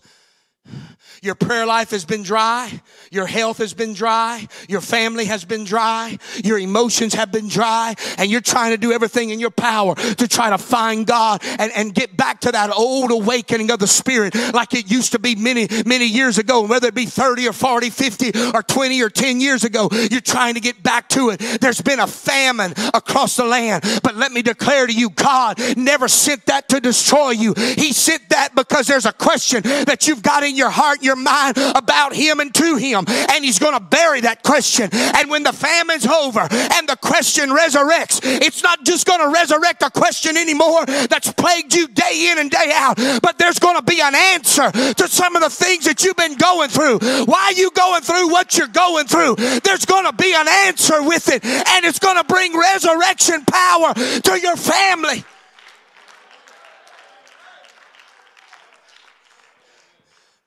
Your 1.22 1.34
prayer 1.34 1.66
life 1.66 1.90
has 1.90 2.04
been 2.04 2.22
dry. 2.22 2.80
Your 3.11 3.26
health 3.26 3.58
has 3.58 3.74
been 3.74 3.92
dry. 3.92 4.46
Your 4.68 4.80
family 4.80 5.26
has 5.26 5.44
been 5.44 5.64
dry. 5.64 6.16
Your 6.42 6.58
emotions 6.58 7.12
have 7.14 7.30
been 7.30 7.48
dry. 7.48 7.94
And 8.16 8.30
you're 8.30 8.40
trying 8.40 8.70
to 8.70 8.78
do 8.78 8.92
everything 8.92 9.28
in 9.30 9.38
your 9.38 9.50
power 9.50 9.94
to 9.96 10.28
try 10.28 10.48
to 10.48 10.56
find 10.56 11.06
God 11.06 11.42
and, 11.58 11.72
and 11.72 11.94
get 11.94 12.16
back 12.16 12.40
to 12.42 12.52
that 12.52 12.70
old 12.70 13.11
awakening 13.11 13.70
of 13.70 13.80
the 13.80 13.86
Spirit 13.86 14.34
like 14.54 14.72
it 14.72 14.90
used 14.90 15.12
to 15.12 15.18
be 15.18 15.34
many, 15.34 15.68
many 15.84 16.06
years 16.06 16.38
ago. 16.38 16.66
Whether 16.66 16.88
it 16.88 16.94
be 16.94 17.06
30 17.06 17.48
or 17.48 17.52
40, 17.52 17.90
50 17.90 18.32
or 18.54 18.62
20 18.62 19.02
or 19.02 19.11
10 19.11 19.40
years 19.40 19.64
ago, 19.64 19.90
you're 20.11 20.22
trying 20.22 20.54
to 20.54 20.61
get 20.61 20.82
back 20.82 21.08
to 21.11 21.30
it. 21.30 21.40
There's 21.61 21.82
been 21.82 22.00
a 22.00 22.06
famine 22.06 22.72
across 22.94 23.36
the 23.36 23.44
land. 23.44 23.84
But 24.02 24.16
let 24.16 24.32
me 24.32 24.40
declare 24.40 24.86
to 24.86 24.92
you, 24.92 25.11
God 25.11 25.58
never 25.76 26.08
sent 26.08 26.46
that 26.46 26.70
to 26.70 26.80
destroy 26.80 27.30
you. 27.30 27.52
He 27.54 27.92
sent 27.92 28.30
that 28.30 28.54
because 28.54 28.86
there's 28.86 29.06
a 29.06 29.12
question 29.12 29.62
that 29.62 30.06
you've 30.08 30.22
got 30.22 30.44
in 30.44 30.49
in 30.51 30.57
your 30.57 30.70
heart, 30.70 31.03
your 31.03 31.16
mind 31.16 31.57
about 31.57 32.14
Him 32.14 32.40
and 32.40 32.53
to 32.55 32.76
Him. 32.76 33.05
And 33.09 33.44
He's 33.44 33.59
going 33.59 33.74
to 33.74 33.80
bury 33.80 34.20
that 34.22 34.42
question. 34.42 34.90
And 34.92 35.30
when 35.30 35.44
the 35.44 35.53
famine's 35.53 36.07
over 36.07 36.40
and 36.40 36.88
the 36.88 36.96
question 37.01 37.51
resurrects, 37.51 38.20
it's 38.22 38.62
not 38.62 38.84
just 38.84 39.07
going 39.07 39.20
to 39.20 39.28
resurrect 39.28 39.82
a 39.82 39.90
question 39.90 40.36
anymore 40.36 40.84
that's 40.86 41.32
plagued 41.32 41.74
you 41.74 41.88
day 41.88 42.30
in 42.30 42.38
and 42.38 42.51
day 42.51 42.70
out, 42.74 42.96
but 43.22 43.38
there's 43.38 43.59
going 43.59 43.76
to 43.76 43.82
be 43.82 44.01
an 44.01 44.14
answer 44.14 44.70
to 44.70 45.09
some 45.09 45.36
of 45.36 45.42
the 45.42 45.51
things 45.51 45.84
that 45.84 46.05
you've 46.05 46.16
been 46.16 46.36
going 46.36 46.68
through. 46.68 46.98
Why 47.24 47.53
you 47.57 47.70
going 47.70 48.03
through 48.03 48.30
what 48.30 48.59
you're 48.59 48.66
going 48.68 49.07
through? 49.07 49.36
There's 49.62 49.86
going 49.86 50.05
to 50.05 50.12
be 50.12 50.34
an 50.34 50.48
answer 50.66 51.03
with 51.03 51.28
it, 51.28 51.44
and 51.44 51.84
it's 51.84 51.98
going 51.98 52.16
to 52.16 52.24
bring 52.24 52.59
resurrection 52.59 53.44
power 53.44 53.94
to 53.94 54.40
your 54.40 54.57
family. 54.57 55.24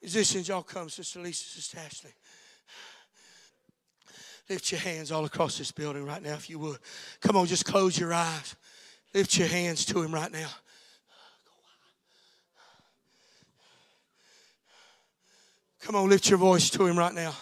Musicians, 0.04 0.49
y'all 0.49 0.64
come, 0.64 0.89
Sister 0.89 1.22
Lisa, 1.22 1.45
Sister 1.45 1.80
Ashley. 1.80 2.12
Lift 4.49 4.70
your 4.70 4.82
hands 4.82 5.14
all 5.14 5.24
across 5.24 5.58
this 5.58 5.72
building 5.72 6.06
right 6.06 6.22
now, 6.22 6.34
if 6.34 6.49
you 6.49 6.60
would. 6.60 6.78
Come 7.22 7.38
on, 7.38 7.47
just 7.47 7.64
close 7.64 7.97
your 7.97 8.14
eyes. 8.14 8.58
Lift 9.14 9.38
your 9.38 9.47
hands 9.47 9.86
to 9.86 10.01
Him 10.01 10.14
right 10.14 10.30
now. 10.30 10.49
Come 15.80 15.95
on, 15.95 16.10
lift 16.10 16.30
your 16.30 16.38
voice 16.38 16.70
to 16.72 16.86
Him 16.86 16.99
right 16.99 17.14
now. 17.14 17.34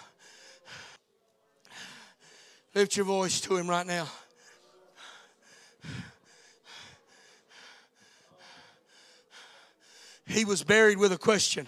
Lift 2.76 2.95
your 2.95 3.07
voice 3.07 3.41
to 3.41 3.57
Him 3.57 3.68
right 3.68 3.88
now. 3.88 4.07
He 10.28 10.45
was 10.45 10.64
buried 10.64 10.99
with 10.99 11.12
a 11.12 11.18
question, 11.18 11.68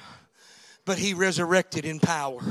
but 0.86 0.98
He 0.98 1.14
resurrected 1.14 1.86
in 1.86 2.00
power. 2.00 2.42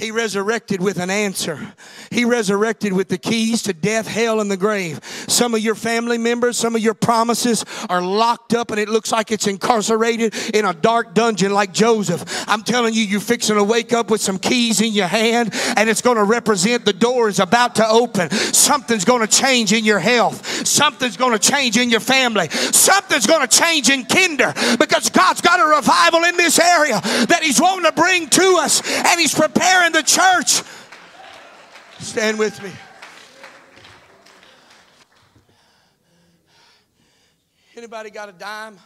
He 0.00 0.10
resurrected 0.10 0.80
with 0.80 0.98
an 0.98 1.10
answer. 1.10 1.74
He 2.10 2.24
resurrected 2.24 2.94
with 2.94 3.08
the 3.08 3.18
keys 3.18 3.62
to 3.64 3.74
death, 3.74 4.06
hell, 4.06 4.40
and 4.40 4.50
the 4.50 4.56
grave. 4.56 4.98
Some 5.28 5.54
of 5.54 5.60
your 5.60 5.74
family 5.74 6.16
members, 6.16 6.56
some 6.56 6.74
of 6.74 6.80
your 6.80 6.94
promises 6.94 7.66
are 7.90 8.00
locked 8.00 8.54
up 8.54 8.70
and 8.70 8.80
it 8.80 8.88
looks 8.88 9.12
like 9.12 9.30
it's 9.30 9.46
incarcerated 9.46 10.34
in 10.54 10.64
a 10.64 10.72
dark 10.72 11.12
dungeon 11.12 11.52
like 11.52 11.74
Joseph. 11.74 12.24
I'm 12.48 12.62
telling 12.62 12.94
you, 12.94 13.02
you're 13.02 13.20
fixing 13.20 13.56
to 13.56 13.62
wake 13.62 13.92
up 13.92 14.10
with 14.10 14.22
some 14.22 14.38
keys 14.38 14.80
in 14.80 14.94
your 14.94 15.06
hand 15.06 15.50
and 15.76 15.90
it's 15.90 16.00
going 16.00 16.16
to 16.16 16.24
represent 16.24 16.86
the 16.86 16.94
door 16.94 17.28
is 17.28 17.38
about 17.38 17.74
to 17.74 17.86
open. 17.86 18.30
Something's 18.30 19.04
going 19.04 19.20
to 19.20 19.28
change 19.28 19.74
in 19.74 19.84
your 19.84 19.98
health. 19.98 20.66
Something's 20.66 21.18
going 21.18 21.38
to 21.38 21.38
change 21.38 21.76
in 21.76 21.90
your 21.90 22.00
family. 22.00 22.48
Something's 22.48 23.26
going 23.26 23.46
to 23.46 23.58
change 23.58 23.90
in 23.90 24.06
Kinder 24.06 24.54
because 24.78 25.10
God's 25.10 25.42
got 25.42 25.60
a 25.60 25.76
revival 25.76 26.24
in 26.24 26.38
this 26.38 26.58
area 26.58 27.00
that 27.02 27.40
He's 27.42 27.60
wanting 27.60 27.84
to 27.84 27.92
bring 27.92 28.28
to 28.30 28.58
us 28.62 28.80
and 29.04 29.20
He's 29.20 29.34
preparing 29.34 29.89
the 29.92 30.02
church. 30.02 30.62
Stand 31.98 32.38
with 32.38 32.62
me. 32.62 32.70
Anybody 37.76 38.10
got 38.10 38.28
a 38.28 38.32
dime? 38.32 38.78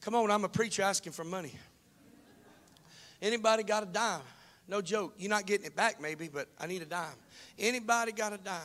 Come 0.00 0.14
on, 0.14 0.30
I'm 0.30 0.44
a 0.44 0.48
preacher 0.48 0.82
asking 0.82 1.12
for 1.12 1.24
money. 1.24 1.54
Anybody 3.20 3.62
got 3.62 3.82
a 3.82 3.86
dime? 3.86 4.22
No 4.66 4.80
joke. 4.80 5.14
You're 5.18 5.30
not 5.30 5.46
getting 5.46 5.66
it 5.66 5.76
back, 5.76 6.00
maybe, 6.00 6.28
but 6.28 6.48
I 6.58 6.66
need 6.66 6.82
a 6.82 6.86
dime. 6.86 7.16
Anybody 7.58 8.12
got 8.12 8.32
a 8.32 8.38
dime? 8.38 8.60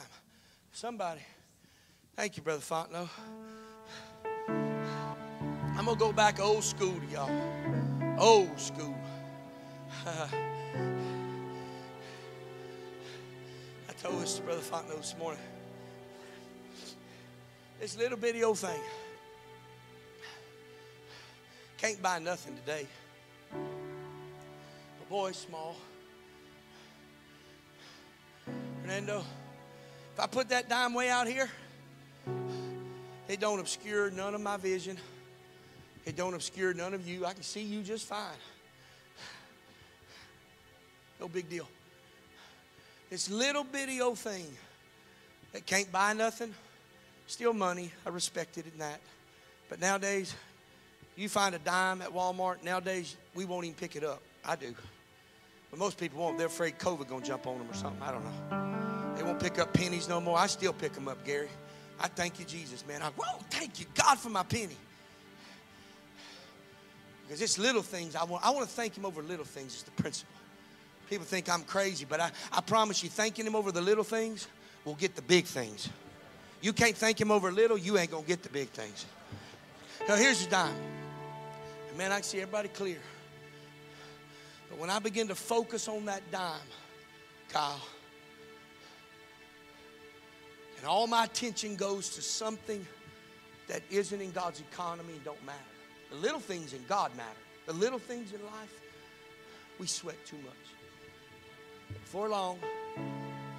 Somebody. 0.72 1.22
Thank 2.16 2.38
you, 2.38 2.44
Brother 2.44 2.62
Fontenot. 2.62 3.10
I'm 5.78 5.84
going 5.84 5.98
to 5.98 6.00
go 6.00 6.14
back 6.14 6.40
old 6.40 6.64
school 6.64 6.94
to 7.00 7.06
y'all. 7.08 7.65
Old 8.18 8.58
school. 8.58 8.96
I 10.06 10.30
told 14.02 14.22
this 14.22 14.36
to 14.36 14.42
Brother 14.42 14.62
Fontenot 14.62 14.98
this 14.98 15.16
morning. 15.20 15.42
This 17.82 17.98
little 17.98 18.18
bitty 18.18 18.42
old 18.42 18.58
thing. 18.58 18.80
Can't 21.78 22.02
buy 22.02 22.20
nothing 22.20 22.56
today. 22.56 22.88
My 23.52 23.60
boy's 25.10 25.36
small. 25.36 25.76
Fernando, 28.82 29.26
if 30.14 30.20
I 30.22 30.28
put 30.28 30.48
that 30.50 30.70
dime 30.70 30.94
way 30.94 31.10
out 31.10 31.28
here, 31.28 31.50
it 33.28 33.42
don't 33.42 33.60
obscure 33.60 34.10
none 34.10 34.34
of 34.34 34.42
my 34.42 34.56
vision. 34.56 34.98
It 36.06 36.16
don't 36.16 36.34
obscure 36.34 36.74
none 36.74 36.94
of 36.94 37.08
you. 37.08 37.26
I 37.26 37.34
can 37.34 37.44
see 37.44 37.62
you 37.62 37.82
just 37.82 38.06
fine. 38.06 38.38
No 41.20 41.28
big 41.28 41.50
deal. 41.50 41.68
This 43.10 43.30
little 43.30 43.64
bitty 43.64 44.02
old 44.02 44.20
thing 44.20 44.46
that 45.54 45.66
can't 45.66 45.92
buy 45.92 46.14
nothing, 46.14 46.54
still 47.28 47.54
money. 47.54 47.92
I 48.06 48.10
respect 48.10 48.58
it 48.58 48.66
in 48.72 48.80
that. 48.80 49.00
But 49.70 49.80
nowadays, 49.80 50.36
you 51.16 51.30
find 51.30 51.56
a 51.56 51.60
dime 51.60 52.02
at 52.02 52.10
Walmart, 52.10 52.64
nowadays 52.64 53.16
we 53.34 53.46
won't 53.46 53.66
even 53.66 53.76
pick 53.76 53.96
it 53.96 54.04
up. 54.04 54.22
I 54.44 54.56
do. 54.56 54.76
But 55.72 55.80
most 55.80 55.98
people 55.98 56.20
won't. 56.20 56.38
They're 56.38 56.48
afraid 56.48 56.78
COVID 56.78 57.08
gonna 57.08 57.26
jump 57.26 57.48
on 57.48 57.58
them 57.58 57.70
or 57.70 57.74
something. 57.74 58.02
I 58.02 58.12
don't 58.12 58.24
know. 58.24 59.16
They 59.16 59.24
won't 59.24 59.40
pick 59.40 59.58
up 59.60 59.74
pennies 59.74 60.10
no 60.10 60.20
more. 60.20 60.38
I 60.38 60.48
still 60.48 60.74
pick 60.74 60.94
them 60.94 61.08
up, 61.08 61.26
Gary. 61.26 61.50
I 62.00 62.08
thank 62.10 62.40
you, 62.40 62.46
Jesus, 62.46 62.86
man. 62.86 63.02
I, 63.02 63.10
whoa, 63.12 63.40
thank 63.50 63.80
you, 63.80 63.86
God, 63.96 64.20
for 64.20 64.30
my 64.30 64.44
penny. 64.44 64.76
Because 67.26 67.42
it's 67.42 67.58
little 67.58 67.82
things 67.82 68.16
I 68.16 68.24
want. 68.24 68.46
I 68.46 68.52
want 68.52 68.68
to 68.68 68.74
thank 68.74 68.98
Him 68.98 69.06
over 69.06 69.22
little 69.22 69.46
things, 69.46 69.74
it's 69.74 69.84
the 69.84 69.92
principle. 69.92 70.34
People 71.10 71.26
think 71.26 71.50
I'm 71.50 71.64
crazy, 71.64 72.06
but 72.08 72.20
I, 72.20 72.32
I 72.52 72.62
promise 72.62 73.04
you, 73.04 73.10
thanking 73.10 73.46
Him 73.46 73.56
over 73.56 73.72
the 73.72 73.82
little 73.82 74.04
things 74.04 74.48
will 74.86 74.96
get 74.96 75.16
the 75.16 75.22
big 75.22 75.46
things. 75.46 75.90
You 76.62 76.74
can't 76.74 76.96
thank 76.96 77.20
Him 77.20 77.32
over 77.32 77.52
little, 77.52 77.78
you 77.78 77.98
ain't 77.98 78.12
going 78.12 78.24
to 78.24 78.28
get 78.28 78.44
the 78.44 78.50
big 78.50 78.70
things. 78.70 79.06
Now, 80.08 80.16
here's 80.16 80.42
your 80.42 80.52
dime. 80.52 80.76
Man, 81.98 82.12
I 82.12 82.16
can 82.16 82.24
see 82.24 82.42
everybody 82.42 82.68
clear. 82.70 83.00
But 84.70 84.80
when 84.80 84.90
I 84.90 85.00
begin 85.00 85.28
to 85.30 85.36
focus 85.36 85.88
on 85.88 86.06
that 86.06 86.22
dime, 86.32 86.60
Kyle, 87.50 87.82
and 90.78 90.86
all 90.86 91.08
my 91.08 91.24
attention 91.24 91.76
goes 91.76 92.10
to 92.10 92.22
something 92.22 92.86
that 93.68 93.82
isn't 93.90 94.22
in 94.22 94.32
God's 94.32 94.60
economy 94.60 95.14
and 95.14 95.24
don't 95.24 95.44
matter. 95.46 95.75
The 96.16 96.22
little 96.22 96.40
things 96.40 96.74
in 96.74 96.84
God 96.88 97.16
matter. 97.18 97.30
The 97.66 97.74
little 97.74 98.00
things 98.00 98.32
in 98.32 98.42
life, 98.46 98.72
we 99.80 99.88
sweat 99.88 100.16
too 100.26 100.38
much. 100.38 102.00
For 102.06 102.30
long, 102.30 102.60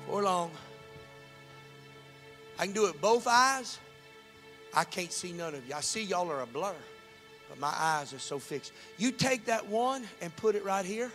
for 0.06 0.22
long, 0.22 0.50
I 2.58 2.64
can 2.64 2.74
do 2.74 2.86
it 2.86 3.00
both 3.00 3.26
eyes. 3.26 3.78
I 4.72 4.84
can't 4.84 5.12
see 5.12 5.32
none 5.32 5.54
of 5.54 5.68
you. 5.68 5.74
I 5.74 5.80
see 5.80 6.02
y'all 6.02 6.30
are 6.30 6.40
a 6.40 6.46
blur, 6.46 6.74
but 7.48 7.58
my 7.58 7.74
eyes 7.76 8.14
are 8.14 8.18
so 8.18 8.38
fixed. 8.38 8.72
You 8.96 9.10
take 9.10 9.44
that 9.46 9.66
one 9.66 10.04
and 10.22 10.34
put 10.36 10.54
it 10.54 10.64
right 10.64 10.84
here, 10.84 11.10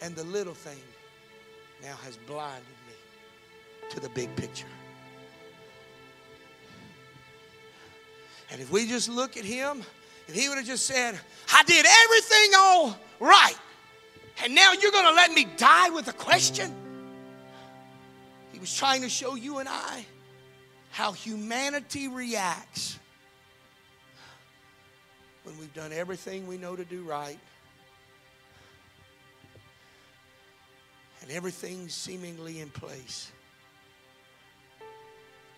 and 0.00 0.14
the 0.14 0.24
little 0.24 0.54
thing 0.54 0.80
now 1.82 1.96
has 2.04 2.16
blinded 2.18 2.62
me 2.86 3.88
to 3.90 4.00
the 4.00 4.10
big 4.10 4.34
picture. 4.36 4.66
And 8.50 8.60
if 8.60 8.70
we 8.70 8.86
just 8.86 9.08
look 9.08 9.36
at 9.36 9.44
him, 9.44 9.82
if 10.32 10.40
he 10.40 10.48
would 10.48 10.56
have 10.56 10.66
just 10.66 10.86
said, 10.86 11.18
I 11.52 11.62
did 11.64 11.84
everything 12.04 12.52
all 12.56 12.96
right, 13.20 13.54
and 14.42 14.54
now 14.54 14.72
you're 14.72 14.90
going 14.90 15.04
to 15.04 15.14
let 15.14 15.30
me 15.30 15.46
die 15.58 15.90
with 15.90 16.08
a 16.08 16.12
question? 16.12 16.74
He 18.50 18.58
was 18.58 18.74
trying 18.74 19.02
to 19.02 19.10
show 19.10 19.34
you 19.34 19.58
and 19.58 19.68
I 19.68 20.06
how 20.90 21.12
humanity 21.12 22.08
reacts 22.08 22.98
when 25.44 25.58
we've 25.58 25.74
done 25.74 25.92
everything 25.92 26.46
we 26.46 26.56
know 26.56 26.76
to 26.76 26.84
do 26.84 27.02
right 27.02 27.38
and 31.20 31.30
everything's 31.30 31.92
seemingly 31.92 32.60
in 32.60 32.70
place. 32.70 33.32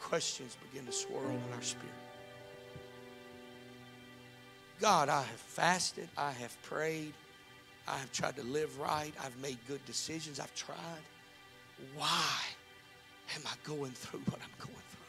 Questions 0.00 0.56
begin 0.70 0.86
to 0.86 0.92
swirl 0.92 1.30
in 1.30 1.54
our 1.54 1.62
spirit. 1.62 2.03
God, 4.80 5.08
I 5.08 5.22
have 5.22 5.40
fasted, 5.40 6.08
I 6.16 6.32
have 6.32 6.60
prayed, 6.62 7.12
I 7.86 7.96
have 7.96 8.12
tried 8.12 8.36
to 8.36 8.42
live 8.42 8.78
right, 8.78 9.12
I've 9.24 9.36
made 9.40 9.58
good 9.68 9.84
decisions, 9.86 10.40
I've 10.40 10.54
tried. 10.54 10.78
Why 11.96 12.38
am 13.34 13.42
I 13.46 13.54
going 13.64 13.92
through 13.92 14.20
what 14.20 14.40
I'm 14.42 14.58
going 14.58 14.74
through? 14.74 15.06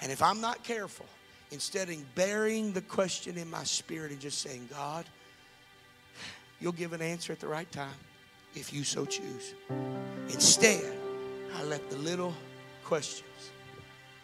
And 0.00 0.12
if 0.12 0.22
I'm 0.22 0.40
not 0.40 0.62
careful, 0.64 1.06
instead 1.50 1.88
of 1.88 2.14
burying 2.14 2.72
the 2.72 2.80
question 2.82 3.36
in 3.36 3.50
my 3.50 3.64
spirit 3.64 4.10
and 4.10 4.20
just 4.20 4.40
saying, 4.40 4.68
God, 4.70 5.04
you'll 6.60 6.72
give 6.72 6.92
an 6.92 7.02
answer 7.02 7.32
at 7.32 7.40
the 7.40 7.48
right 7.48 7.70
time 7.72 7.94
if 8.54 8.72
you 8.72 8.84
so 8.84 9.04
choose. 9.04 9.54
Instead, 10.28 10.92
I 11.56 11.64
let 11.64 11.88
the 11.90 11.96
little 11.98 12.34
questions 12.84 13.28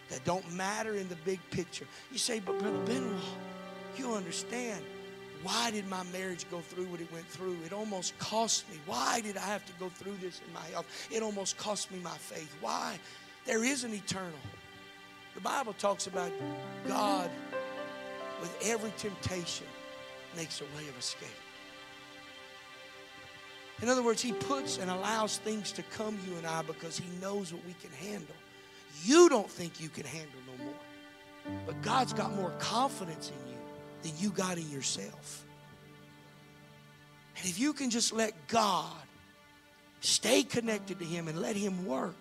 that 0.09 0.25
don't 0.25 0.51
matter 0.53 0.95
in 0.95 1.09
the 1.09 1.17
big 1.17 1.41
picture. 1.51 1.87
You 2.11 2.19
say, 2.19 2.41
but 2.41 2.59
Brother 2.59 2.79
Benoit, 2.87 3.21
you 3.99 4.15
understand 4.15 4.85
why 5.43 5.71
did 5.71 5.87
my 5.89 6.03
marriage 6.13 6.45
go 6.51 6.61
through 6.61 6.87
what 6.87 7.01
it 7.01 7.13
went 7.13 7.27
through? 7.27 7.57
It 7.65 7.73
almost 7.73 8.19
cost 8.19 8.69
me. 8.71 8.79
Why 8.87 9.21
did 9.21 9.37
I 9.37 9.47
have 9.47 9.65
to 9.67 9.73
go 9.79 9.89
through 9.89 10.17
this 10.21 10.41
in 10.47 10.53
my 10.53 10.65
health? 10.73 10.87
It 11.11 11.23
almost 11.23 11.57
cost 11.57 11.93
me 11.93 12.01
my 12.01 12.17
faith. 12.17 12.55
Why? 12.61 12.99
There 13.47 13.65
is 13.65 13.85
an 13.85 13.95
eternal. 13.95 14.33
The 15.35 15.41
Bible 15.41 15.75
talks 15.75 16.09
about 16.09 16.33
God 16.89 17.31
with 18.41 18.57
every 18.65 18.93
temptation 18.99 19.67
makes 20.37 20.61
a 20.61 20.65
way 20.77 20.89
of 20.89 20.99
escape. 20.99 21.29
In 23.81 23.89
other 23.89 24.03
words, 24.03 24.21
He 24.21 24.33
puts 24.33 24.79
and 24.79 24.91
allows 24.91 25.39
things 25.39 25.71
to 25.73 25.83
come 25.85 26.19
you 26.29 26.37
and 26.37 26.47
I 26.47 26.63
because 26.63 26.99
He 26.99 27.07
knows 27.21 27.53
what 27.53 27.65
we 27.65 27.75
can 27.75 27.93
handle. 27.93 28.35
You 29.05 29.29
don't 29.29 29.49
think 29.49 29.81
you 29.81 29.89
can 29.89 30.05
handle 30.05 30.41
no 30.49 30.65
more, 30.65 31.61
but 31.65 31.81
God's 31.83 32.13
got 32.13 32.35
more 32.35 32.51
confidence 32.59 33.31
in 33.31 33.48
you 33.48 33.48
than 34.03 34.13
you 34.19 34.31
got 34.31 34.59
in 34.59 34.69
yourself. 34.71 35.45
And 37.37 37.47
if 37.47 37.59
you 37.59 37.73
can 37.73 37.91
just 37.91 38.13
let 38.13 38.33
God 38.49 38.93
stay 40.01 40.43
connected 40.43 40.99
to 40.99 41.05
Him 41.05 41.29
and 41.29 41.41
let 41.41 41.57
Him 41.57 41.87
work, 41.87 42.17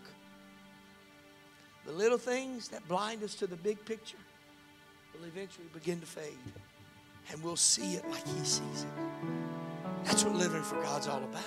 the 1.86 1.91
little 1.91 2.17
things 2.17 2.67
that 2.69 2.88
blind 2.88 3.23
us 3.23 3.34
to 3.36 3.47
the 3.47 3.55
big 3.55 3.84
picture 3.86 4.17
will 5.13 5.25
eventually 5.25 5.67
begin 5.73 5.99
to 5.99 6.05
fade. 6.05 6.38
And 7.32 7.43
we'll 7.43 7.55
see 7.55 7.93
it 7.93 8.07
like 8.09 8.25
He 8.28 8.45
sees 8.45 8.84
it. 8.84 9.25
That's 10.03 10.23
what 10.23 10.36
living 10.36 10.61
for 10.61 10.75
God's 10.82 11.07
all 11.07 11.23
about. 11.23 11.43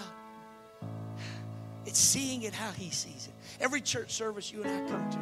It's 1.86 1.98
seeing 1.98 2.42
it 2.42 2.54
how 2.54 2.70
He 2.72 2.90
sees 2.90 3.28
it. 3.28 3.34
Every 3.60 3.80
church 3.80 4.12
service 4.12 4.52
you 4.52 4.62
and 4.62 4.86
I 4.86 4.90
come 4.90 5.10
to, 5.10 5.18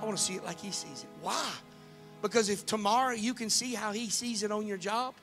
I 0.00 0.04
want 0.04 0.16
to 0.16 0.22
see 0.22 0.34
it 0.34 0.44
like 0.44 0.60
He 0.60 0.70
sees 0.70 1.04
it. 1.04 1.08
Why? 1.20 1.50
Because 2.22 2.48
if 2.48 2.64
tomorrow 2.64 3.14
you 3.14 3.34
can 3.34 3.50
see 3.50 3.74
how 3.74 3.92
He 3.92 4.08
sees 4.08 4.42
it 4.42 4.52
on 4.52 4.66
your 4.66 4.78
job, 4.78 5.14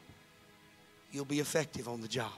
you'll 1.11 1.25
be 1.25 1.39
effective 1.39 1.87
on 1.87 2.01
the 2.01 2.07
job. 2.07 2.31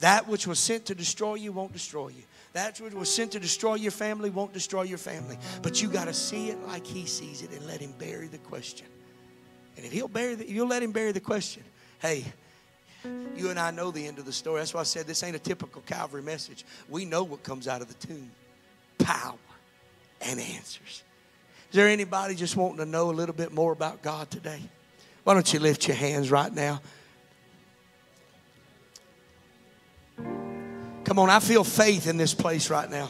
That 0.00 0.28
which 0.28 0.46
was 0.46 0.58
sent 0.58 0.86
to 0.86 0.94
destroy 0.94 1.34
you 1.34 1.52
won't 1.52 1.72
destroy 1.72 2.08
you. 2.08 2.22
That 2.52 2.78
which 2.80 2.92
was 2.92 3.12
sent 3.12 3.32
to 3.32 3.40
destroy 3.40 3.76
your 3.76 3.92
family 3.92 4.30
won't 4.30 4.52
destroy 4.52 4.82
your 4.82 4.98
family. 4.98 5.38
But 5.62 5.80
you 5.80 5.88
got 5.88 6.06
to 6.06 6.14
see 6.14 6.50
it 6.50 6.58
like 6.66 6.86
He 6.86 7.06
sees 7.06 7.42
it 7.42 7.50
and 7.52 7.66
let 7.66 7.80
Him 7.80 7.94
bury 7.98 8.26
the 8.28 8.38
question. 8.38 8.86
And 9.76 9.86
if 9.86 9.92
He'll 9.92 10.08
bury, 10.08 10.34
the, 10.34 10.48
you'll 10.48 10.68
let 10.68 10.82
Him 10.82 10.92
bury 10.92 11.12
the 11.12 11.20
question. 11.20 11.62
Hey, 12.00 12.24
you 13.36 13.48
and 13.48 13.58
I 13.58 13.70
know 13.70 13.90
the 13.90 14.06
end 14.06 14.18
of 14.18 14.26
the 14.26 14.32
story. 14.32 14.60
That's 14.60 14.74
why 14.74 14.80
I 14.80 14.84
said 14.84 15.06
this 15.06 15.22
ain't 15.22 15.36
a 15.36 15.40
typical 15.40 15.82
Calvary 15.82 16.22
message. 16.22 16.64
We 16.88 17.04
know 17.04 17.22
what 17.22 17.42
comes 17.42 17.66
out 17.66 17.80
of 17.80 17.88
the 17.88 18.06
tomb 18.06 18.30
power 18.98 19.38
and 20.20 20.38
answers. 20.38 21.04
Is 21.72 21.76
there 21.76 21.88
anybody 21.88 22.34
just 22.34 22.54
wanting 22.54 22.76
to 22.76 22.84
know 22.84 23.08
a 23.08 23.12
little 23.12 23.34
bit 23.34 23.50
more 23.50 23.72
about 23.72 24.02
God 24.02 24.30
today? 24.30 24.60
Why 25.24 25.32
don't 25.32 25.50
you 25.54 25.58
lift 25.58 25.88
your 25.88 25.96
hands 25.96 26.30
right 26.30 26.52
now? 26.52 26.82
Come 31.04 31.18
on, 31.18 31.30
I 31.30 31.40
feel 31.40 31.64
faith 31.64 32.06
in 32.06 32.18
this 32.18 32.34
place 32.34 32.68
right 32.68 32.90
now. 32.90 33.08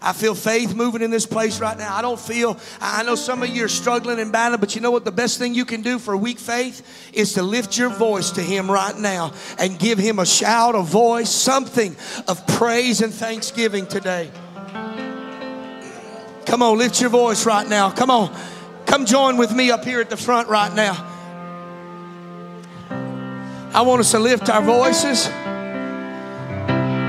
I 0.00 0.12
feel 0.12 0.36
faith 0.36 0.72
moving 0.72 1.02
in 1.02 1.10
this 1.10 1.26
place 1.26 1.58
right 1.58 1.76
now. 1.76 1.96
I 1.96 2.00
don't 2.00 2.20
feel, 2.20 2.60
I 2.80 3.02
know 3.02 3.16
some 3.16 3.42
of 3.42 3.48
you 3.48 3.64
are 3.64 3.68
struggling 3.68 4.20
and 4.20 4.30
battling, 4.30 4.60
but 4.60 4.76
you 4.76 4.80
know 4.80 4.92
what? 4.92 5.04
The 5.04 5.10
best 5.10 5.40
thing 5.40 5.56
you 5.56 5.64
can 5.64 5.82
do 5.82 5.98
for 5.98 6.16
weak 6.16 6.38
faith 6.38 7.10
is 7.12 7.32
to 7.32 7.42
lift 7.42 7.76
your 7.76 7.90
voice 7.90 8.30
to 8.32 8.40
Him 8.40 8.70
right 8.70 8.96
now 8.96 9.32
and 9.58 9.80
give 9.80 9.98
Him 9.98 10.20
a 10.20 10.26
shout, 10.26 10.76
a 10.76 10.82
voice, 10.82 11.30
something 11.30 11.96
of 12.28 12.46
praise 12.46 13.00
and 13.00 13.12
thanksgiving 13.12 13.84
today. 13.84 14.30
Come 16.46 16.62
on, 16.62 16.78
lift 16.78 17.00
your 17.00 17.10
voice 17.10 17.44
right 17.44 17.68
now. 17.68 17.90
Come 17.90 18.10
on. 18.10 18.34
Come 18.86 19.04
join 19.04 19.36
with 19.36 19.52
me 19.52 19.70
up 19.70 19.84
here 19.84 20.00
at 20.00 20.08
the 20.08 20.16
front 20.16 20.48
right 20.48 20.72
now. 20.72 20.94
I 23.74 23.82
want 23.82 24.00
us 24.00 24.12
to 24.12 24.18
lift 24.18 24.48
our 24.48 24.62
voices. 24.62 25.26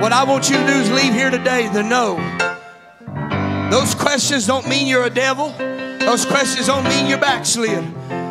What 0.02 0.12
I 0.12 0.26
want 0.28 0.50
you 0.50 0.58
to 0.58 0.66
do 0.66 0.74
is 0.74 0.92
leave 0.92 1.14
here 1.14 1.30
today 1.30 1.72
to 1.72 1.84
know 1.84 2.18
those 3.72 3.94
questions 3.94 4.48
don't 4.48 4.68
mean 4.68 4.88
you're 4.88 5.06
a 5.06 5.10
devil. 5.10 5.54
Those 6.00 6.26
questions 6.26 6.68
don't 6.68 6.84
mean 6.86 7.08
you're 7.08 7.20
backslid. 7.20 7.84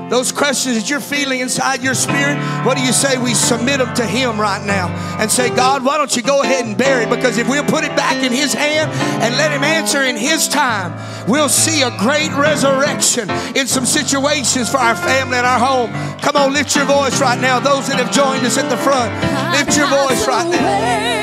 Those 0.08 0.30
questions 0.30 0.76
that 0.76 0.88
you're 0.88 1.00
feeling 1.00 1.40
inside 1.40 1.82
your 1.82 1.94
spirit, 1.94 2.38
what 2.64 2.76
do 2.76 2.82
you 2.82 2.92
say? 2.92 3.18
We 3.18 3.34
submit 3.34 3.78
them 3.78 3.92
to 3.96 4.06
Him 4.06 4.40
right 4.40 4.64
now 4.64 4.88
and 5.18 5.30
say, 5.30 5.50
God, 5.50 5.84
why 5.84 5.98
don't 5.98 6.14
you 6.14 6.22
go 6.22 6.42
ahead 6.42 6.64
and 6.64 6.78
bury 6.78 7.04
it? 7.04 7.10
Because 7.10 7.38
if 7.38 7.48
we'll 7.48 7.64
put 7.64 7.82
it 7.82 7.94
back 7.96 8.22
in 8.22 8.30
His 8.30 8.54
hand 8.54 8.92
and 9.20 9.36
let 9.36 9.50
Him 9.50 9.64
answer 9.64 10.02
in 10.02 10.16
His 10.16 10.46
time, 10.46 10.94
we'll 11.26 11.48
see 11.48 11.82
a 11.82 11.90
great 11.98 12.30
resurrection 12.38 13.28
in 13.56 13.66
some 13.66 13.84
situations 13.84 14.70
for 14.70 14.78
our 14.78 14.94
family 14.94 15.38
and 15.38 15.46
our 15.46 15.58
home. 15.58 15.90
Come 16.20 16.36
on, 16.36 16.52
lift 16.52 16.76
your 16.76 16.86
voice 16.86 17.20
right 17.20 17.40
now. 17.40 17.58
Those 17.58 17.88
that 17.88 17.98
have 17.98 18.12
joined 18.12 18.46
us 18.46 18.58
at 18.58 18.70
the 18.70 18.76
front, 18.76 19.10
lift 19.58 19.76
your 19.76 19.88
voice 19.88 20.26
right 20.28 20.48
now. 20.48 21.16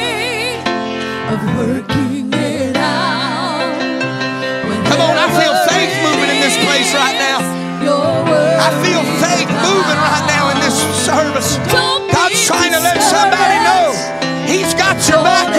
Come 4.91 4.99
on, 5.01 5.15
I 5.17 5.27
feel 5.39 5.55
faith 5.71 5.93
moving 6.03 6.29
in 6.36 6.41
this 6.43 6.57
place 6.67 6.93
right 6.93 7.15
now. 7.15 7.32
I 8.64 8.72
feel 8.80 9.03
faith 9.20 9.51
moving 9.59 9.99
right 9.99 10.24
now 10.24 10.47
in 10.55 10.57
this 10.64 10.80
service. 11.03 11.59
God's 11.68 12.47
trying 12.47 12.72
to 12.72 12.80
let 12.80 12.95
somebody 13.03 13.59
know 13.59 13.91
He's 14.47 14.74
got 14.74 14.95
your 15.11 15.20
back 15.20 15.51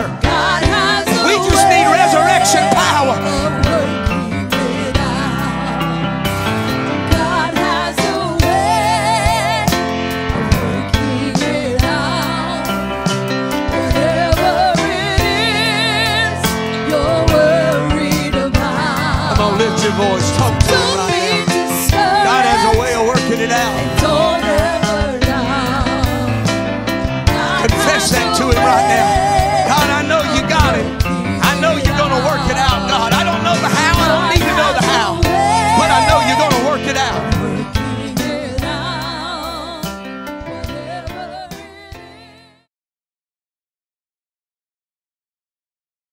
with 0.00 0.29